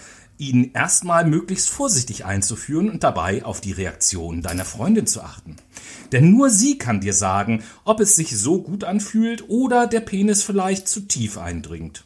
ihn 0.42 0.72
erstmal 0.74 1.24
möglichst 1.24 1.70
vorsichtig 1.70 2.24
einzuführen 2.24 2.90
und 2.90 3.04
dabei 3.04 3.44
auf 3.44 3.60
die 3.60 3.72
Reaktion 3.72 4.42
deiner 4.42 4.64
Freundin 4.64 5.06
zu 5.06 5.22
achten. 5.22 5.56
Denn 6.10 6.30
nur 6.30 6.50
sie 6.50 6.78
kann 6.78 7.00
dir 7.00 7.12
sagen, 7.12 7.62
ob 7.84 8.00
es 8.00 8.16
sich 8.16 8.36
so 8.36 8.60
gut 8.60 8.82
anfühlt 8.82 9.48
oder 9.48 9.86
der 9.86 10.00
Penis 10.00 10.42
vielleicht 10.42 10.88
zu 10.88 11.00
tief 11.00 11.38
eindringt. 11.38 12.04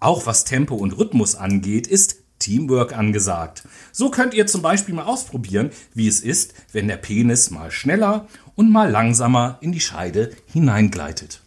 Auch 0.00 0.26
was 0.26 0.44
Tempo 0.44 0.76
und 0.76 0.92
Rhythmus 0.92 1.34
angeht, 1.34 1.86
ist 1.86 2.16
Teamwork 2.38 2.96
angesagt. 2.96 3.64
So 3.92 4.10
könnt 4.10 4.32
ihr 4.32 4.46
zum 4.46 4.62
Beispiel 4.62 4.94
mal 4.94 5.04
ausprobieren, 5.04 5.70
wie 5.92 6.08
es 6.08 6.20
ist, 6.20 6.54
wenn 6.72 6.88
der 6.88 6.96
Penis 6.96 7.50
mal 7.50 7.70
schneller 7.70 8.28
und 8.54 8.70
mal 8.70 8.90
langsamer 8.90 9.58
in 9.60 9.72
die 9.72 9.80
Scheide 9.80 10.30
hineingleitet. 10.46 11.42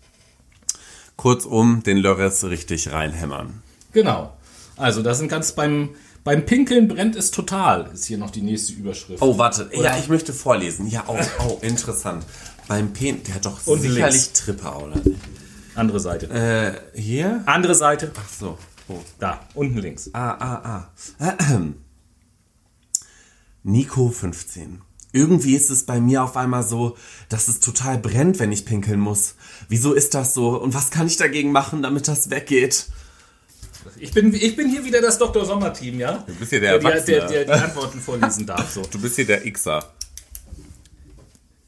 Kurzum, 1.15 1.81
den 1.83 1.97
Lörres 1.97 2.43
richtig 2.43 2.91
reinhämmern. 2.91 3.61
Genau. 3.93 4.33
Also 4.77 5.03
da 5.03 5.13
sind 5.13 5.27
ganz 5.27 5.51
beim, 5.51 5.89
beim 6.23 6.45
Pinkeln 6.45 6.87
brennt 6.87 7.15
es 7.15 7.31
total, 7.31 7.89
ist 7.93 8.05
hier 8.05 8.17
noch 8.17 8.29
die 8.29 8.41
nächste 8.41 8.73
Überschrift. 8.73 9.21
Oh, 9.21 9.37
warte. 9.37 9.69
Ja, 9.73 9.97
ich 9.97 10.07
möchte 10.07 10.33
vorlesen. 10.33 10.87
Ja, 10.87 11.03
oh, 11.07 11.17
oh, 11.47 11.59
interessant. 11.61 12.25
Beim 12.67 12.93
Pen, 12.93 13.23
der 13.23 13.35
hat 13.35 13.45
doch 13.45 13.65
Und 13.65 13.81
sicherlich 13.81 14.13
links. 14.13 14.33
Tripper, 14.33 14.83
oder? 14.83 15.01
Andere 15.75 15.99
Seite. 15.99 16.29
Äh, 16.29 16.99
hier? 16.99 17.43
Andere 17.45 17.75
Seite. 17.75 18.11
Ach 18.15 18.29
so. 18.29 18.57
Oh. 18.87 18.99
Da, 19.19 19.41
unten 19.53 19.77
links. 19.77 20.09
Ah, 20.13 20.31
ah, 20.39 20.89
ah. 21.19 21.33
Nico 23.63 24.09
15. 24.09 24.81
Irgendwie 25.13 25.55
ist 25.55 25.69
es 25.69 25.85
bei 25.85 25.99
mir 25.99 26.23
auf 26.23 26.37
einmal 26.37 26.63
so, 26.63 26.97
dass 27.29 27.47
es 27.47 27.59
total 27.59 27.97
brennt, 27.97 28.39
wenn 28.39 28.51
ich 28.51 28.65
pinkeln 28.65 28.99
muss. 28.99 29.35
Wieso 29.67 29.93
ist 29.93 30.13
das 30.13 30.33
so? 30.33 30.59
Und 30.61 30.73
was 30.73 30.89
kann 30.89 31.07
ich 31.07 31.17
dagegen 31.17 31.51
machen, 31.51 31.81
damit 31.81 32.07
das 32.07 32.29
weggeht? 32.29 32.87
Ich 33.97 34.11
bin, 34.11 34.33
ich 34.33 34.55
bin 34.55 34.69
hier 34.69 34.83
wieder 34.83 35.01
das 35.01 35.17
Dr. 35.17 35.45
Sommer-Team, 35.45 35.99
ja? 35.99 36.23
Du 36.25 36.33
bist 36.35 36.49
hier 36.49 36.59
der 36.59 36.79
der, 36.79 36.79
der, 36.79 36.91
Erwachsene. 36.91 37.17
der, 37.17 37.45
der 37.45 37.45
die 37.45 37.63
Antworten 37.63 37.99
vorlesen 37.99 38.45
darf. 38.45 38.69
So. 38.71 38.81
Du 38.83 38.99
bist 38.99 39.15
hier 39.15 39.25
der 39.25 39.41
Xer. 39.51 39.83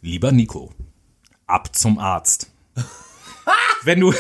Lieber 0.02 0.32
Nico, 0.32 0.72
ab 1.48 1.76
zum 1.76 2.00
Arzt. 2.00 2.50
Wenn 3.84 4.00
du. 4.00 4.14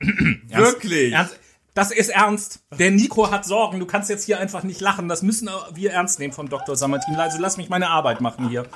Wirklich? 0.00 1.12
Ernst, 1.12 1.38
das 1.74 1.90
ist 1.90 2.10
ernst. 2.10 2.60
Der 2.78 2.90
Nico 2.90 3.30
hat 3.30 3.44
Sorgen. 3.44 3.80
Du 3.80 3.86
kannst 3.86 4.08
jetzt 4.08 4.24
hier 4.24 4.38
einfach 4.38 4.62
nicht 4.62 4.80
lachen. 4.80 5.08
Das 5.08 5.22
müssen 5.22 5.48
wir 5.74 5.92
ernst 5.92 6.18
nehmen 6.20 6.32
vom 6.32 6.48
Dr. 6.48 6.76
Sommerteam. 6.76 7.16
Also 7.16 7.38
lass 7.40 7.56
mich 7.56 7.68
meine 7.68 7.88
Arbeit 7.90 8.20
machen 8.20 8.48
hier. 8.48 8.66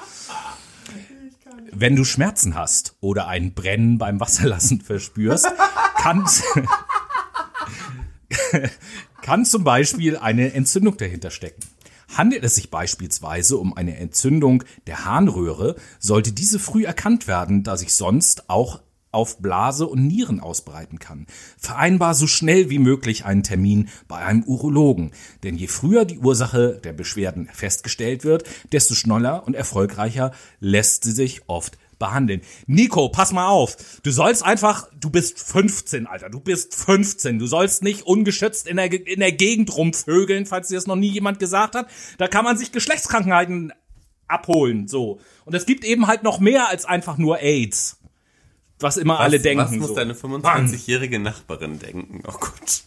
Wenn 1.71 1.95
du 1.95 2.05
Schmerzen 2.05 2.55
hast 2.57 2.97
oder 3.01 3.29
ein 3.29 3.55
Brennen 3.55 3.99
beim 3.99 4.19
Wasserlassen 4.21 4.81
verspürst, 4.81 5.47
kann, 5.97 6.27
kann 9.23 9.45
zum 9.45 9.65
Beispiel 9.65 10.17
eine 10.17 10.53
Entzündung 10.53 10.97
dahinter 10.97 11.31
stecken. 11.31 11.63
Handelt 12.17 12.43
es 12.43 12.55
sich 12.55 12.71
beispielsweise 12.71 13.59
um 13.59 13.77
eine 13.77 13.97
Entzündung 13.97 14.65
der 14.87 15.05
Harnröhre, 15.05 15.77
sollte 15.99 16.33
diese 16.33 16.59
früh 16.59 16.85
erkannt 16.85 17.29
werden, 17.29 17.63
da 17.63 17.77
sich 17.77 17.93
sonst 17.93 18.49
auch 18.49 18.81
auf 19.11 19.39
Blase 19.39 19.87
und 19.87 20.07
Nieren 20.07 20.41
ausbreiten 20.41 20.99
kann. 20.99 21.27
Vereinbar 21.57 22.15
so 22.15 22.27
schnell 22.27 22.71
wie 22.71 22.79
möglich 22.79 23.25
einen 23.25 23.43
Termin 23.43 23.89
bei 24.07 24.19
einem 24.19 24.43
Urologen, 24.45 25.13
denn 25.43 25.57
je 25.57 25.67
früher 25.67 26.05
die 26.05 26.19
Ursache 26.19 26.81
der 26.85 26.93
Beschwerden 26.93 27.49
festgestellt 27.53 28.25
wird, 28.25 28.45
desto 28.73 28.95
schneller 28.95 29.47
und 29.47 29.55
erfolgreicher 29.55 30.33
lässt 30.61 31.05
sie 31.05 31.13
sich 31.13 31.43
oft 31.47 31.79
behandeln. 31.99 32.43
Nico, 32.67 33.09
pass 33.09 33.33
mal 33.33 33.49
auf. 33.49 33.77
Du 34.03 34.11
sollst 34.11 34.45
einfach, 34.45 34.89
du 34.99 35.11
bist 35.11 35.41
15, 35.41 36.07
Alter. 36.07 36.31
Du 36.31 36.41
bist 36.41 36.75
15. 36.75 37.39
Du 37.39 37.47
sollst 37.47 37.83
nicht 37.83 38.03
ungeschützt 38.03 38.67
in 38.67 38.77
der, 38.77 38.93
in 38.93 39.21
der 39.21 39.33
Gegend 39.33 39.77
rumvögeln, 39.77 40.47
falls 40.47 40.69
dir 40.69 40.77
das 40.77 40.87
noch 40.87 40.97
nie 40.97 41.11
jemand 41.11 41.39
gesagt 41.39 41.75
hat. 41.75 41.89
Da 42.19 42.29
kann 42.29 42.45
man 42.45 42.57
sich 42.57 42.73
Geschlechtskrankheiten 42.73 43.73
abholen, 44.27 44.89
so. 44.89 45.21
Und 45.45 45.55
es 45.55 45.67
gibt 45.67 45.85
eben 45.85 46.07
halt 46.07 46.23
noch 46.23 46.39
mehr 46.39 46.69
als 46.69 46.85
einfach 46.85 47.19
nur 47.19 47.41
AIDS. 47.41 47.99
Was 48.81 48.97
immer 48.97 49.19
alle 49.19 49.39
was, 49.39 49.43
denken. 49.43 49.65
Was 49.65 49.73
muss 49.73 49.89
so. 49.89 49.95
deine 49.95 50.15
25-jährige 50.15 51.19
Nachbarin 51.19 51.79
denken? 51.79 52.23
Oh 52.27 52.33
Gott. 52.39 52.83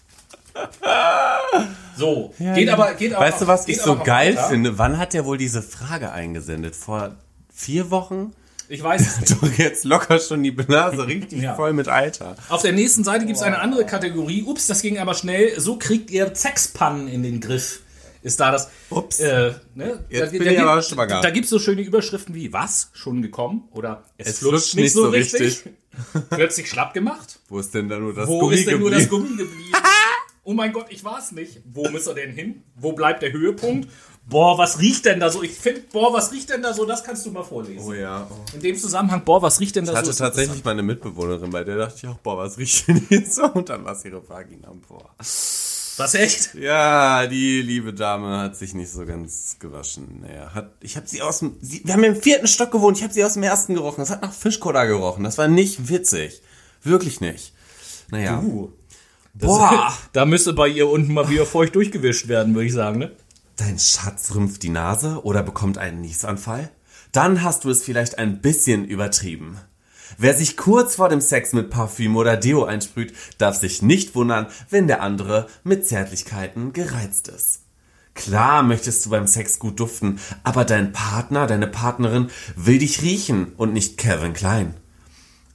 So, 1.97 2.33
geht 2.37 2.69
aber, 2.69 2.93
geht 2.93 3.13
aber. 3.13 3.25
Weißt 3.25 3.41
du, 3.41 3.47
was 3.47 3.65
geht 3.65 3.75
ich 3.75 3.81
so 3.81 3.97
geil 3.97 4.35
weiter. 4.35 4.47
finde? 4.47 4.77
Wann 4.77 4.97
hat 4.97 5.13
der 5.13 5.25
wohl 5.25 5.37
diese 5.37 5.61
Frage 5.61 6.11
eingesendet? 6.11 6.75
Vor 6.75 7.15
vier 7.53 7.91
Wochen? 7.91 8.33
Ich 8.71 8.81
weiß 8.81 9.01
es 9.01 9.19
nicht. 9.19 9.31
Doch 9.43 9.51
jetzt 9.57 9.83
locker 9.83 10.17
schon 10.19 10.41
die 10.43 10.51
Nase 10.67 11.05
richtig 11.07 11.41
Ja. 11.41 11.55
voll 11.55 11.73
mit 11.73 11.87
Alter. 11.89 12.35
Auf 12.49 12.61
der 12.61 12.71
nächsten 12.71 13.03
Seite 13.03 13.25
gibt 13.25 13.37
es 13.37 13.43
eine 13.43 13.59
andere 13.59 13.85
Kategorie. 13.85 14.43
Ups, 14.43 14.67
das 14.67 14.81
ging 14.81 14.97
aber 14.97 15.13
schnell. 15.13 15.59
So 15.59 15.77
kriegt 15.77 16.09
ihr 16.09 16.31
Sexpannen 16.33 17.07
in 17.07 17.21
den 17.23 17.41
Griff. 17.41 17.81
Ist 18.23 18.39
da 18.39 18.51
das. 18.51 18.69
Ups. 18.91 19.19
Äh, 19.19 19.53
ne? 19.73 20.05
Jetzt 20.09 20.27
da, 20.33 20.37
bin 20.37 20.45
da 20.45 20.51
ich 20.51 20.59
aber 20.59 20.75
gibt- 20.79 20.89
schwanger. 20.89 21.21
Da 21.21 21.29
gibt 21.31 21.45
es 21.45 21.49
so 21.49 21.57
schöne 21.59 21.81
Überschriften 21.81 22.33
wie: 22.35 22.53
Was? 22.53 22.91
Schon 22.93 23.21
gekommen? 23.23 23.63
Oder 23.71 24.03
es, 24.17 24.27
Es 24.27 24.39
flutscht, 24.39 24.75
nicht 24.75 24.93
so 24.93 25.09
richtig. 25.09 25.63
Plötzlich 26.29 26.69
schlapp 26.69 26.93
gemacht. 26.93 27.39
Wo 27.49 27.59
ist 27.59 27.73
denn 27.73 27.89
da 27.89 27.97
nur 27.97 28.13
das 28.13 28.27
Wo 28.27 28.39
Gummi 28.39 28.55
ist 28.55 28.67
denn 28.67 28.79
nur 28.79 28.91
das 28.91 29.09
geblieben? 29.09 29.25
Gummi 29.37 29.37
geblieben? 29.37 29.71
Oh 30.51 30.53
mein 30.53 30.73
Gott, 30.73 30.87
ich 30.89 31.03
war's 31.03 31.31
nicht. 31.31 31.61
Wo 31.65 31.89
muss 31.89 32.07
er 32.07 32.13
denn 32.13 32.31
hin? 32.31 32.63
Wo 32.75 32.91
bleibt 32.93 33.21
der 33.21 33.31
Höhepunkt? 33.31 33.87
Boah, 34.29 34.57
was 34.57 34.79
riecht 34.79 35.05
denn 35.05 35.19
da 35.19 35.29
so? 35.31 35.41
Ich 35.41 35.53
finde, 35.53 35.81
boah, 35.91 36.13
was 36.13 36.31
riecht 36.31 36.49
denn 36.49 36.61
da 36.61 36.73
so? 36.73 36.85
Das 36.85 37.03
kannst 37.03 37.25
du 37.25 37.31
mal 37.31 37.43
vorlesen. 37.43 37.83
Oh 37.87 37.93
ja. 37.93 38.27
Oh. 38.29 38.55
In 38.55 38.61
dem 38.61 38.75
Zusammenhang, 38.77 39.23
boah, 39.23 39.41
was 39.41 39.59
riecht 39.59 39.75
denn 39.75 39.85
da 39.85 39.93
Ich 39.93 39.99
so? 39.99 40.07
hatte 40.07 40.17
tatsächlich 40.17 40.63
meine 40.63 40.83
Mitbewohnerin, 40.83 41.49
bei 41.49 41.63
der 41.63 41.77
dachte 41.77 41.95
ich 41.97 42.07
auch, 42.07 42.17
boah, 42.17 42.37
was 42.37 42.57
riecht 42.57 42.87
denn 42.87 42.97
hier 43.09 43.25
so? 43.25 43.45
Und 43.45 43.69
dann 43.69 43.83
war 43.83 43.93
es 43.93 44.05
ihre 44.05 44.27
Vagina. 44.27 44.71
Boah. 44.87 45.09
Was 45.17 46.13
echt? 46.15 46.53
Ja, 46.55 47.27
die 47.27 47.61
liebe 47.61 47.93
Dame 47.93 48.37
hat 48.37 48.55
sich 48.55 48.73
nicht 48.73 48.91
so 48.91 49.05
ganz 49.05 49.57
gewaschen. 49.59 50.21
Naja, 50.21 50.53
hat, 50.53 50.71
ich 50.81 50.95
habe 50.97 51.07
sie 51.07 51.21
aus 51.21 51.39
dem, 51.39 51.57
sie, 51.61 51.81
wir 51.83 51.93
haben 51.93 52.03
im 52.03 52.15
vierten 52.15 52.47
Stock 52.47 52.71
gewohnt, 52.71 52.97
ich 52.97 53.03
habe 53.03 53.13
sie 53.13 53.23
aus 53.23 53.33
dem 53.33 53.43
ersten 53.43 53.73
gerochen. 53.73 54.01
Das 54.01 54.09
hat 54.09 54.21
nach 54.21 54.33
Fischkoda 54.33 54.85
gerochen. 54.85 55.23
Das 55.23 55.37
war 55.37 55.47
nicht 55.47 55.89
witzig. 55.89 56.41
Wirklich 56.83 57.21
nicht. 57.21 57.53
Naja. 58.11 58.41
Uh. 59.35 59.45
Boah. 59.45 59.93
Da 60.13 60.25
müsste 60.25 60.53
bei 60.53 60.67
ihr 60.67 60.89
unten 60.89 61.13
mal 61.13 61.29
wieder 61.29 61.45
feucht 61.45 61.75
durchgewischt 61.75 62.27
werden, 62.27 62.53
würde 62.53 62.67
ich 62.67 62.73
sagen, 62.73 62.99
ne? 62.99 63.11
Dein 63.55 63.79
Schatz 63.79 64.33
rümpft 64.33 64.63
die 64.63 64.69
Nase 64.69 65.23
oder 65.23 65.43
bekommt 65.43 65.77
einen 65.77 66.01
Niesanfall? 66.01 66.69
Dann 67.11 67.43
hast 67.43 67.63
du 67.63 67.69
es 67.69 67.83
vielleicht 67.83 68.17
ein 68.17 68.41
bisschen 68.41 68.85
übertrieben. 68.85 69.57
Wer 70.17 70.33
sich 70.33 70.57
kurz 70.57 70.95
vor 70.95 71.09
dem 71.09 71.21
Sex 71.21 71.53
mit 71.53 71.69
Parfüm 71.69 72.15
oder 72.15 72.37
Deo 72.37 72.65
einsprüht, 72.65 73.13
darf 73.37 73.55
sich 73.55 73.81
nicht 73.81 74.15
wundern, 74.15 74.47
wenn 74.69 74.87
der 74.87 75.01
andere 75.01 75.47
mit 75.63 75.87
Zärtlichkeiten 75.87 76.73
gereizt 76.73 77.27
ist. 77.27 77.61
Klar 78.13 78.63
möchtest 78.63 79.05
du 79.05 79.09
beim 79.09 79.27
Sex 79.27 79.59
gut 79.59 79.79
duften, 79.79 80.19
aber 80.43 80.65
dein 80.65 80.91
Partner, 80.91 81.47
deine 81.47 81.67
Partnerin 81.67 82.29
will 82.55 82.79
dich 82.79 83.01
riechen 83.01 83.53
und 83.55 83.73
nicht 83.73 83.97
Calvin 83.97 84.33
Klein. 84.33 84.73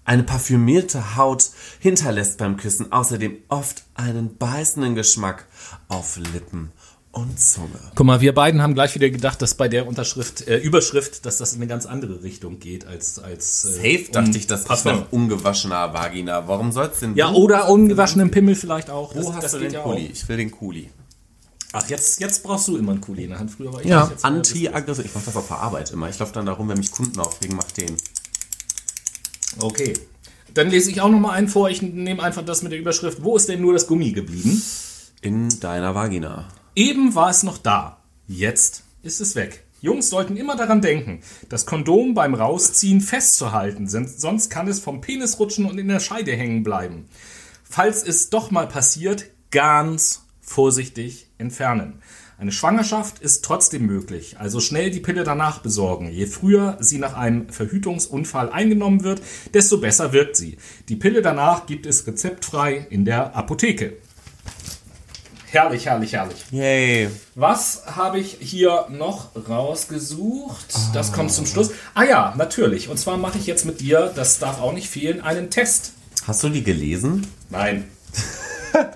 Eine 0.07 0.23
parfümierte 0.23 1.17
Haut 1.17 1.51
hinterlässt 1.81 2.39
beim 2.39 2.57
Küssen 2.57 2.93
außerdem 2.93 3.37
oft 3.49 3.83
einen 3.95 4.37
beißenden 4.39 4.95
Geschmack 4.95 5.47
auf 5.89 6.17
Lippen 6.33 6.71
und 7.11 7.41
Zunge. 7.41 7.81
Guck 7.95 8.07
mal, 8.07 8.21
wir 8.21 8.33
beiden 8.35 8.63
haben 8.63 8.75
gleich 8.75 8.95
wieder 8.95 9.11
gedacht, 9.11 9.43
dass 9.43 9.55
bei 9.55 9.69
der 9.69 9.87
Unterschrift, 9.89 10.47
äh, 10.47 10.59
Überschrift, 10.59 11.27
dass 11.27 11.39
das 11.39 11.55
in 11.55 11.59
eine 11.59 11.67
ganz 11.67 11.87
andere 11.87 12.23
Richtung 12.23 12.61
geht 12.61 12.87
als 12.87 13.19
als 13.19 13.65
äh, 13.65 13.73
Safe 13.73 14.13
dachte 14.13 14.39
ich, 14.39 14.47
das 14.47 14.61
ist 14.61 14.69
Parfum. 14.69 14.93
nach 14.93 15.13
ungewaschener 15.13 15.93
Vagina. 15.93 16.47
Warum 16.47 16.73
soll's 16.73 17.01
denn 17.01 17.17
Ja, 17.17 17.33
oder 17.33 17.69
ungewaschenen 17.69 18.31
Pimmel 18.31 18.55
vielleicht 18.55 18.91
auch. 18.91 19.15
Wo 19.17 19.35
hast 19.35 19.55
du 19.55 19.59
den 19.59 19.73
ja 19.73 19.83
Kuli? 19.83 20.07
auch. 20.07 20.13
Ich 20.13 20.29
will 20.29 20.37
den 20.37 20.51
Kuli. 20.51 20.91
Ach, 21.73 21.89
jetzt, 21.89 22.21
jetzt 22.21 22.43
brauchst 22.43 22.69
du 22.69 22.77
immer 22.77 22.93
einen 22.93 23.01
Kuli 23.01 23.25
in 23.25 23.31
der 23.31 23.39
Hand. 23.39 23.51
Früher 23.51 23.73
war 23.73 23.81
ich 23.81 23.89
Ja, 23.89 24.07
das 24.07 24.23
anti-aggressiv. 24.25 25.05
Ich 25.07 25.15
mach 25.15 25.25
das 25.25 25.37
auf 25.37 25.49
der 25.49 25.59
Arbeit 25.59 25.91
immer. 25.91 26.09
Ich 26.09 26.19
laufe 26.19 26.33
dann 26.33 26.47
darum, 26.47 26.69
wenn 26.69 26.79
mich 26.79 26.91
Kunden 26.91 27.19
aufregen, 27.19 27.57
mach 27.57 27.71
den. 27.73 27.97
Okay. 29.59 29.95
Dann 30.55 30.71
lese 30.71 30.91
ich 30.91 31.01
auch 31.01 31.11
noch 31.11 31.21
mal 31.21 31.33
einen 31.33 31.49
vor. 31.49 31.69
Ich 31.71 31.83
nehme 31.83 32.23
einfach 32.23 32.45
das 32.45 32.63
mit 32.63 32.73
der 32.73 32.79
Überschrift. 32.79 33.23
Wo 33.23 33.37
ist 33.37 33.49
denn 33.49 33.61
nur 33.61 33.73
das 33.73 33.87
Gummi 33.87 34.13
geblieben? 34.13 34.63
In 35.21 35.61
deiner 35.61 35.95
Vagina. 35.95 36.49
Eben 36.75 37.15
war 37.15 37.31
es 37.31 37.43
noch 37.43 37.59
da. 37.59 37.99
Jetzt 38.27 38.85
ist 39.03 39.21
es 39.21 39.35
weg. 39.35 39.65
Jungs 39.83 40.09
sollten 40.09 40.37
immer 40.37 40.57
daran 40.57 40.81
denken, 40.81 41.21
das 41.49 41.67
Kondom 41.67 42.15
beim 42.15 42.35
Rausziehen 42.35 43.01
festzuhalten, 43.01 43.87
sonst 43.87 44.51
kann 44.51 44.69
es 44.69 44.81
vom 44.81 45.01
Penis 45.01 45.39
rutschen 45.39 45.67
und 45.67 45.79
in 45.79 45.89
der 45.89 46.01
Scheide 46.01 46.33
hängen 46.33 46.63
bleiben. 46.63 47.07
Falls 47.63 48.03
es 48.03 48.31
doch 48.31 48.51
mal 48.51 48.67
passiert, 48.67 49.27
ganz 49.51 50.23
vorsichtig 50.41 51.29
entfernen. 51.39 52.01
Eine 52.39 52.53
Schwangerschaft 52.53 53.20
ist 53.20 53.47
trotzdem 53.47 53.87
möglich, 53.87 54.37
also 54.39 54.61
schnell 54.61 54.91
die 54.91 55.01
Pille 55.01 55.24
danach 55.24 55.61
besorgen. 55.61 56.12
Je 56.12 56.26
früher 56.26 56.76
sie 56.80 56.99
nach 56.99 57.14
einem 57.14 57.49
Verhütungsunfall 57.49 58.51
eingenommen 58.51 59.05
wird, 59.05 59.22
desto 59.55 59.78
besser 59.78 60.12
wirkt 60.12 60.37
sie. 60.37 60.59
Die 60.91 60.97
Pille 60.97 61.22
danach 61.22 61.64
gibt 61.64 61.87
es 61.87 62.07
rezeptfrei 62.07 62.87
in 62.91 63.07
der 63.07 63.34
Apotheke. 63.34 63.95
Herrlich, 65.47 65.87
herrlich, 65.87 66.12
herrlich. 66.12 66.45
Yay. 66.51 67.09
Was 67.34 67.84
habe 67.87 68.18
ich 68.18 68.37
hier 68.39 68.87
noch 68.91 69.30
rausgesucht? 69.49 70.74
Das 70.93 71.14
kommt 71.14 71.32
zum 71.32 71.47
Schluss. 71.47 71.70
Ah 71.95 72.05
ja, 72.05 72.34
natürlich. 72.37 72.91
Und 72.91 72.99
zwar 72.99 73.16
mache 73.16 73.39
ich 73.39 73.47
jetzt 73.47 73.64
mit 73.64 73.80
dir, 73.80 74.12
das 74.14 74.39
darf 74.39 74.61
auch 74.61 74.74
nicht 74.74 74.91
fehlen, 74.91 75.22
einen 75.22 75.49
Test. 75.49 75.95
Hast 76.26 76.43
du 76.43 76.51
die 76.51 76.62
gelesen? 76.62 77.26
Nein. 77.49 77.84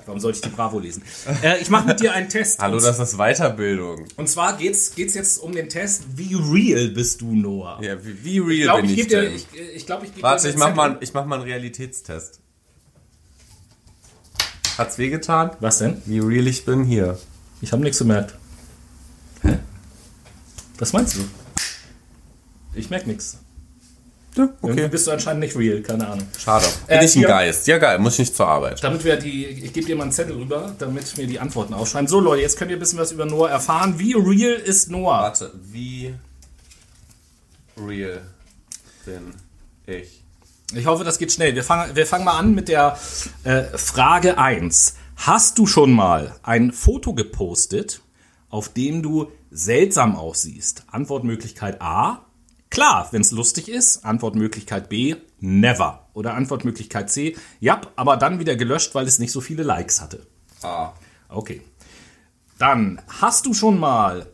Warum 0.06 0.20
sollte 0.20 0.36
ich 0.36 0.42
die 0.42 0.48
Bravo 0.48 0.78
lesen? 0.78 1.02
Äh, 1.42 1.60
ich 1.60 1.70
mache 1.70 1.86
mit 1.86 2.00
dir 2.00 2.12
einen 2.12 2.28
Test. 2.28 2.60
Hallo, 2.60 2.80
das 2.80 2.98
ist 2.98 3.16
Weiterbildung. 3.16 4.06
und 4.16 4.28
zwar 4.28 4.56
geht's 4.56 4.94
geht's 4.94 5.14
jetzt 5.14 5.38
um 5.38 5.52
den 5.52 5.68
Test, 5.68 6.04
wie 6.16 6.34
real 6.34 6.88
bist 6.88 7.20
du, 7.20 7.34
Noah? 7.34 7.82
Ja, 7.82 8.04
wie, 8.04 8.24
wie 8.24 8.38
real 8.38 8.50
ich 8.50 8.62
glaube, 8.64 8.82
bin 8.82 8.90
ich 8.90 8.98
ich, 8.98 9.06
dir, 9.08 9.20
denn? 9.22 9.34
ich, 9.34 9.46
ich 9.76 9.86
glaube, 9.86 10.06
ich 10.06 10.14
gebe 10.14 10.22
Warte, 10.22 10.42
dir 10.44 10.50
ich 10.50 10.56
mach, 10.56 10.74
mal, 10.74 10.98
ich 11.00 11.14
mach 11.14 11.24
mal 11.24 11.36
einen 11.36 11.44
Realitätstest. 11.44 12.40
Hat's 14.78 14.98
wehgetan? 14.98 15.50
Was 15.60 15.78
denn? 15.78 16.00
Wie 16.06 16.20
real 16.20 16.46
ich 16.46 16.64
bin? 16.64 16.84
Hier. 16.84 17.18
Ich 17.60 17.72
habe 17.72 17.82
nichts 17.82 17.98
gemerkt. 17.98 18.34
Hä? 19.42 19.58
Was 20.78 20.92
meinst 20.92 21.16
du? 21.16 21.20
Ich 22.74 22.88
merke 22.88 23.08
nichts. 23.08 23.38
Ja, 24.40 24.48
Irgendwie 24.62 24.80
okay. 24.82 24.88
bist 24.88 25.06
du 25.06 25.10
anscheinend 25.10 25.40
nicht 25.40 25.56
real, 25.56 25.80
keine 25.80 26.08
Ahnung. 26.08 26.26
Schade. 26.38 26.66
Bin 26.86 26.98
Äh, 26.98 27.04
ich 27.04 27.14
ein 27.14 27.18
hier- 27.20 27.28
Geist? 27.28 27.66
Ja, 27.66 27.78
geil. 27.78 27.98
Muss 27.98 28.14
ich 28.14 28.18
nicht 28.20 28.36
zur 28.36 28.46
Arbeit. 28.48 28.82
Damit 28.82 29.04
wir 29.04 29.16
die, 29.16 29.46
ich 29.46 29.72
gebe 29.72 29.86
dir 29.86 29.96
mal 29.96 30.04
einen 30.04 30.12
Zettel 30.12 30.36
rüber, 30.36 30.74
damit 30.78 31.16
wir 31.16 31.26
die 31.26 31.38
Antworten 31.40 31.74
aufschreiben. 31.74 32.08
So 32.08 32.20
Leute, 32.20 32.42
jetzt 32.42 32.56
könnt 32.58 32.70
ihr 32.70 32.76
ein 32.76 32.80
bisschen 32.80 32.98
was 32.98 33.12
über 33.12 33.26
Noah 33.26 33.50
erfahren. 33.50 33.98
Wie 33.98 34.14
real 34.14 34.52
ist 34.54 34.90
Noah? 34.90 35.22
Warte, 35.22 35.52
wie 35.62 36.14
real 37.76 38.20
bin 39.04 39.34
ich? 39.86 40.22
Ich 40.74 40.86
hoffe, 40.86 41.02
das 41.04 41.18
geht 41.18 41.32
schnell. 41.32 41.54
Wir 41.54 41.64
fangen, 41.64 41.96
wir 41.96 42.06
fangen 42.06 42.24
mal 42.24 42.38
an 42.38 42.54
mit 42.54 42.68
der 42.68 42.96
äh, 43.44 43.62
Frage 43.76 44.38
1. 44.38 44.94
Hast 45.16 45.58
du 45.58 45.66
schon 45.66 45.92
mal 45.92 46.34
ein 46.42 46.72
Foto 46.72 47.12
gepostet, 47.12 48.00
auf 48.48 48.68
dem 48.68 49.02
du 49.02 49.30
seltsam 49.50 50.16
aussiehst? 50.16 50.84
Antwortmöglichkeit 50.90 51.82
A. 51.82 52.24
Klar, 52.70 53.08
wenn 53.10 53.20
es 53.20 53.32
lustig 53.32 53.68
ist. 53.68 54.04
Antwortmöglichkeit 54.04 54.88
B. 54.88 55.16
Never. 55.40 56.08
Oder 56.14 56.34
Antwortmöglichkeit 56.34 57.10
C. 57.10 57.36
Ja, 57.58 57.80
aber 57.96 58.16
dann 58.16 58.38
wieder 58.38 58.56
gelöscht, 58.56 58.94
weil 58.94 59.06
es 59.06 59.18
nicht 59.18 59.32
so 59.32 59.40
viele 59.40 59.64
Likes 59.64 60.00
hatte. 60.00 60.26
Ah. 60.62 60.92
Okay. 61.28 61.62
Dann 62.58 63.02
hast 63.08 63.46
du 63.46 63.54
schon 63.54 63.78
mal 63.78 64.26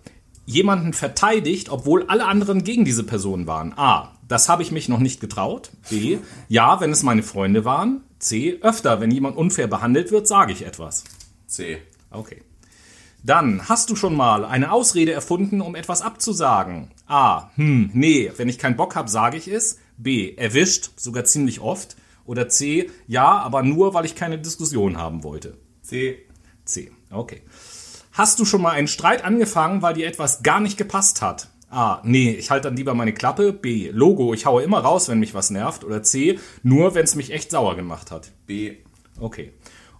jemanden 0.44 0.92
verteidigt, 0.92 1.70
obwohl 1.70 2.06
alle 2.08 2.26
anderen 2.26 2.62
gegen 2.62 2.84
diese 2.84 3.04
Person 3.04 3.46
waren? 3.46 3.72
A. 3.76 4.12
Das 4.28 4.48
habe 4.48 4.62
ich 4.62 4.72
mich 4.72 4.88
noch 4.88 4.98
nicht 4.98 5.20
getraut. 5.20 5.70
B. 5.88 6.18
Ja, 6.48 6.80
wenn 6.80 6.90
es 6.90 7.02
meine 7.02 7.22
Freunde 7.22 7.64
waren. 7.64 8.02
C. 8.18 8.58
Öfter, 8.60 9.00
wenn 9.00 9.10
jemand 9.10 9.36
unfair 9.36 9.68
behandelt 9.68 10.10
wird, 10.10 10.26
sage 10.26 10.52
ich 10.52 10.66
etwas. 10.66 11.04
C. 11.46 11.78
Okay. 12.10 12.42
Dann 13.26 13.68
hast 13.68 13.90
du 13.90 13.96
schon 13.96 14.14
mal 14.14 14.44
eine 14.44 14.70
Ausrede 14.70 15.10
erfunden, 15.10 15.60
um 15.60 15.74
etwas 15.74 16.00
abzusagen. 16.00 16.92
A. 17.08 17.50
Hm, 17.56 17.90
nee, 17.92 18.30
wenn 18.36 18.48
ich 18.48 18.56
keinen 18.56 18.76
Bock 18.76 18.94
habe, 18.94 19.10
sage 19.10 19.36
ich 19.36 19.48
es. 19.48 19.80
B. 19.96 20.36
Erwischt, 20.36 20.90
sogar 20.94 21.24
ziemlich 21.24 21.60
oft. 21.60 21.96
Oder 22.24 22.48
C. 22.48 22.88
Ja, 23.08 23.38
aber 23.38 23.64
nur, 23.64 23.94
weil 23.94 24.04
ich 24.04 24.14
keine 24.14 24.38
Diskussion 24.38 24.96
haben 24.96 25.24
wollte. 25.24 25.56
C. 25.82 26.24
C. 26.64 26.92
Okay. 27.10 27.42
Hast 28.12 28.38
du 28.38 28.44
schon 28.44 28.62
mal 28.62 28.70
einen 28.70 28.86
Streit 28.86 29.24
angefangen, 29.24 29.82
weil 29.82 29.94
dir 29.94 30.06
etwas 30.06 30.44
gar 30.44 30.60
nicht 30.60 30.78
gepasst 30.78 31.20
hat? 31.20 31.48
A. 31.68 32.00
Nee, 32.04 32.30
ich 32.30 32.52
halte 32.52 32.68
dann 32.68 32.76
lieber 32.76 32.94
meine 32.94 33.12
Klappe. 33.12 33.52
B. 33.52 33.90
Logo, 33.90 34.34
ich 34.34 34.46
haue 34.46 34.62
immer 34.62 34.78
raus, 34.78 35.08
wenn 35.08 35.18
mich 35.18 35.34
was 35.34 35.50
nervt. 35.50 35.82
Oder 35.82 36.04
C. 36.04 36.38
Nur, 36.62 36.94
wenn 36.94 37.02
es 37.04 37.16
mich 37.16 37.32
echt 37.32 37.50
sauer 37.50 37.74
gemacht 37.74 38.12
hat. 38.12 38.30
B. 38.46 38.76
Okay. 39.18 39.52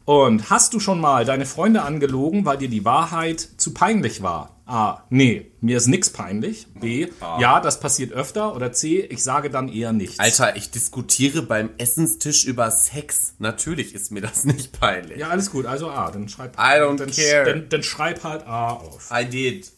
Und 0.06 0.50
hast 0.50 0.72
du 0.72 0.78
schon 0.78 1.00
mal 1.00 1.24
deine 1.24 1.46
Freunde 1.46 1.82
angelogen, 1.82 2.44
weil 2.44 2.58
dir 2.58 2.68
die 2.68 2.84
Wahrheit 2.84 3.40
zu 3.40 3.74
peinlich 3.74 4.22
war? 4.22 4.56
A. 4.64 5.02
Nee, 5.10 5.50
mir 5.60 5.76
ist 5.76 5.88
nix 5.88 6.10
peinlich. 6.10 6.68
B. 6.80 7.08
Ja, 7.40 7.60
das 7.60 7.80
passiert 7.80 8.12
öfter. 8.12 8.54
Oder 8.54 8.70
C. 8.72 9.00
Ich 9.00 9.24
sage 9.24 9.50
dann 9.50 9.68
eher 9.68 9.92
nichts. 9.92 10.20
Alter, 10.20 10.54
ich 10.56 10.70
diskutiere 10.70 11.42
beim 11.42 11.70
Essenstisch 11.78 12.44
über 12.44 12.70
Sex. 12.70 13.34
Natürlich 13.40 13.96
ist 13.96 14.12
mir 14.12 14.20
das 14.20 14.44
nicht 14.44 14.78
peinlich. 14.78 15.18
Ja, 15.18 15.28
alles 15.28 15.50
gut. 15.50 15.66
Also 15.66 15.90
A. 15.90 16.08
Dann 16.12 16.28
schreib, 16.28 16.56
I 16.56 16.80
don't 16.80 16.98
dann, 16.98 17.10
care. 17.10 17.44
Dann, 17.44 17.68
dann 17.68 17.82
schreib 17.82 18.22
halt 18.22 18.46
A 18.46 18.70
auf. 18.70 19.10
I 19.12 19.24
did. 19.24 19.72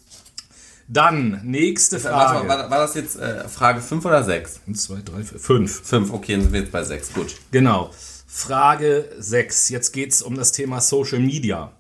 Dann, 0.89 1.41
nächste 1.43 2.01
Frage. 2.01 2.47
mal, 2.47 2.59
war, 2.59 2.71
war 2.71 2.79
das 2.81 2.95
jetzt 2.95 3.19
äh, 3.19 3.49
Frage 3.49 3.81
5 3.81 4.05
oder 4.05 4.25
6? 4.25 4.61
1, 4.67 4.83
2, 4.85 4.95
3, 5.05 5.23
4, 5.23 5.39
5. 5.39 5.83
5, 5.85 6.13
okay, 6.13 6.33
dann 6.33 6.43
sind 6.43 6.53
wir 6.53 6.61
jetzt 6.61 6.73
bei 6.73 6.83
6. 6.83 7.13
Gut. 7.15 7.35
Genau. 7.51 7.91
Frage 8.31 9.09
6. 9.19 9.71
Jetzt 9.71 9.93
geht's 9.93 10.21
um 10.21 10.35
das 10.35 10.53
Thema 10.53 10.83
Social 10.83 11.19
Media. 11.19 11.73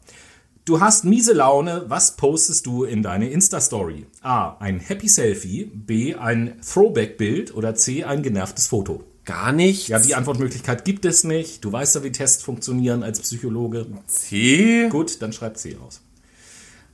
Du 0.64 0.80
hast 0.80 1.04
miese 1.04 1.34
Laune. 1.34 1.84
Was 1.88 2.16
postest 2.16 2.64
du 2.64 2.84
in 2.84 3.02
deine 3.02 3.28
Insta-Story? 3.28 4.06
A. 4.22 4.56
Ein 4.58 4.80
Happy 4.80 5.08
Selfie. 5.08 5.66
B. 5.66 6.14
Ein 6.14 6.58
Throwback-Bild. 6.62 7.54
Oder 7.54 7.74
C. 7.74 8.04
Ein 8.04 8.22
genervtes 8.22 8.66
Foto. 8.66 9.04
Gar 9.26 9.52
nicht. 9.52 9.88
Ja, 9.88 9.98
die 9.98 10.14
Antwortmöglichkeit 10.14 10.86
gibt 10.86 11.04
es 11.04 11.22
nicht. 11.22 11.66
Du 11.66 11.70
weißt 11.70 11.96
ja, 11.96 12.02
wie 12.02 12.12
Tests 12.12 12.42
funktionieren 12.42 13.02
als 13.02 13.20
Psychologe. 13.20 13.86
C. 14.06 14.88
Gut, 14.88 15.20
dann 15.20 15.34
schreib 15.34 15.58
C 15.58 15.76
aus. 15.76 16.00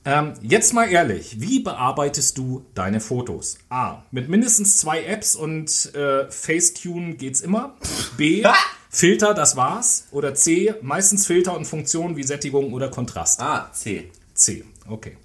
Ähm, 0.07 0.33
jetzt 0.43 0.71
mal 0.73 0.85
ehrlich, 0.85 1.41
wie 1.41 1.61
bearbeitest 1.61 2.37
du 2.37 2.63
deine 2.75 2.99
Fotos? 2.99 3.57
A. 3.69 4.03
Mit 4.11 4.29
mindestens 4.29 4.77
zwei 4.77 5.03
Apps 5.03 5.35
und 5.35 5.95
äh, 5.95 6.29
Facetune 6.29 7.15
geht's 7.15 7.41
immer. 7.41 7.75
B. 8.15 8.43
Filter, 8.91 9.33
das 9.33 9.55
war's. 9.55 10.07
Oder 10.11 10.35
C. 10.35 10.75
Meistens 10.83 11.25
Filter 11.25 11.57
und 11.57 11.65
Funktionen 11.65 12.17
wie 12.17 12.23
Sättigung 12.23 12.71
oder 12.71 12.89
Kontrast. 12.89 13.41
Ah, 13.41 13.71
C. 13.73 14.11
C. 14.35 14.63
Okay. 14.87 15.17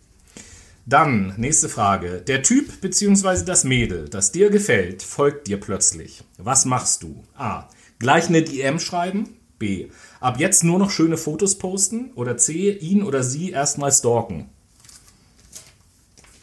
Dann, 0.86 1.34
nächste 1.36 1.68
Frage. 1.68 2.22
Der 2.22 2.42
Typ 2.42 2.80
bzw. 2.80 3.44
das 3.44 3.64
Mädel, 3.64 4.08
das 4.08 4.32
dir 4.32 4.48
gefällt, 4.48 5.02
folgt 5.02 5.46
dir 5.46 5.60
plötzlich. 5.60 6.24
Was 6.38 6.64
machst 6.64 7.02
du? 7.02 7.22
A. 7.36 7.68
Gleich 7.98 8.28
eine 8.28 8.42
DM 8.42 8.80
schreiben. 8.80 9.36
B. 9.58 9.90
Ab 10.20 10.40
jetzt 10.40 10.64
nur 10.64 10.78
noch 10.78 10.90
schöne 10.90 11.18
Fotos 11.18 11.58
posten. 11.58 12.12
Oder 12.14 12.38
C. 12.38 12.70
Ihn 12.72 13.02
oder 13.02 13.22
sie 13.22 13.50
erstmal 13.50 13.92
stalken. 13.92 14.48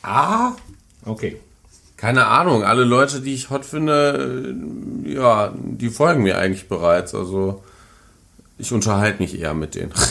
A. 0.08 0.56
Okay. 1.06 1.38
Keine 1.98 2.28
Ahnung. 2.28 2.64
Alle 2.64 2.84
Leute, 2.84 3.22
die 3.22 3.34
ich 3.34 3.50
hot 3.50 3.66
finde, 3.66 4.56
äh, 5.06 5.14
ja, 5.14 5.54
die 5.56 5.90
folgen 5.90 6.24
mir 6.24 6.38
eigentlich 6.38 6.68
bereits. 6.68 7.14
Also, 7.14 7.64
ich 8.58 8.72
unterhalte 8.72 9.22
mich 9.22 9.40
eher 9.40 9.54
mit 9.54 9.76
denen. 9.76 9.94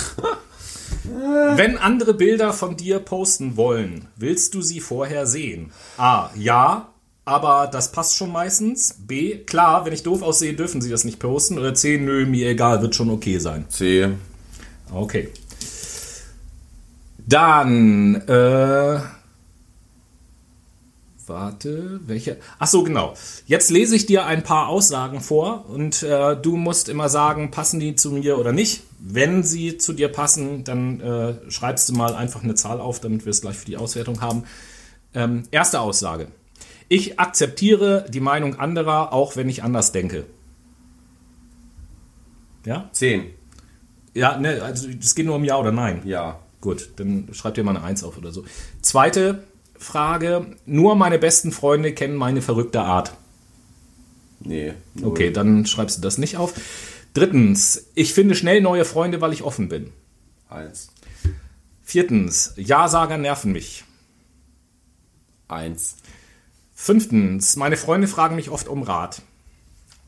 Wenn 1.54 1.78
andere 1.78 2.14
Bilder 2.14 2.52
von 2.52 2.76
dir 2.76 2.98
posten 2.98 3.56
wollen, 3.56 4.08
willst 4.16 4.54
du 4.54 4.62
sie 4.62 4.80
vorher 4.80 5.26
sehen? 5.26 5.72
A. 5.96 6.30
Ja, 6.34 6.88
aber 7.24 7.68
das 7.70 7.92
passt 7.92 8.16
schon 8.16 8.32
meistens. 8.32 8.96
B. 9.06 9.38
Klar, 9.38 9.84
wenn 9.84 9.92
ich 9.92 10.02
doof 10.02 10.22
aussehe, 10.22 10.54
dürfen 10.54 10.80
sie 10.80 10.90
das 10.90 11.04
nicht 11.04 11.18
posten. 11.18 11.58
Oder 11.58 11.74
C. 11.74 11.98
Nö, 11.98 12.26
mir 12.26 12.50
egal, 12.50 12.82
wird 12.82 12.94
schon 12.94 13.10
okay 13.10 13.38
sein. 13.38 13.66
C. 13.68 14.10
Okay. 14.92 15.30
Dann, 17.18 18.16
äh. 18.28 19.00
Warte, 21.26 22.00
welche? 22.06 22.36
Ach 22.60 22.68
so, 22.68 22.84
genau. 22.84 23.14
Jetzt 23.46 23.70
lese 23.70 23.96
ich 23.96 24.06
dir 24.06 24.26
ein 24.26 24.44
paar 24.44 24.68
Aussagen 24.68 25.20
vor 25.20 25.68
und 25.68 26.04
äh, 26.04 26.36
du 26.36 26.56
musst 26.56 26.88
immer 26.88 27.08
sagen, 27.08 27.50
passen 27.50 27.80
die 27.80 27.96
zu 27.96 28.12
mir 28.12 28.38
oder 28.38 28.52
nicht. 28.52 28.84
Wenn 29.00 29.42
sie 29.42 29.76
zu 29.76 29.92
dir 29.92 30.08
passen, 30.08 30.62
dann 30.62 31.00
äh, 31.00 31.50
schreibst 31.50 31.88
du 31.88 31.94
mal 31.94 32.14
einfach 32.14 32.44
eine 32.44 32.54
Zahl 32.54 32.80
auf, 32.80 33.00
damit 33.00 33.24
wir 33.24 33.30
es 33.30 33.40
gleich 33.40 33.56
für 33.56 33.66
die 33.66 33.76
Auswertung 33.76 34.20
haben. 34.20 34.44
Ähm, 35.14 35.42
erste 35.50 35.80
Aussage. 35.80 36.28
Ich 36.88 37.18
akzeptiere 37.18 38.06
die 38.08 38.20
Meinung 38.20 38.60
anderer, 38.60 39.12
auch 39.12 39.34
wenn 39.34 39.48
ich 39.48 39.64
anders 39.64 39.90
denke. 39.90 40.26
Ja? 42.64 42.88
10. 42.92 43.24
Ja, 44.14 44.38
ne, 44.38 44.62
also 44.62 44.88
es 44.88 45.14
geht 45.16 45.26
nur 45.26 45.34
um 45.34 45.44
Ja 45.44 45.58
oder 45.58 45.72
Nein. 45.72 46.02
Ja. 46.04 46.38
Gut, 46.60 46.90
dann 46.96 47.28
schreib 47.32 47.54
dir 47.54 47.64
mal 47.64 47.76
eine 47.76 47.84
Eins 47.84 48.02
auf 48.02 48.16
oder 48.16 48.32
so. 48.32 48.44
Zweite 48.80 49.44
Frage. 49.78 50.56
Nur 50.66 50.96
meine 50.96 51.18
besten 51.18 51.52
Freunde 51.52 51.92
kennen 51.92 52.16
meine 52.16 52.42
verrückte 52.42 52.80
Art. 52.80 53.14
Nee. 54.40 54.74
Okay, 55.02 55.30
dann 55.30 55.66
schreibst 55.66 55.98
du 55.98 56.02
das 56.02 56.18
nicht 56.18 56.36
auf. 56.36 56.54
Drittens. 57.14 57.86
Ich 57.94 58.12
finde 58.12 58.34
schnell 58.34 58.60
neue 58.60 58.84
Freunde, 58.84 59.20
weil 59.20 59.32
ich 59.32 59.42
offen 59.42 59.68
bin. 59.68 59.92
Eins. 60.48 60.88
Viertens. 61.82 62.52
Ja-Sager 62.56 63.16
nerven 63.16 63.52
mich. 63.52 63.84
Eins. 65.48 65.96
Fünftens. 66.74 67.56
Meine 67.56 67.76
Freunde 67.76 68.08
fragen 68.08 68.36
mich 68.36 68.50
oft 68.50 68.68
um 68.68 68.82
Rat. 68.82 69.22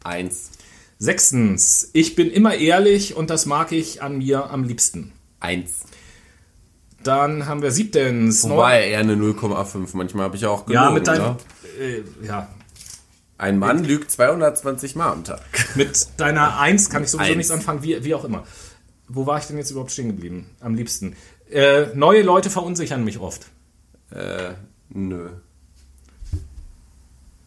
Eins. 0.04 0.50
Sechstens. 0.98 1.90
Ich 1.92 2.14
bin 2.14 2.30
immer 2.30 2.56
ehrlich 2.56 3.16
und 3.16 3.30
das 3.30 3.46
mag 3.46 3.72
ich 3.72 4.02
an 4.02 4.18
mir 4.18 4.50
am 4.50 4.64
liebsten. 4.64 5.12
Eins. 5.40 5.84
Dann 7.02 7.46
haben 7.46 7.62
wir 7.62 7.70
siebtens. 7.70 8.48
Wobei 8.48 8.88
eher 8.90 8.98
eine 9.00 9.14
0,5. 9.14 9.88
Manchmal 9.94 10.24
habe 10.24 10.36
ich 10.36 10.44
auch 10.46 10.66
gelogen. 10.66 10.84
ja, 10.84 10.90
mit 10.90 11.06
deinem. 11.06 11.22
ne? 11.22 11.36
Äh, 11.80 12.02
ja, 12.26 12.48
Ein 13.38 13.58
Mann 13.58 13.84
lügt 13.84 14.10
220 14.10 14.96
Mal 14.96 15.12
am 15.12 15.24
Tag. 15.24 15.40
Mit 15.76 16.08
deiner 16.16 16.58
Eins 16.58 16.90
kann 16.90 17.04
ich 17.04 17.10
sowieso 17.10 17.28
Eins. 17.28 17.36
nichts 17.36 17.52
anfangen, 17.52 17.82
wie, 17.84 18.02
wie 18.02 18.14
auch 18.14 18.24
immer. 18.24 18.44
Wo 19.06 19.26
war 19.26 19.38
ich 19.38 19.44
denn 19.44 19.56
jetzt 19.58 19.70
überhaupt 19.70 19.92
stehen 19.92 20.08
geblieben? 20.08 20.46
Am 20.60 20.74
liebsten. 20.74 21.14
Äh, 21.50 21.86
neue 21.94 22.22
Leute 22.22 22.50
verunsichern 22.50 23.04
mich 23.04 23.20
oft. 23.20 23.46
Äh, 24.10 24.54
nö. 24.90 25.28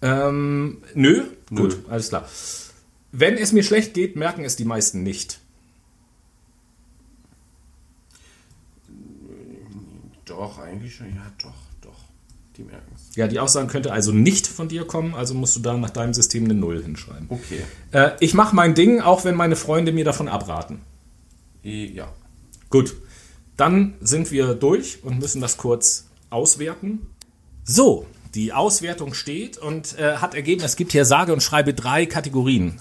Ähm, 0.02 0.78
nö? 0.96 1.24
Gut, 1.54 1.78
alles 1.90 2.10
klar. 2.10 2.28
Wenn 3.12 3.38
es 3.38 3.52
mir 3.52 3.64
schlecht 3.64 3.94
geht, 3.94 4.16
merken 4.16 4.46
es 4.46 4.56
die 4.56 4.66
meisten 4.66 5.04
nicht. 5.04 5.41
Doch, 10.32 10.60
eigentlich 10.60 10.96
schon. 10.96 11.08
Ja, 11.08 11.30
doch, 11.44 11.54
doch. 11.82 12.00
Die 12.56 12.64
merken 12.64 12.90
es. 12.96 13.16
Ja, 13.18 13.28
die 13.28 13.40
Aussage 13.40 13.68
könnte 13.68 13.92
also 13.92 14.14
nicht 14.14 14.48
von 14.48 14.70
dir 14.70 14.86
kommen, 14.86 15.14
also 15.14 15.34
musst 15.34 15.58
du 15.58 15.60
da 15.60 15.76
nach 15.76 15.90
deinem 15.90 16.14
System 16.14 16.46
eine 16.46 16.54
Null 16.54 16.82
hinschreiben. 16.82 17.28
Okay. 17.28 17.64
Äh, 17.92 18.12
ich 18.22 18.34
mache 18.34 18.56
mein 18.56 18.74
Ding, 18.74 19.02
auch 19.02 19.26
wenn 19.26 19.36
meine 19.36 19.58
Freunde 19.58 19.92
mir 19.92 20.06
davon 20.06 20.30
abraten. 20.30 20.80
Ja. 21.64 22.08
Gut, 22.70 22.96
dann 23.58 23.96
sind 24.00 24.32
wir 24.32 24.56
durch 24.56 25.04
und 25.04 25.20
müssen 25.20 25.42
das 25.42 25.58
kurz 25.58 26.06
auswerten. 26.30 27.08
So, 27.66 28.06
die 28.34 28.54
Auswertung 28.54 29.14
steht 29.14 29.58
und 29.58 30.00
äh, 30.00 30.16
hat 30.16 30.34
ergeben, 30.34 30.64
es 30.64 30.78
gibt 30.78 30.94
hier 30.94 31.04
sage 31.04 31.34
und 31.34 31.44
schreibe 31.44 31.74
drei 31.74 32.06
Kategorien. 32.06 32.80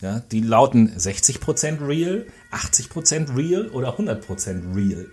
Ja, 0.00 0.20
die 0.20 0.40
lauten 0.40 0.96
60% 0.96 1.88
real, 1.88 2.26
80% 2.52 3.36
real 3.36 3.68
oder 3.70 3.98
100% 3.98 4.76
real. 4.76 5.06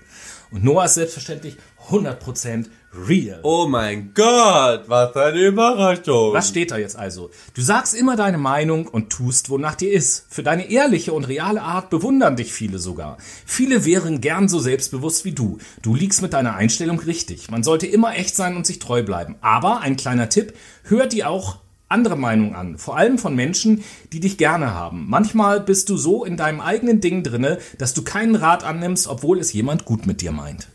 Und 0.52 0.66
Noah 0.66 0.86
ist 0.86 0.96
selbstverständlich 0.96 1.56
100% 1.90 2.66
real. 3.08 3.40
Oh 3.44 3.68
mein 3.68 4.14
Gott, 4.14 4.84
was 4.88 5.16
eine 5.16 5.40
Überraschung. 5.48 6.34
Was 6.34 6.50
steht 6.50 6.72
da 6.72 6.78
jetzt 6.78 6.98
also? 6.98 7.32
Du 7.54 7.62
sagst 7.62 7.96
immer 7.96 8.18
deine 8.18 8.38
Meinung 8.38 8.88
und 8.88 9.10
tust, 9.10 9.50
wonach 9.50 9.76
dir 9.76 9.94
ist. 9.94 10.26
Für 10.30 10.44
deine 10.44 10.70
ehrliche 10.70 11.14
und 11.14 11.24
reale 11.28 11.62
Art 11.62 11.90
bewundern 11.90 12.36
dich 12.36 12.52
viele 12.52 12.80
sogar. 12.80 13.18
Viele 13.46 13.86
wären 13.86 14.20
gern 14.20 14.50
so 14.50 14.60
selbstbewusst 14.60 15.24
wie 15.24 15.32
du. 15.32 15.58
Du 15.82 15.96
liegst 15.96 16.22
mit 16.22 16.34
deiner 16.34 16.56
Einstellung 16.56 17.00
richtig. 17.00 17.50
Man 17.50 17.64
sollte 17.64 17.88
immer 17.88 18.16
echt 18.16 18.36
sein 18.36 18.58
und 18.58 18.66
sich 18.66 18.80
treu 18.80 19.04
bleiben. 19.04 19.38
Aber 19.40 19.80
ein 19.80 19.96
kleiner 19.96 20.28
Tipp, 20.28 20.54
hör 20.84 21.08
dir 21.08 21.30
auch 21.30 21.61
andere 21.92 22.16
Meinungen 22.18 22.56
an, 22.56 22.78
vor 22.78 22.98
allem 22.98 23.18
von 23.18 23.36
Menschen, 23.36 23.84
die 24.14 24.20
dich 24.20 24.38
gerne 24.38 24.74
haben. 24.74 25.06
Manchmal 25.10 25.60
bist 25.60 25.90
du 25.90 25.98
so 25.98 26.26
in 26.26 26.38
deinem 26.38 26.62
eigenen 26.62 27.02
Ding 27.02 27.24
drinne, 27.24 27.60
dass 27.78 27.94
du 27.94 28.04
keinen 28.04 28.36
Rat 28.36 28.64
annimmst, 28.64 29.08
obwohl 29.08 29.40
es 29.40 29.54
jemand 29.54 29.86
gut 29.86 30.06
mit 30.08 30.22
dir 30.22 30.32
meint. 30.32 30.68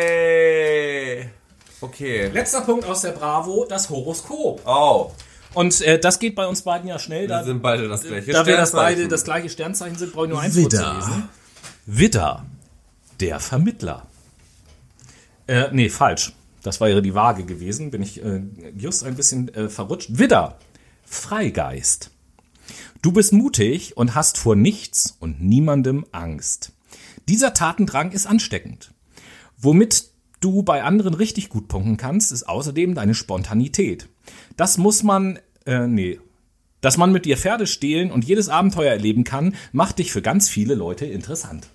Way. 0.00 1.30
Okay. 1.80 2.28
Letzter 2.28 2.60
Punkt 2.62 2.84
aus 2.86 3.02
der 3.02 3.12
Bravo, 3.12 3.66
das 3.68 3.90
Horoskop. 3.90 4.62
Oh, 4.66 5.12
Und 5.54 5.80
äh, 5.82 5.98
das 5.98 6.18
geht 6.18 6.34
bei 6.34 6.46
uns 6.46 6.62
beiden 6.62 6.88
ja 6.88 6.98
schnell. 6.98 7.22
wir 7.22 7.28
Da, 7.28 7.44
sind 7.44 7.62
beide 7.62 7.88
das 7.88 8.02
gleiche 8.02 8.32
da 8.32 8.46
wir 8.46 8.56
das 8.56 8.72
beide 8.72 9.08
das 9.08 9.24
gleiche 9.24 9.48
Sternzeichen 9.48 9.96
sind, 9.98 10.12
brauche 10.12 10.26
ich 10.26 10.30
nur 10.32 10.40
eins 10.40 10.54
Widder. 10.56 10.94
vorzulesen. 10.94 11.28
Widder, 11.86 12.44
der 13.20 13.40
Vermittler. 13.40 14.06
Äh, 15.46 15.68
nee, 15.72 15.88
falsch. 15.88 16.32
Das 16.62 16.80
wäre 16.80 17.02
die 17.02 17.14
Waage 17.14 17.44
gewesen. 17.44 17.90
Bin 17.90 18.02
ich 18.02 18.22
äh, 18.22 18.42
just 18.76 19.04
ein 19.04 19.14
bisschen 19.14 19.52
äh, 19.54 19.68
verrutscht. 19.68 20.18
Widder, 20.18 20.58
Freigeist. 21.04 22.10
Du 23.02 23.12
bist 23.12 23.32
mutig 23.32 23.96
und 23.96 24.14
hast 24.14 24.38
vor 24.38 24.56
nichts 24.56 25.16
und 25.20 25.42
niemandem 25.42 26.04
Angst. 26.12 26.72
Dieser 27.28 27.54
Tatendrang 27.54 28.12
ist 28.12 28.26
ansteckend. 28.26 28.92
Womit 29.56 30.10
du 30.40 30.62
bei 30.62 30.82
anderen 30.82 31.14
richtig 31.14 31.48
gut 31.48 31.68
punkten 31.68 31.96
kannst, 31.96 32.32
ist 32.32 32.48
außerdem 32.48 32.94
deine 32.94 33.14
Spontanität. 33.14 34.08
Das 34.56 34.78
muss 34.78 35.02
man, 35.02 35.38
äh, 35.66 35.86
nee, 35.86 36.20
dass 36.80 36.96
man 36.96 37.12
mit 37.12 37.24
dir 37.24 37.36
Pferde 37.36 37.66
stehlen 37.66 38.10
und 38.10 38.24
jedes 38.24 38.48
Abenteuer 38.48 38.92
erleben 38.92 39.24
kann, 39.24 39.54
macht 39.72 39.98
dich 39.98 40.12
für 40.12 40.22
ganz 40.22 40.48
viele 40.48 40.74
Leute 40.74 41.06
interessant. 41.06 41.68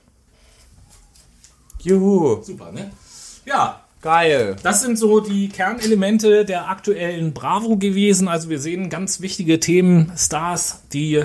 Juhu. 1.81 2.41
Super, 2.41 2.71
ne? 2.71 2.91
Ja, 3.45 3.84
Geil. 4.06 4.56
das 4.62 4.82
sind 4.82 4.99
so 4.99 5.20
die 5.20 5.49
Kernelemente 5.49 6.45
der 6.45 6.70
aktuellen 6.70 7.34
Bravo 7.34 7.78
gewesen. 7.78 8.28
Also 8.28 8.49
wir 8.49 8.60
sehen 8.60 8.91
ganz 8.91 9.20
wichtige 9.20 9.60
Themen, 9.60 10.12
Stars, 10.16 10.84
die 10.93 11.24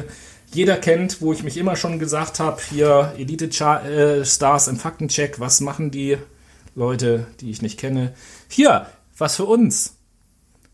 jeder 0.55 0.79
kennt, 0.79 1.21
wo 1.21 1.35
ich 1.35 1.43
mich 1.43 1.59
immer 1.59 1.77
schon 1.77 1.99
gesagt 1.99 2.41
habe, 2.41 2.59
hier 2.71 3.13
Elite-Stars 3.19 4.69
im 4.69 4.77
Faktencheck, 4.77 5.39
was 5.39 5.61
machen 5.61 5.91
die 5.91 6.17
Leute, 6.75 7.27
die 7.41 7.51
ich 7.51 7.61
nicht 7.61 7.79
kenne. 7.79 8.15
Hier, 8.49 8.87
was 9.19 9.37
für 9.37 9.45
uns. 9.45 9.99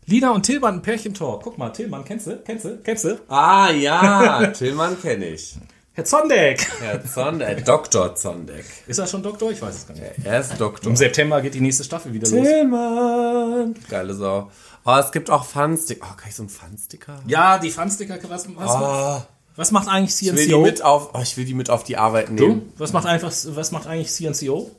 Lina 0.05 0.31
und 0.31 0.43
Tillmann, 0.43 0.75
ein 0.75 0.81
Pärchentor. 0.81 1.41
Guck 1.41 1.57
mal, 1.57 1.71
Tillmann, 1.71 2.05
kennst 2.05 2.27
du? 2.27 2.37
Kennst 2.37 2.63
du? 2.63 2.77
Kennst 2.81 3.03
du? 3.03 3.19
Ah 3.27 3.69
ja, 3.71 4.47
Tillmann 4.57 4.99
kenne 5.01 5.27
ich. 5.27 5.57
Herr 5.97 6.05
Zondeck. 6.05 6.67
Herr 6.79 7.03
Zondeck, 7.03 7.65
Dr. 7.65 8.13
Zondeck. 8.15 8.65
Ist 8.85 8.99
er 8.99 9.07
schon 9.07 9.23
Doktor? 9.23 9.49
Ich 9.51 9.59
weiß 9.59 9.75
es 9.75 9.87
gar 9.87 9.95
nicht. 9.95 10.05
Er 10.23 10.39
ist 10.41 10.53
Doktor. 10.61 10.91
Im 10.91 10.95
September 10.95 11.41
geht 11.41 11.55
die 11.55 11.59
nächste 11.59 11.83
Staffel 11.83 12.13
wieder 12.13 12.29
los. 12.29 12.45
Tillmann. 12.47 13.73
Geile 13.89 14.13
Sau. 14.13 14.51
Oh, 14.85 14.95
es 15.03 15.11
gibt 15.11 15.31
auch 15.31 15.43
Fun-Sticker. 15.43 16.07
Oh, 16.07 16.15
kann 16.15 16.29
ich 16.29 16.35
so 16.35 16.43
einen 16.43 16.49
Fun-Sticker? 16.49 17.19
Ja, 17.25 17.57
die 17.57 17.71
Funsticker, 17.71 18.19
was, 18.29 18.47
was, 18.55 18.69
Oh, 18.69 19.21
was 19.55 19.71
macht 19.71 19.87
eigentlich 19.87 20.21
ich 20.21 20.27
will 20.31 20.45
die 20.45 20.51
CNCO? 20.51 20.61
mit 20.61 20.81
auf, 20.83 21.09
oh, 21.15 21.19
ich 21.23 21.35
will 21.35 21.45
die 21.45 21.55
mit 21.55 21.71
auf 21.71 21.83
die 21.83 21.97
Arbeit 21.97 22.29
Du? 22.29 22.33
nehmen. 22.47 22.73
Was 22.77 22.93
macht 22.93 23.07
einfach, 23.07 23.33
was 23.47 23.71
macht 23.71 23.87
eigentlich 23.87 24.11
CNCO? 24.11 24.69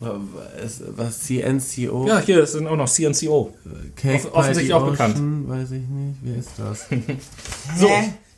Was, 0.00 0.82
was 0.86 1.20
CNCO? 1.20 2.06
Ja, 2.06 2.18
hier 2.20 2.46
sind 2.46 2.66
auch 2.68 2.76
noch 2.76 2.90
CNCO. 2.90 3.54
Cake 3.96 4.26
off- 4.28 4.34
offensichtlich 4.34 4.74
auch 4.74 4.86
bekannt. 4.90 5.16
Weiß 5.48 5.70
ich 5.70 5.80
nicht. 5.88 6.18
Wer 6.20 6.36
ist 6.36 6.50
das? 6.58 6.86
So, 7.78 7.88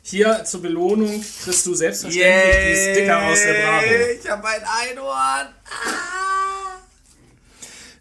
hier 0.05 0.43
zur 0.43 0.61
Belohnung 0.61 1.23
kriegst 1.43 1.65
du 1.65 1.73
selbstverständlich 1.73 2.75
die 2.85 2.91
Sticker 2.93 3.23
aus 3.25 3.39
der 3.41 3.53
Bravo. 3.53 3.85
Ich 4.21 4.29
habe 4.29 4.47
ein 4.47 4.61
Einhorn. 4.91 5.47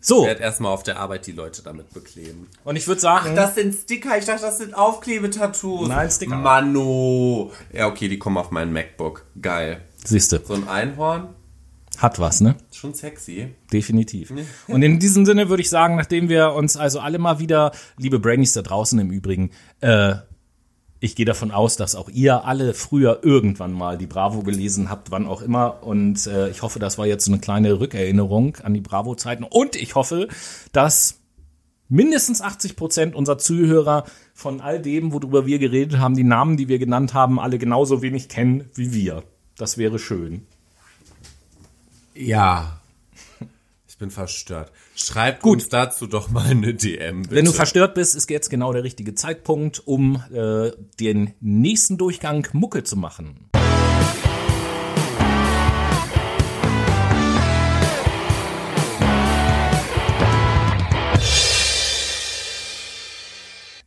So, 0.05 0.23
Ich 0.23 0.27
werde 0.27 0.43
erstmal 0.43 0.73
auf 0.73 0.83
der 0.83 0.99
Arbeit 0.99 1.29
die 1.29 1.33
Leute 1.33 1.63
damit 1.63 1.93
bekleben. 1.95 2.49
und 2.65 2.75
ich 2.75 2.89
würde 2.89 3.01
sagen, 3.01 3.37
Das 3.37 3.55
sind 3.55 3.73
Sticker. 3.73 4.19
Ich 4.19 4.25
dachte, 4.25 4.43
das 4.43 4.59
sind 4.59 4.75
Aufklebetattoos. 4.75 5.89
Nein, 5.89 6.11
Sticker. 6.11 6.35
Mano. 6.35 7.53
Ja, 7.73 7.87
okay, 7.87 8.09
die 8.09 8.19
kommen 8.19 8.37
auf 8.37 8.51
mein 8.51 8.73
MacBook. 8.73 9.25
Geil. 9.41 9.83
siehste, 10.05 10.43
So 10.45 10.55
ein 10.55 10.67
Einhorn. 10.67 11.29
hat 11.99 12.19
was, 12.19 12.41
ne? 12.41 12.57
Schon 12.73 12.95
sexy. 12.95 13.55
Definitiv. 13.73 14.33
Und 14.67 14.83
in 14.83 14.99
diesem 14.99 15.25
Sinne 15.25 15.49
würde 15.49 15.61
ich 15.63 15.71
sagen, 15.71 15.95
nachdem 15.95 16.29
wir 16.29 16.53
uns 16.55 16.77
also 16.77 16.99
alle 16.99 17.21
mal 17.21 17.39
wieder, 17.39 17.71
liebe 17.97 18.19
Brainies 18.19 18.55
da 18.55 18.63
draußen 18.63 18.99
im 18.99 19.13
Übrigen, 19.13 19.53
äh, 19.83 20.17
ich 21.03 21.17
gehe 21.17 21.27
davon 21.27 21.51
aus, 21.51 21.75
dass 21.77 21.97
auch 21.97 22.09
ihr 22.09 22.45
alle 22.45 22.75
früher 22.75 23.19
irgendwann 23.23 23.73
mal 23.73 23.99
die 23.99 24.07
Bravo 24.07 24.43
gelesen 24.43 24.89
habt, 24.89 25.11
wann 25.11 25.27
auch 25.27 25.43
immer. 25.43 25.83
Und 25.83 26.29
äh, 26.29 26.49
ich 26.49 26.63
hoffe, 26.63 26.79
das 26.79 26.97
war 26.97 27.07
jetzt 27.07 27.27
eine 27.27 27.41
kleine 27.41 27.81
Rückerinnerung 27.81 28.59
an 28.63 28.73
die 28.73 28.81
Bravo-Zeiten. 28.81 29.43
Und 29.43 29.75
ich 29.75 29.97
hoffe, 29.97 30.29
dass 30.71 31.19
mindestens 31.89 32.41
80 32.41 32.77
Prozent 32.77 33.15
unserer 33.17 33.39
Zuhörer 33.39 34.05
von 34.33 34.61
all 34.61 34.81
dem, 34.81 35.13
worüber 35.13 35.45
wir 35.45 35.59
geredet 35.59 35.99
haben, 35.99 36.15
die 36.15 36.23
Namen, 36.23 36.57
die 36.57 36.69
wir 36.69 36.79
genannt 36.79 37.15
haben, 37.15 37.41
alle 37.41 37.59
genauso 37.59 38.01
wenig 38.01 38.29
kennen 38.29 38.71
wie 38.77 38.93
wir. 38.93 39.25
Das 39.57 39.79
wäre 39.79 39.99
schön. 39.99 40.47
Ja. 42.15 42.81
Ich 44.03 44.05
bin 44.05 44.11
verstört. 44.11 44.73
Schreibt 44.97 45.45
uns 45.45 45.69
dazu 45.69 46.09
doch 46.09 46.29
mal 46.29 46.47
eine 46.47 46.75
DM, 46.75 47.23
bitte. 47.23 47.37
Wenn 47.37 47.45
du 47.45 47.53
verstört 47.53 47.95
bist, 47.95 48.17
ist 48.17 48.29
jetzt 48.31 48.51
genau 48.51 48.73
der 48.73 48.83
richtige 48.83 49.15
Zeitpunkt, 49.15 49.87
um 49.87 50.21
äh, 50.35 50.73
den 50.99 51.35
nächsten 51.41 51.99
Durchgang 51.99 52.49
Mucke 52.53 52.83
zu 52.83 52.97
machen. 52.97 53.49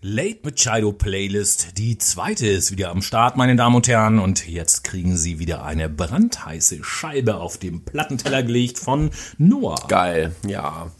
Late 0.07 0.41
Machado 0.43 0.91
Playlist, 0.91 1.79
die 1.79 1.97
zweite 1.97 2.45
ist 2.45 2.69
wieder 2.69 2.91
am 2.91 3.01
Start, 3.01 3.37
meine 3.37 3.55
Damen 3.55 3.75
und 3.75 3.87
Herren. 3.87 4.19
Und 4.19 4.47
jetzt 4.47 4.83
kriegen 4.83 5.17
Sie 5.17 5.39
wieder 5.39 5.65
eine 5.65 5.89
brandheiße 5.89 6.83
Scheibe 6.83 7.37
auf 7.37 7.57
dem 7.57 7.81
Plattenteller 7.81 8.43
gelegt 8.43 8.77
von 8.77 9.09
Noah. 9.39 9.83
Geil, 9.87 10.35
ja. 10.45 10.91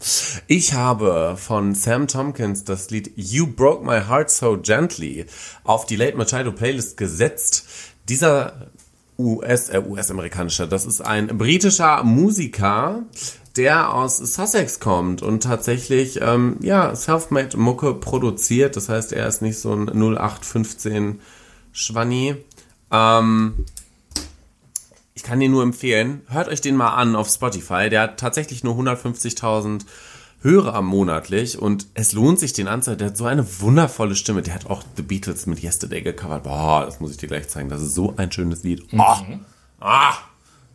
Ich 0.48 0.74
habe 0.74 1.36
von 1.38 1.76
Sam 1.76 2.08
Tompkins 2.08 2.64
das 2.64 2.90
Lied 2.90 3.12
You 3.14 3.46
Broke 3.46 3.86
My 3.86 4.00
Heart 4.08 4.28
So 4.28 4.58
Gently 4.60 5.26
auf 5.62 5.86
die 5.86 5.94
Late 5.94 6.16
Machado 6.16 6.50
Playlist 6.50 6.96
gesetzt. 6.96 7.68
Dieser 8.08 8.72
US, 9.20 9.68
äh, 9.68 9.80
US-amerikanischer, 9.86 10.66
das 10.66 10.84
ist 10.84 11.00
ein 11.00 11.28
britischer 11.28 12.02
Musiker, 12.02 13.04
der 13.56 13.92
aus 13.94 14.18
Sussex 14.18 14.80
kommt 14.80 15.22
und 15.22 15.42
tatsächlich, 15.42 16.20
ähm, 16.22 16.56
ja, 16.60 16.94
Selfmade 16.94 17.56
Mucke 17.56 17.94
produziert. 17.94 18.76
Das 18.76 18.88
heißt, 18.88 19.12
er 19.12 19.26
ist 19.26 19.42
nicht 19.42 19.58
so 19.58 19.72
ein 19.72 19.88
0815 19.88 21.20
Schwanni. 21.72 22.36
Ähm, 22.90 23.64
ich 25.14 25.22
kann 25.22 25.40
den 25.40 25.50
nur 25.50 25.62
empfehlen. 25.62 26.22
Hört 26.28 26.48
euch 26.48 26.60
den 26.60 26.76
mal 26.76 26.94
an 26.94 27.16
auf 27.16 27.28
Spotify. 27.28 27.88
Der 27.88 28.02
hat 28.02 28.20
tatsächlich 28.20 28.62
nur 28.64 28.74
150.000 28.74 29.86
Hörer 30.42 30.82
monatlich 30.82 31.58
und 31.58 31.86
es 31.94 32.12
lohnt 32.12 32.38
sich, 32.38 32.52
den 32.52 32.68
anzuhören. 32.68 32.98
Der 32.98 33.08
hat 33.08 33.16
so 33.16 33.24
eine 33.24 33.60
wundervolle 33.60 34.14
Stimme. 34.14 34.42
Der 34.42 34.54
hat 34.54 34.66
auch 34.66 34.82
The 34.96 35.02
Beatles 35.02 35.46
mit 35.46 35.62
Yesterday 35.62 36.02
gecovert. 36.02 36.44
Boah, 36.44 36.84
das 36.84 37.00
muss 37.00 37.10
ich 37.10 37.16
dir 37.16 37.26
gleich 37.26 37.48
zeigen. 37.48 37.68
Das 37.68 37.80
ist 37.80 37.94
so 37.94 38.14
ein 38.16 38.30
schönes 38.30 38.62
Lied. 38.62 38.86
Oh. 38.92 39.16
Ah. 39.80 40.14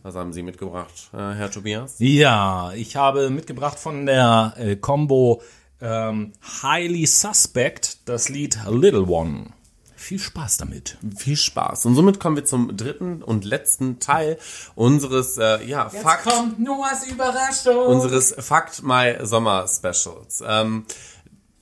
Was 0.02 0.16
haben 0.16 0.32
Sie 0.32 0.42
mitgebracht, 0.42 1.10
äh, 1.12 1.16
Herr 1.16 1.50
Tobias? 1.50 1.94
Ja, 1.98 2.72
ich 2.74 2.96
habe 2.96 3.30
mitgebracht 3.30 3.78
von 3.78 4.04
der 4.06 4.54
äh, 4.56 4.74
Combo 4.74 5.42
ähm, 5.80 6.32
Highly 6.62 7.06
Suspect 7.06 8.08
das 8.08 8.28
Lied 8.28 8.58
Little 8.68 9.06
One. 9.06 9.50
Viel 9.94 10.18
Spaß 10.18 10.56
damit. 10.56 10.98
Viel 11.16 11.36
Spaß. 11.36 11.86
Und 11.86 11.94
somit 11.94 12.18
kommen 12.18 12.34
wir 12.34 12.44
zum 12.44 12.76
dritten 12.76 13.22
und 13.22 13.44
letzten 13.44 14.00
Teil 14.00 14.38
unseres, 14.74 15.38
äh, 15.38 15.64
ja, 15.64 15.88
Fakt. 15.88 16.24
kommt 16.24 16.58
Noahs 16.58 17.06
Überraschung. 17.06 17.86
unseres 17.86 18.34
Fakt 18.36 18.82
My 18.82 19.18
Sommer 19.22 19.68
Specials. 19.68 20.42
Ähm, 20.44 20.84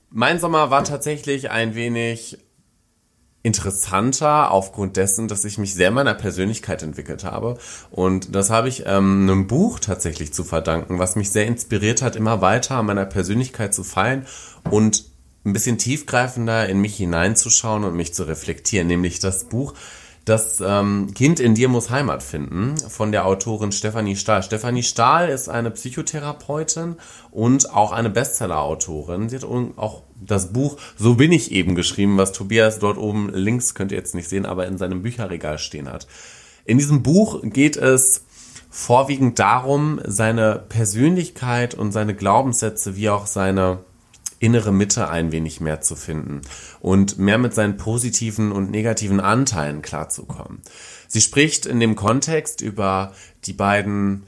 mein 0.09 0.41
Sommer 0.41 0.71
war 0.71 0.85
tatsächlich 0.85 1.51
ein 1.51 1.75
wenig 1.75 2.39
interessanter 3.43 4.51
aufgrund 4.51 4.97
dessen, 4.97 5.29
dass 5.29 5.45
ich 5.45 5.57
mich 5.57 5.75
sehr 5.75 5.91
meiner 5.91 6.15
Persönlichkeit 6.15 6.83
entwickelt 6.83 7.25
habe. 7.25 7.59
Und 7.91 8.35
das 8.35 8.51
habe 8.51 8.69
ich 8.69 8.85
ähm, 8.87 9.23
einem 9.23 9.47
Buch 9.47 9.79
tatsächlich 9.79 10.33
zu 10.35 10.45
verdanken, 10.45 10.99
was 10.99 11.17
mich 11.17 11.31
sehr 11.31 11.47
inspiriert 11.47 12.03
hat, 12.03 12.17
immer 12.17 12.43
weiter 12.43 12.77
an 12.77 12.87
meiner 12.87 13.07
Persönlichkeit 13.07 13.75
zu 13.75 13.83
feilen 13.83 14.27
und 14.71 15.05
ein 15.45 15.55
bisschen 15.55 15.79
tiefgreifender 15.79 16.69
in 16.69 16.81
mich 16.81 16.97
hineinzuschauen 16.97 17.85
und 17.85 17.97
mich 17.97 18.13
zu 18.13 18.25
reflektieren, 18.25 18.89
nämlich 18.89 19.21
das 19.21 19.45
Buch 19.45 19.75
das 20.25 20.63
ähm, 20.65 21.13
Kind 21.15 21.41
in 21.41 21.55
dir 21.55 21.69
muss 21.69 21.91
Heimat 21.91 22.23
finden 22.23 22.77
von 22.77 23.11
der 23.11 23.27
Autorin 23.27 23.73
Stefanie 23.73 24.17
Stahl. 24.17 24.43
Stefanie 24.43 24.83
Stahl 24.83 25.29
ist 25.29 25.49
eine 25.49 25.71
Psychotherapeutin 25.71 26.97
und 27.31 27.73
auch 27.75 27.93
eine 27.93 28.11
Bestseller-Autorin. 28.11 29.29
Sie 29.29 29.37
hat 29.37 29.45
auch 29.45 30.03
das 30.21 30.53
Buch 30.53 30.77
So 30.97 31.15
bin 31.15 31.33
ich 31.33 31.53
eben 31.53 31.75
geschrieben, 31.75 32.19
was 32.19 32.33
Tobias 32.33 32.79
dort 32.79 32.99
oben 32.99 33.31
links, 33.33 33.75
könnt 33.75 33.93
ihr 33.93 33.99
jetzt 33.99 34.15
nicht 34.15 34.29
sehen, 34.29 34.47
aber 34.47 34.67
in 34.67 34.77
seinem 34.77 35.03
Bücherregal 35.03 35.59
stehen 35.59 35.91
hat. 35.91 36.07
In 36.65 36.79
diesem 36.79 37.03
Buch 37.03 37.41
geht 37.43 37.77
es 37.77 38.25
vorwiegend 38.69 39.39
darum, 39.39 40.01
seine 40.05 40.63
Persönlichkeit 40.69 41.75
und 41.75 41.93
seine 41.93 42.15
Glaubenssätze 42.15 42.95
wie 42.95 43.09
auch 43.09 43.27
seine 43.27 43.79
innere 44.41 44.73
Mitte 44.73 45.09
ein 45.09 45.31
wenig 45.31 45.61
mehr 45.61 45.81
zu 45.83 45.95
finden 45.95 46.41
und 46.81 47.19
mehr 47.19 47.39
mit 47.39 47.55
seinen 47.55 47.77
positiven 47.77 48.51
und 48.51 48.71
negativen 48.71 49.21
Anteilen 49.21 49.83
klarzukommen. 49.83 50.63
Sie 51.07 51.21
spricht 51.21 51.67
in 51.67 51.79
dem 51.79 51.95
Kontext 51.95 52.63
über 52.63 53.13
die 53.45 53.53
beiden, 53.53 54.25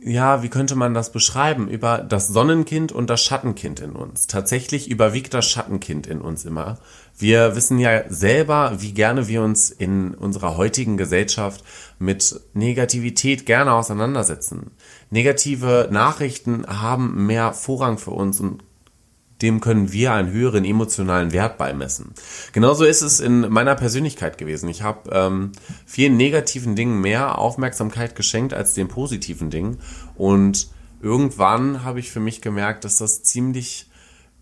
ja, 0.00 0.42
wie 0.42 0.48
könnte 0.48 0.76
man 0.76 0.94
das 0.94 1.12
beschreiben, 1.12 1.68
über 1.68 1.98
das 1.98 2.28
Sonnenkind 2.28 2.90
und 2.90 3.10
das 3.10 3.22
Schattenkind 3.22 3.80
in 3.80 3.92
uns. 3.92 4.28
Tatsächlich 4.28 4.88
überwiegt 4.88 5.34
das 5.34 5.46
Schattenkind 5.46 6.06
in 6.06 6.20
uns 6.22 6.44
immer. 6.44 6.78
Wir 7.18 7.54
wissen 7.54 7.78
ja 7.78 8.08
selber, 8.08 8.76
wie 8.78 8.92
gerne 8.92 9.28
wir 9.28 9.42
uns 9.42 9.70
in 9.70 10.14
unserer 10.14 10.56
heutigen 10.56 10.96
Gesellschaft 10.96 11.64
mit 11.98 12.40
Negativität 12.54 13.44
gerne 13.44 13.72
auseinandersetzen. 13.72 14.70
Negative 15.10 15.88
Nachrichten 15.90 16.66
haben 16.66 17.26
mehr 17.26 17.52
Vorrang 17.52 17.98
für 17.98 18.12
uns 18.12 18.40
und 18.40 18.62
dem 19.42 19.60
können 19.60 19.92
wir 19.92 20.12
einen 20.12 20.30
höheren 20.30 20.64
emotionalen 20.64 21.32
Wert 21.32 21.58
beimessen. 21.58 22.12
Genauso 22.52 22.84
ist 22.84 23.02
es 23.02 23.20
in 23.20 23.40
meiner 23.50 23.74
Persönlichkeit 23.74 24.38
gewesen. 24.38 24.68
Ich 24.68 24.82
habe 24.82 25.10
ähm, 25.12 25.52
vielen 25.84 26.16
negativen 26.16 26.74
Dingen 26.74 27.00
mehr 27.00 27.38
Aufmerksamkeit 27.38 28.16
geschenkt 28.16 28.54
als 28.54 28.74
den 28.74 28.88
positiven 28.88 29.50
Dingen. 29.50 29.78
Und 30.14 30.68
irgendwann 31.02 31.84
habe 31.84 32.00
ich 32.00 32.10
für 32.10 32.20
mich 32.20 32.40
gemerkt, 32.40 32.84
dass 32.84 32.96
das 32.96 33.22
ziemlich 33.22 33.90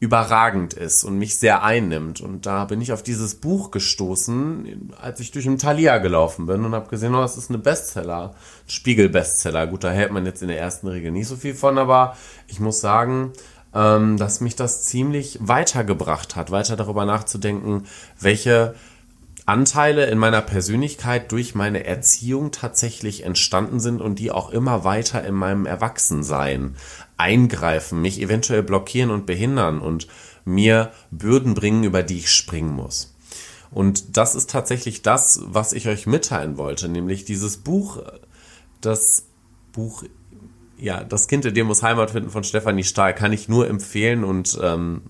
überragend 0.01 0.74
ist 0.74 1.03
und 1.03 1.18
mich 1.18 1.38
sehr 1.38 1.62
einnimmt. 1.62 2.20
Und 2.20 2.47
da 2.47 2.66
bin 2.66 2.80
ich 2.82 2.92
auf 2.92 3.03
dieses 3.03 3.36
Buch 3.36 3.70
gestoßen, 3.70 4.92
als 5.01 5.18
ich 5.20 5.30
durch 5.30 5.47
ein 5.47 5.57
Thalia 5.57 5.99
gelaufen 5.99 6.47
bin 6.47 6.64
und 6.64 6.74
habe 6.74 6.90
gesehen, 6.90 7.14
oh, 7.14 7.20
das 7.22 7.38
ist 7.38 7.49
eine 7.49 7.59
Bestseller, 7.59 8.34
Spiegel-Bestseller. 8.66 9.66
Gut, 9.66 9.82
da 9.82 9.90
hält 9.90 10.12
man 10.12 10.26
jetzt 10.26 10.42
in 10.42 10.49
der 10.49 10.61
ersten 10.61 10.88
Regel 10.88 11.11
nicht 11.11 11.28
so 11.28 11.36
viel 11.36 11.55
von, 11.55 11.78
aber 11.78 12.16
ich 12.49 12.61
muss 12.61 12.80
sagen, 12.80 13.32
ähm, 13.74 14.16
dass 14.16 14.40
mich 14.40 14.56
das 14.56 14.84
ziemlich 14.84 15.38
weitergebracht 15.40 16.36
hat, 16.36 16.50
weiter 16.50 16.76
darüber 16.76 17.04
nachzudenken, 17.04 17.84
welche 18.20 18.74
Anteile 19.46 20.06
in 20.06 20.16
meiner 20.16 20.40
Persönlichkeit 20.40 21.30
durch 21.30 21.54
meine 21.54 21.84
Erziehung 21.84 22.50
tatsächlich 22.50 23.24
entstanden 23.24 23.78
sind 23.78 24.00
und 24.00 24.18
die 24.18 24.30
auch 24.30 24.50
immer 24.50 24.84
weiter 24.84 25.22
in 25.24 25.34
meinem 25.34 25.66
Erwachsensein 25.66 26.76
eingreifen, 27.18 28.00
mich 28.00 28.22
eventuell 28.22 28.62
blockieren 28.62 29.10
und 29.10 29.26
behindern 29.26 29.80
und 29.80 30.08
mir 30.46 30.92
Bürden 31.10 31.54
bringen, 31.54 31.84
über 31.84 32.02
die 32.02 32.18
ich 32.18 32.30
springen 32.30 32.72
muss. 32.72 33.14
Und 33.70 34.16
das 34.16 34.34
ist 34.34 34.50
tatsächlich 34.50 35.02
das, 35.02 35.40
was 35.44 35.72
ich 35.72 35.88
euch 35.88 36.06
mitteilen 36.06 36.56
wollte, 36.56 36.88
nämlich 36.88 37.24
dieses 37.24 37.58
Buch, 37.58 38.02
das 38.80 39.24
Buch, 39.72 40.04
ja, 40.78 41.04
das 41.04 41.28
Kind 41.28 41.44
in 41.44 41.54
dir 41.54 41.64
muss 41.64 41.82
Heimat 41.82 42.10
finden 42.10 42.30
von 42.30 42.44
Stefanie 42.44 42.84
Stahl, 42.84 43.14
kann 43.14 43.32
ich 43.32 43.48
nur 43.48 43.68
empfehlen 43.68 44.24
und 44.24 44.58
ähm, 44.62 45.02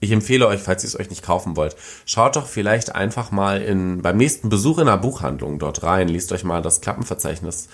ich 0.00 0.12
empfehle 0.12 0.46
euch, 0.46 0.60
falls 0.60 0.84
ihr 0.84 0.88
es 0.88 0.98
euch 0.98 1.10
nicht 1.10 1.22
kaufen 1.22 1.56
wollt, 1.56 1.76
schaut 2.04 2.36
doch 2.36 2.46
vielleicht 2.46 2.94
einfach 2.94 3.30
mal 3.30 3.62
in, 3.62 4.02
beim 4.02 4.16
nächsten 4.16 4.48
Besuch 4.50 4.78
in 4.78 4.88
einer 4.88 4.98
Buchhandlung 4.98 5.58
dort 5.58 5.82
rein, 5.82 6.08
liest 6.08 6.32
euch 6.32 6.44
mal 6.44 6.62
das 6.62 6.80
Klappenverzeichnis 6.80 7.68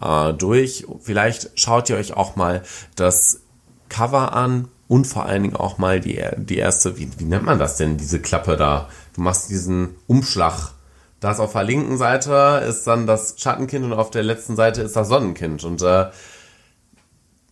äh, 0.00 0.32
durch. 0.32 0.86
Vielleicht 1.00 1.58
schaut 1.58 1.90
ihr 1.90 1.96
euch 1.96 2.14
auch 2.14 2.36
mal 2.36 2.62
das 2.94 3.42
Cover 3.88 4.32
an 4.32 4.68
und 4.88 5.06
vor 5.06 5.26
allen 5.26 5.42
Dingen 5.42 5.56
auch 5.56 5.78
mal 5.78 6.00
die, 6.00 6.22
die 6.36 6.56
erste, 6.56 6.98
wie, 6.98 7.10
wie 7.18 7.24
nennt 7.24 7.44
man 7.44 7.58
das 7.58 7.76
denn, 7.76 7.96
diese 7.96 8.20
Klappe 8.20 8.56
da? 8.56 8.88
Du 9.14 9.20
machst 9.20 9.50
diesen 9.50 9.96
Umschlag. 10.06 10.72
Da 11.20 11.32
ist 11.32 11.40
auf 11.40 11.52
der 11.52 11.64
linken 11.64 11.96
Seite 11.96 12.62
ist 12.68 12.86
dann 12.86 13.06
das 13.06 13.34
Schattenkind 13.38 13.84
und 13.84 13.92
auf 13.94 14.10
der 14.10 14.22
letzten 14.22 14.54
Seite 14.54 14.82
ist 14.82 14.96
das 14.96 15.08
Sonnenkind. 15.08 15.64
Und 15.64 15.82
äh, 15.82 16.06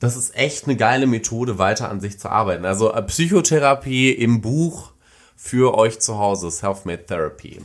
das 0.05 0.17
ist 0.17 0.37
echt 0.37 0.67
eine 0.67 0.77
geile 0.77 1.07
Methode, 1.07 1.59
weiter 1.59 1.91
an 1.91 2.01
sich 2.01 2.19
zu 2.19 2.31
arbeiten. 2.31 2.65
Also 2.65 2.93
äh, 2.93 3.03
Psychotherapie 3.03 4.11
im 4.11 4.41
Buch 4.41 4.93
für 5.37 5.77
euch 5.77 5.99
zu 6.01 6.19
Hause, 6.19 6.51
Self-Made 6.51 7.07
Therapy. 7.07 7.61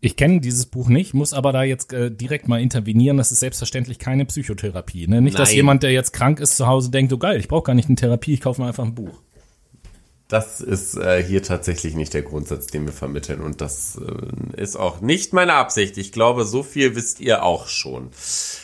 Ich 0.00 0.16
kenne 0.16 0.40
dieses 0.40 0.66
Buch 0.66 0.88
nicht, 0.88 1.14
muss 1.14 1.32
aber 1.32 1.52
da 1.52 1.62
jetzt 1.62 1.92
äh, 1.92 2.10
direkt 2.10 2.48
mal 2.48 2.60
intervenieren. 2.60 3.16
Das 3.16 3.30
ist 3.30 3.38
selbstverständlich 3.40 4.00
keine 4.00 4.24
Psychotherapie. 4.24 5.06
Ne? 5.06 5.22
Nicht, 5.22 5.38
dass 5.38 5.50
Nein. 5.50 5.56
jemand, 5.56 5.82
der 5.84 5.92
jetzt 5.92 6.12
krank 6.12 6.40
ist, 6.40 6.56
zu 6.56 6.66
Hause 6.66 6.90
denkt, 6.90 7.12
oh 7.12 7.18
geil, 7.18 7.38
ich 7.38 7.46
brauche 7.46 7.62
gar 7.62 7.74
nicht 7.74 7.88
eine 7.88 7.96
Therapie, 7.96 8.34
ich 8.34 8.40
kaufe 8.40 8.60
mir 8.60 8.66
einfach 8.66 8.84
ein 8.84 8.96
Buch. 8.96 9.22
Das 10.32 10.62
ist 10.62 10.96
äh, 10.96 11.22
hier 11.22 11.42
tatsächlich 11.42 11.94
nicht 11.94 12.14
der 12.14 12.22
Grundsatz, 12.22 12.66
den 12.68 12.86
wir 12.86 12.94
vermitteln. 12.94 13.42
Und 13.42 13.60
das 13.60 14.00
äh, 14.00 14.58
ist 14.58 14.76
auch 14.76 15.02
nicht 15.02 15.34
meine 15.34 15.52
Absicht. 15.52 15.98
Ich 15.98 16.10
glaube, 16.10 16.46
so 16.46 16.62
viel 16.62 16.96
wisst 16.96 17.20
ihr 17.20 17.42
auch 17.42 17.66
schon. 17.66 18.08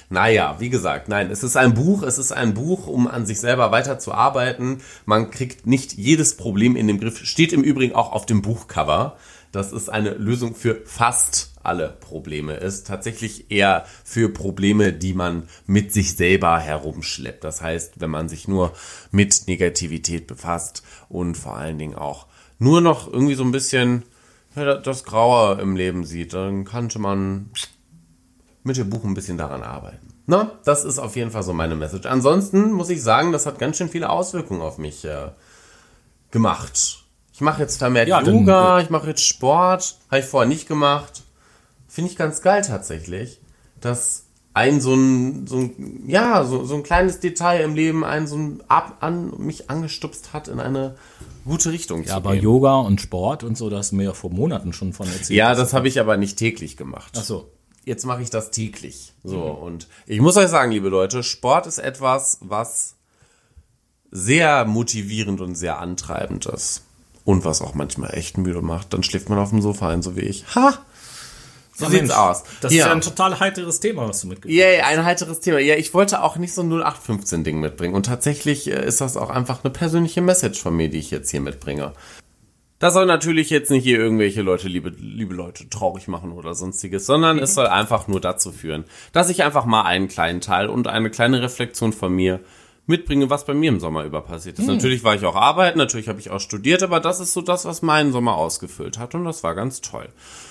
Naja, 0.09 0.57
wie 0.61 0.71
gesagt, 0.71 1.11
nein, 1.11 1.31
es 1.31 1.43
ist 1.43 1.59
ein 1.59 1.75
Buch, 1.75 2.03
es 2.03 2.17
ist 2.17 2.33
ein 2.33 2.55
Buch, 2.55 2.87
um 2.87 3.07
an 3.07 3.27
sich 3.27 3.39
selber 3.39 3.71
weiterzuarbeiten. 3.71 4.81
Man 5.05 5.31
kriegt 5.31 5.67
nicht 5.67 5.93
jedes 5.93 6.39
Problem 6.39 6.75
in 6.75 6.87
den 6.87 7.01
Griff. 7.01 7.19
Steht 7.27 7.53
im 7.53 7.63
Übrigen 7.63 7.95
auch 7.95 8.13
auf 8.13 8.25
dem 8.25 8.41
Buchcover. 8.41 9.19
Das 9.53 9.73
ist 9.73 9.91
eine 9.91 10.15
Lösung 10.15 10.55
für 10.55 10.81
fast 10.87 11.53
alle 11.69 11.97
Probleme. 12.01 12.55
Ist 12.55 12.87
tatsächlich 12.87 13.51
eher 13.51 13.85
für 14.05 14.31
Probleme, 14.31 14.93
die 14.93 15.15
man 15.15 15.49
mit 15.67 15.93
sich 15.93 16.17
selber 16.17 16.59
herumschleppt. 16.59 17.45
Das 17.45 17.63
heißt, 17.63 18.01
wenn 18.01 18.11
man 18.11 18.29
sich 18.29 18.49
nur 18.49 18.73
mit 19.11 19.47
Negativität 19.47 20.27
befasst 20.27 20.83
und 21.09 21.37
vor 21.37 21.57
allen 21.57 21.79
Dingen 21.79 21.95
auch 21.95 22.27
nur 22.59 22.81
noch 22.81 23.13
irgendwie 23.13 23.35
so 23.35 23.45
ein 23.45 23.53
bisschen 23.53 24.03
ja, 24.57 24.75
das 24.75 25.05
Graue 25.05 25.61
im 25.61 25.77
Leben 25.77 26.05
sieht, 26.05 26.35
dann 26.35 26.65
könnte 26.65 26.99
man 26.99 27.51
mit 28.65 28.77
dem 28.77 28.91
Buch 28.91 29.05
ein 29.05 29.15
bisschen 29.15 29.39
daran 29.39 29.63
arbeiten. 29.63 30.09
Na, 30.27 30.53
das 30.65 30.85
ist 30.85 30.99
auf 30.99 31.17
jeden 31.17 31.31
Fall 31.31 31.43
so 31.43 31.53
meine 31.53 31.75
Message. 31.75 32.07
Ansonsten 32.07 32.73
muss 32.73 32.91
ich 32.91 33.03
sagen, 33.03 33.33
das 33.33 33.47
hat 33.47 33.59
ganz 33.59 33.77
schön 33.79 33.89
viele 33.89 34.11
Auswirkungen 34.11 34.61
auf 34.61 34.77
mich 34.79 35.05
äh, 35.05 35.29
gemacht. 36.31 37.05
Ich 37.33 37.41
mache 37.41 37.63
jetzt 37.63 37.79
vermehrt 37.79 38.09
Ja, 38.09 38.21
Yoga, 38.21 38.81
ich 38.81 38.91
mache 38.91 39.07
jetzt 39.07 39.25
Sport, 39.25 39.97
habe 40.11 40.21
ich 40.21 40.27
vorher 40.27 40.49
nicht 40.49 40.67
gemacht. 40.67 41.23
Finde 41.89 42.11
ich 42.11 42.17
ganz 42.17 42.43
geil 42.43 42.63
tatsächlich, 42.63 43.41
dass 43.81 44.25
ein 44.55 44.81
so 44.81 44.95
ein, 44.95 45.47
so 45.47 45.59
ein 45.59 46.05
ja, 46.07 46.45
so, 46.45 46.65
so 46.65 46.75
ein 46.75 46.83
kleines 46.83 47.21
Detail 47.21 47.63
im 47.63 47.75
Leben 47.75 48.05
einen 48.05 48.27
so 48.27 48.37
ein 48.37 48.63
ab 48.69 48.99
an 49.01 49.33
mich 49.39 49.71
angestupst 49.71 50.33
hat 50.33 50.49
in 50.49 50.61
eine 50.61 50.97
gute 51.45 51.73
Richtung 51.73 52.03
Ja, 52.05 52.17
aber 52.17 52.33
gehen. 52.35 52.43
Yoga 52.43 52.77
und 52.77 53.01
Sport 53.01 53.43
und 53.45 53.57
so, 53.57 53.71
das 53.71 53.93
mir 53.93 54.05
ja 54.05 54.13
vor 54.13 54.31
Monaten 54.31 54.73
schon 54.73 54.93
von 54.93 55.07
erzählt. 55.07 55.31
Ja, 55.31 55.55
das 55.55 55.73
habe 55.73 55.89
ich 55.89 55.99
aber 56.01 56.17
nicht 56.17 56.39
täglich 56.39 56.77
gemacht. 56.77 57.13
Ach 57.17 57.25
so. 57.25 57.51
jetzt 57.85 58.05
mache 58.05 58.23
ich 58.23 58.31
das 58.31 58.51
täglich. 58.51 59.15
So, 59.25 59.41
und 59.41 59.89
ich 60.07 60.21
muss 60.21 60.37
euch 60.37 60.49
sagen, 60.49 60.73
liebe 60.73 60.89
Leute, 60.89 61.23
Sport 61.23 61.67
ist 61.67 61.79
etwas, 61.79 62.39
was 62.43 62.97
sehr 64.11 64.65
motivierend 64.65 65.41
und 65.41 65.55
sehr 65.55 65.79
antreibend 65.79 66.47
ist. 66.47 66.85
Und 67.25 67.45
was 67.45 67.61
auch 67.61 67.75
manchmal 67.75 68.15
echt 68.15 68.39
müde 68.39 68.63
macht. 68.63 68.95
Dann 68.95 69.03
schläft 69.03 69.29
man 69.29 69.39
auf 69.39 69.51
dem 69.51 69.61
Sofa 69.61 69.91
ein, 69.91 70.01
so 70.03 70.17
wie 70.17 70.23
ich. 70.23 70.55
Ha! 70.55 70.79
So 71.79 71.85
Ja, 71.85 71.91
sieht's 71.91 72.03
Mensch, 72.09 72.17
aus. 72.17 72.43
Das 72.61 72.73
ist 72.73 72.79
ja 72.79 72.91
ein 72.91 73.01
total 73.01 73.39
heiteres 73.39 73.79
Thema, 73.79 74.09
was 74.09 74.23
du 74.23 74.27
mitgebracht 74.27 74.53
Yay, 74.53 74.81
ein 74.81 75.05
heiteres 75.05 75.39
Thema. 75.39 75.61
Ja, 75.61 75.77
ich 75.77 75.95
wollte 75.95 76.25
auch 76.25 76.37
nicht 76.37 76.53
so 76.53 76.63
ein 76.63 76.73
0815-Ding 76.73 77.61
mitbringen. 77.61 77.95
Und 77.95 78.07
tatsächlich 78.07 78.69
äh, 78.69 78.85
ist 78.85 79.01
das 79.01 79.17
auch 79.17 79.31
einfach 79.31 79.63
eine 79.63 79.73
persönliche 79.73 80.21
Message 80.21 80.61
von 80.61 80.77
mir, 80.77 80.89
die 80.89 80.99
ich 80.99 81.13
jetzt 81.13 81.31
hier 81.31 81.41
mitbringe. 81.41 81.93
Das 82.81 82.95
soll 82.95 83.07
natürlich 83.07 83.49
jetzt 83.51 83.71
nicht 83.71 83.85
hier 83.85 83.99
irgendwelche 83.99 84.43
Leute, 84.43 84.67
liebe, 84.67 84.91
liebe 84.91 85.35
Leute, 85.35 85.69
traurig 85.69 86.09
machen 86.09 86.33
oder 86.33 86.55
sonstiges, 86.55 87.07
sondern 87.07 87.39
es 87.39 87.55
soll 87.55 87.67
einfach 87.67 88.09
nur 88.09 88.21
dazu 88.21 88.51
führen, 88.51 88.85
dass 89.13 89.31
ich 89.31 89.45
einfach 89.45 89.65
mal 89.65 89.83
einen 89.83 90.09
kleinen 90.09 90.41
Teil 90.41 90.69
und 90.69 90.89
eine 90.89 91.11
kleine 91.11 91.43
Reflexion 91.43 91.93
von 91.93 92.13
mir 92.13 92.41
mitbringe, 92.87 93.31
was 93.31 93.45
bei 93.47 93.55
mir 93.55 93.69
im 93.69 93.81
Sommer 93.81 94.05
über 94.05 94.23
passiert 94.23 94.59
ist. 94.59 94.67
Natürlich 94.67 95.05
war 95.05 95.15
ich 95.15 95.25
auch 95.25 95.37
arbeiten, 95.37 95.79
natürlich 95.79 96.09
habe 96.09 96.19
ich 96.21 96.31
auch 96.31 96.41
studiert, 96.41 96.83
aber 96.83 97.01
das 97.01 97.21
ist 97.21 97.35
so 97.35 97.43
das, 97.43 97.65
was 97.67 97.83
meinen 97.83 98.13
Sommer 98.13 98.35
ausgefüllt 98.35 98.99
hat 98.99 99.15
und 99.15 99.25
das 99.25 99.45
war 99.45 99.55
ganz 99.55 99.81
toll. 99.81 100.09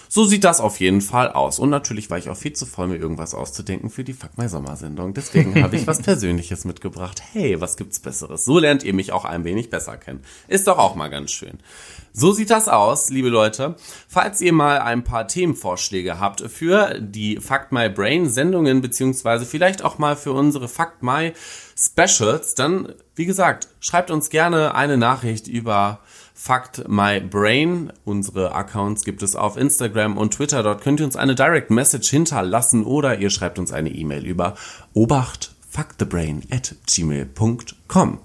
So 0.10 0.26
sieht 0.26 0.44
das 0.44 0.62
auf 0.62 0.80
jeden 0.80 1.02
Fall 1.02 1.32
aus. 1.32 1.60
Und 1.60 1.70
natürlich 1.70 2.10
war 2.10 2.18
ich 2.18 2.30
auch 2.30 2.38
viel 2.38 2.54
zu 2.54 2.66
voll, 2.66 2.88
mir 2.88 2.98
irgendwas 2.98 3.34
auszudenken 3.34 3.90
für 3.90 4.04
die 4.04 4.14
Fuck 4.14 4.38
My 4.38 4.48
Sommersendung. 4.48 5.14
Deswegen 5.14 5.62
habe 5.62 5.76
ich 5.76 5.88
was 5.88 6.02
Persönliches 6.02 6.66
mitgebracht. 6.66 7.22
Hey, 7.34 7.60
was 7.60 7.78
gibt's 7.78 8.00
Besseres? 8.00 8.46
So 8.46 8.60
lernt 8.60 8.84
ihr 8.84 8.94
mich 8.94 9.12
auch 9.12 9.26
ein 9.26 9.44
wenig 9.44 9.70
besser 9.70 9.98
kennen. 9.98 10.22
Ist 10.48 10.68
doch 10.68 10.78
auch 10.78 10.96
mal 10.96 11.10
ganz 11.10 11.32
schön. 11.32 11.60
So 12.14 12.32
sieht 12.32 12.50
das 12.50 12.68
aus, 12.68 13.10
liebe 13.10 13.30
Leute. 13.30 13.76
Falls 14.08 14.42
ihr 14.42 14.54
mal 14.54 14.80
ein 14.80 15.04
paar 15.04 15.28
Themenvorschläge 15.28 16.20
habt 16.20 16.42
für 16.42 17.00
die 17.00 17.38
Fuck 17.38 17.72
My 17.72 17.90
Brain 17.90 18.28
Sendungen, 18.28 18.82
beziehungsweise 18.82 19.46
vielleicht 19.46 19.84
auch 19.84 20.00
mal 20.00 20.16
für 20.16 20.32
unsere 20.32 20.68
Fuck 20.68 20.94
My 21.02 21.34
Specials, 21.78 22.56
dann, 22.56 22.94
wie 23.14 23.28
gesagt, 23.28 23.68
schreibt 23.80 24.10
uns 24.10 24.32
gerne 24.32 24.74
eine 24.74 24.98
Nachricht 24.98 25.48
über 25.48 26.00
Fact 26.40 26.88
My 26.88 27.20
Brain. 27.20 27.92
Unsere 28.06 28.54
Accounts 28.54 29.04
gibt 29.04 29.24
es 29.24 29.36
auf 29.36 29.58
Instagram 29.58 30.18
und 30.18 30.36
Twitter. 30.36 30.62
Dort 30.62 30.82
könnt 30.82 31.00
ihr 31.00 31.06
uns 31.08 31.16
eine 31.16 31.34
Direct 31.34 31.72
Message 31.72 32.10
hinterlassen 32.12 32.86
oder 32.86 33.18
ihr 33.18 33.32
schreibt 33.32 33.58
uns 33.58 33.74
eine 33.74 33.90
E-Mail 33.90 34.24
über 34.24 34.54
obachtfuckthebrain 34.94 36.44
at 36.52 36.76
gmail.com. 36.86 38.20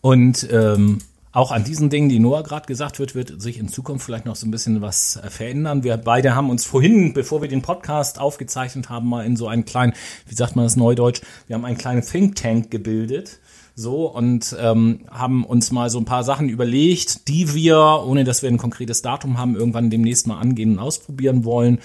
Und 0.00 0.48
ähm, 0.50 0.98
auch 1.32 1.52
an 1.52 1.64
diesen 1.64 1.90
Dingen, 1.90 2.08
die 2.08 2.18
Noah 2.18 2.42
gerade 2.42 2.66
gesagt 2.66 2.98
wird, 2.98 3.14
wird 3.14 3.40
sich 3.40 3.58
in 3.58 3.68
Zukunft 3.68 4.06
vielleicht 4.06 4.24
noch 4.24 4.36
so 4.36 4.46
ein 4.46 4.50
bisschen 4.50 4.80
was 4.80 5.16
äh, 5.16 5.28
verändern. 5.28 5.84
Wir 5.84 5.98
beide 5.98 6.34
haben 6.34 6.48
uns 6.48 6.64
vorhin, 6.64 7.12
bevor 7.12 7.42
wir 7.42 7.48
den 7.48 7.62
Podcast 7.62 8.18
aufgezeichnet 8.18 8.88
haben, 8.88 9.08
mal 9.08 9.26
in 9.26 9.36
so 9.36 9.48
einen 9.48 9.66
kleinen, 9.66 9.92
wie 10.26 10.34
sagt 10.34 10.56
man 10.56 10.64
das 10.64 10.76
neudeutsch, 10.76 11.20
wir 11.46 11.54
haben 11.54 11.66
einen 11.66 11.78
kleinen 11.78 12.02
Think 12.02 12.36
Tank 12.36 12.70
gebildet. 12.70 13.38
So, 13.74 14.06
und 14.06 14.54
ähm, 14.60 15.00
haben 15.10 15.44
uns 15.44 15.72
mal 15.72 15.88
so 15.88 15.98
ein 15.98 16.04
paar 16.04 16.24
Sachen 16.24 16.50
überlegt, 16.50 17.28
die 17.28 17.54
wir, 17.54 18.04
ohne 18.06 18.24
dass 18.24 18.42
wir 18.42 18.50
ein 18.50 18.58
konkretes 18.58 19.00
Datum 19.00 19.38
haben, 19.38 19.56
irgendwann 19.56 19.88
demnächst 19.88 20.26
mal 20.26 20.38
angehen 20.38 20.72
und 20.72 20.78
ausprobieren 20.78 21.44
wollen. 21.44 21.78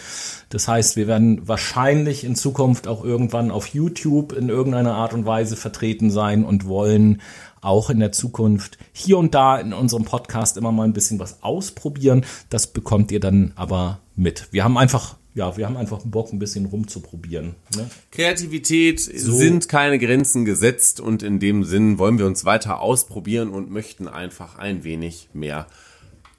Das 0.50 0.68
heißt, 0.68 0.98
wir 0.98 1.08
werden 1.08 1.48
wahrscheinlich 1.48 2.26
in 2.26 2.36
Zukunft 2.36 2.90
auch 2.90 3.06
irgendwann 3.06 3.52
auf 3.52 3.68
YouTube 3.68 4.34
in 4.34 4.50
irgendeiner 4.50 4.96
Art 4.96 5.14
und 5.14 5.26
Weise 5.26 5.56
vertreten 5.56 6.12
sein 6.12 6.44
und 6.44 6.68
wollen 6.68 7.22
auch 7.62 7.90
in 7.90 8.00
der 8.00 8.12
Zukunft 8.12 8.78
hier 8.92 9.18
und 9.18 9.34
da 9.34 9.58
in 9.58 9.74
unserem 9.74 10.04
Podcast 10.04 10.58
immer 10.58 10.72
mal 10.72 10.84
ein 10.84 10.94
bisschen 10.94 11.20
was 11.20 11.42
ausprobieren. 11.42 12.26
Das 12.50 12.68
bekommt 12.68 13.12
ihr 13.12 13.20
dann 13.20 13.54
aber 13.56 14.00
mit. 14.16 14.48
Wir 14.52 14.64
haben 14.64 14.78
einfach, 14.78 15.16
ja, 15.38 15.56
wir 15.56 15.68
haben 15.68 15.78
einfach 15.78 16.02
Bock, 16.04 16.34
ein 16.34 16.40
bisschen 16.40 16.66
rumzuprobieren. 16.66 17.54
Ne? 17.76 17.88
Kreativität 18.12 19.00
sind 19.00 19.70
keine 19.70 20.00
Grenzen 20.00 20.46
gesetzt 20.46 21.00
und 21.00 21.22
in 21.22 21.40
dem 21.40 21.64
Sinn 21.64 22.00
wollen 22.00 22.18
wir 22.18 22.26
uns 22.26 22.44
weiter 22.44 22.82
ausprobieren 22.82 23.50
und 23.50 23.70
möchten 23.70 24.08
einfach 24.08 24.58
ein 24.58 24.84
wenig 24.84 25.30
mehr 25.34 25.68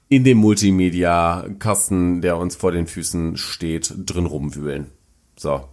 in 0.09 0.25
dem 0.25 0.39
Multimedia-Kasten, 0.39 2.23
der 2.23 2.39
uns 2.39 2.57
vor 2.57 2.73
den 2.73 2.89
Füßen 2.89 3.37
steht, 3.37 3.95
drin 3.99 4.27
rumwühlen. 4.27 4.87
So, 5.37 5.69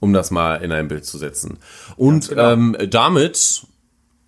um 0.00 0.12
das 0.12 0.32
mal 0.32 0.56
in 0.56 0.72
ein 0.72 0.88
Bild 0.88 1.04
zu 1.04 1.18
setzen. 1.18 1.58
Und 1.96 2.34
ähm, 2.36 2.76
damit 2.90 3.64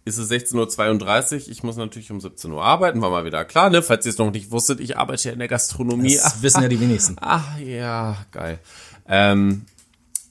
ist 0.09 0.19
es 0.19 0.31
16.32 0.31 1.35
Uhr. 1.35 1.49
Ich 1.49 1.63
muss 1.63 1.77
natürlich 1.77 2.11
um 2.11 2.21
17 2.21 2.51
Uhr 2.51 2.63
arbeiten, 2.63 3.01
war 3.01 3.11
mal 3.11 3.25
wieder 3.25 3.45
klar, 3.45 3.71
ne? 3.71 3.83
Falls 3.83 4.07
ihr 4.07 4.11
es 4.11 4.19
noch 4.19 4.31
nicht 4.31 4.51
wusstet, 4.51 4.81
ich 4.81 4.97
arbeite 4.97 5.29
ja 5.29 5.33
in 5.33 5.39
der 5.39 5.49
Gastronomie. 5.49 6.17
Das 6.17 6.43
wissen 6.43 6.63
ja 6.63 6.69
die 6.69 6.81
wenigsten. 6.81 7.17
Ach 7.21 7.59
ja, 7.59 8.17
geil. 8.33 8.59
Ähm, 9.07 9.67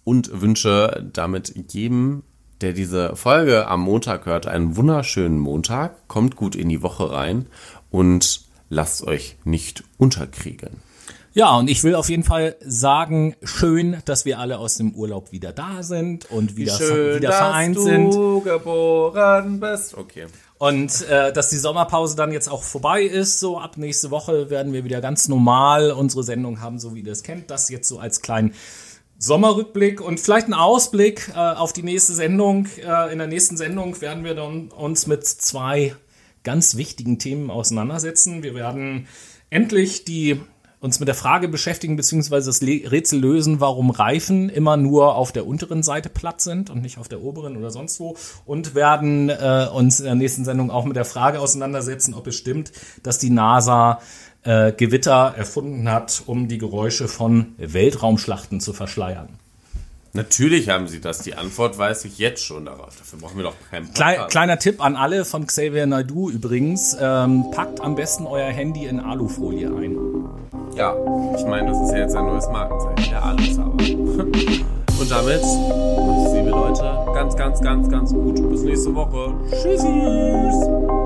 und 0.04 0.42
wünsche 0.42 1.10
damit 1.14 1.54
jedem, 1.72 2.24
der 2.62 2.74
diese 2.74 3.16
Folge 3.16 3.68
am 3.68 3.82
Montag 3.82 4.26
hört, 4.26 4.48
einen 4.48 4.76
wunderschönen 4.76 5.38
Montag. 5.38 6.08
Kommt 6.08 6.36
gut 6.36 6.56
in 6.56 6.70
die 6.70 6.82
Woche 6.82 7.12
rein 7.12 7.46
und 7.92 8.42
lasst 8.70 9.04
euch 9.04 9.38
nicht 9.44 9.84
unterkriegen. 9.98 10.87
Ja, 11.38 11.56
und 11.56 11.70
ich 11.70 11.84
will 11.84 11.94
auf 11.94 12.10
jeden 12.10 12.24
Fall 12.24 12.56
sagen, 12.66 13.36
schön, 13.44 14.02
dass 14.06 14.26
wir 14.26 14.40
alle 14.40 14.58
aus 14.58 14.78
dem 14.78 14.96
Urlaub 14.96 15.32
wieder 15.32 15.54
da 15.54 15.84
sind 15.84 16.32
und 16.32 16.56
wieder, 16.56 16.76
Schön, 16.76 17.18
wieder 17.18 17.30
dass 17.30 17.38
vereint 17.38 17.76
du 17.76 17.82
sind. 17.84 18.44
geboren 18.44 19.60
bist. 19.60 19.96
Okay. 19.96 20.26
Und 20.58 21.08
äh, 21.08 21.32
dass 21.32 21.52
die 21.52 21.58
Sommerpause 21.58 22.16
dann 22.16 22.32
jetzt 22.32 22.50
auch 22.50 22.64
vorbei 22.64 23.04
ist, 23.04 23.40
so 23.40 23.60
ab 23.60 23.78
nächste 23.78 24.10
Woche 24.10 24.50
werden 24.50 24.74
wir 24.74 24.84
wieder 24.84 25.00
ganz 25.00 25.28
normal 25.28 25.92
unsere 25.92 26.24
Sendung 26.24 26.60
haben, 26.60 26.80
so 26.80 26.96
wie 26.96 27.02
ihr 27.02 27.06
das 27.06 27.22
kennt. 27.22 27.52
Das 27.52 27.70
jetzt 27.70 27.88
so 27.88 28.00
als 28.00 28.24
kleinen 28.24 28.56
Sommerrückblick 29.20 30.02
und 30.02 30.20
vielleicht 30.20 30.48
ein 30.48 30.56
Ausblick 30.56 31.32
äh, 31.36 31.38
auf 31.38 31.72
die 31.72 31.84
nächste 31.84 32.14
Sendung. 32.14 32.66
Äh, 32.84 33.12
in 33.12 33.20
der 33.20 33.28
nächsten 33.28 33.58
Sendung 33.58 34.02
werden 34.02 34.24
wir 34.24 34.34
dann 34.34 34.70
uns 34.70 35.06
mit 35.06 35.24
zwei 35.24 35.96
ganz 36.44 36.78
wichtigen 36.78 37.20
Themen 37.20 37.52
auseinandersetzen. 37.52 38.42
Wir 38.42 38.56
werden 38.56 39.08
endlich 39.52 40.04
die 40.04 40.42
uns 40.88 41.00
mit 41.02 41.08
der 41.08 41.16
Frage 41.16 41.50
beschäftigen, 41.50 41.98
beziehungsweise 41.98 42.50
das 42.50 42.62
Rätsel 42.62 43.20
lösen, 43.20 43.60
warum 43.60 43.90
Reifen 43.90 44.48
immer 44.48 44.78
nur 44.78 45.16
auf 45.16 45.34
der 45.34 45.46
unteren 45.46 45.84
Seite 45.84 46.08
platt 46.08 46.40
sind 46.40 46.70
und 46.70 46.82
nicht 46.82 46.98
auf 46.98 47.10
der 47.10 47.22
oberen 47.22 47.58
oder 47.58 47.72
sonst 47.72 48.00
wo. 48.00 48.16
Und 48.46 48.74
werden 48.74 49.30
äh, 49.30 49.68
uns 49.72 50.00
in 50.00 50.06
der 50.06 50.16
nächsten 50.16 50.46
Sendung 50.46 50.72
auch 50.72 50.86
mit 50.86 50.96
der 50.96 51.04
Frage 51.04 51.42
auseinandersetzen, 51.42 52.14
ob 52.14 52.26
es 52.28 52.36
stimmt, 52.36 52.72
dass 53.04 53.20
die 53.20 53.30
NASA 53.30 54.00
äh, 54.44 54.72
Gewitter 54.72 55.34
erfunden 55.36 55.92
hat, 55.92 56.24
um 56.26 56.48
die 56.48 56.58
Geräusche 56.58 57.10
von 57.10 57.54
Weltraumschlachten 57.58 58.62
zu 58.62 58.72
verschleiern. 58.72 59.28
Natürlich 60.14 60.70
haben 60.70 60.88
sie 60.88 61.00
das. 61.00 61.20
Die 61.20 61.36
Antwort 61.36 61.78
weiß 61.78 62.06
ich 62.06 62.18
jetzt 62.18 62.44
schon 62.44 62.66
darauf. 62.66 62.96
Dafür 62.98 63.20
brauchen 63.20 63.38
wir 63.38 63.44
doch 63.44 63.56
keinen 63.70 63.88
Podcast. 63.88 64.30
kleiner 64.30 64.60
Tipp 64.60 64.84
an 64.84 64.96
alle 64.96 65.26
von 65.26 65.46
Xavier 65.46 65.86
Naidoo 65.86 66.30
übrigens. 66.30 66.98
Ähm, 67.00 67.46
packt 67.52 67.82
am 67.82 67.96
besten 67.96 68.26
euer 68.26 68.50
Handy 68.50 68.86
in 68.86 69.00
Alufolie 69.00 69.68
ein. 69.68 69.98
Ja, 70.76 70.96
ich 71.36 71.46
meine, 71.46 71.70
das 71.70 71.82
ist 71.82 71.92
ja 71.92 71.98
jetzt 72.00 72.16
ein 72.16 72.26
neues 72.26 72.48
Markenzeichen. 72.48 73.12
Der 73.12 73.24
alles 73.24 73.60
aber. 73.60 73.84
Und 75.00 75.12
damit 75.12 75.44
liebe 76.34 76.50
Leute 76.50 76.82
ganz, 77.14 77.36
ganz, 77.36 77.62
ganz, 77.62 77.90
ganz 77.90 78.14
gut. 78.14 78.50
Bis 78.50 78.62
nächste 78.64 78.96
Woche. 78.96 79.34
Tschüssi. 79.52 80.97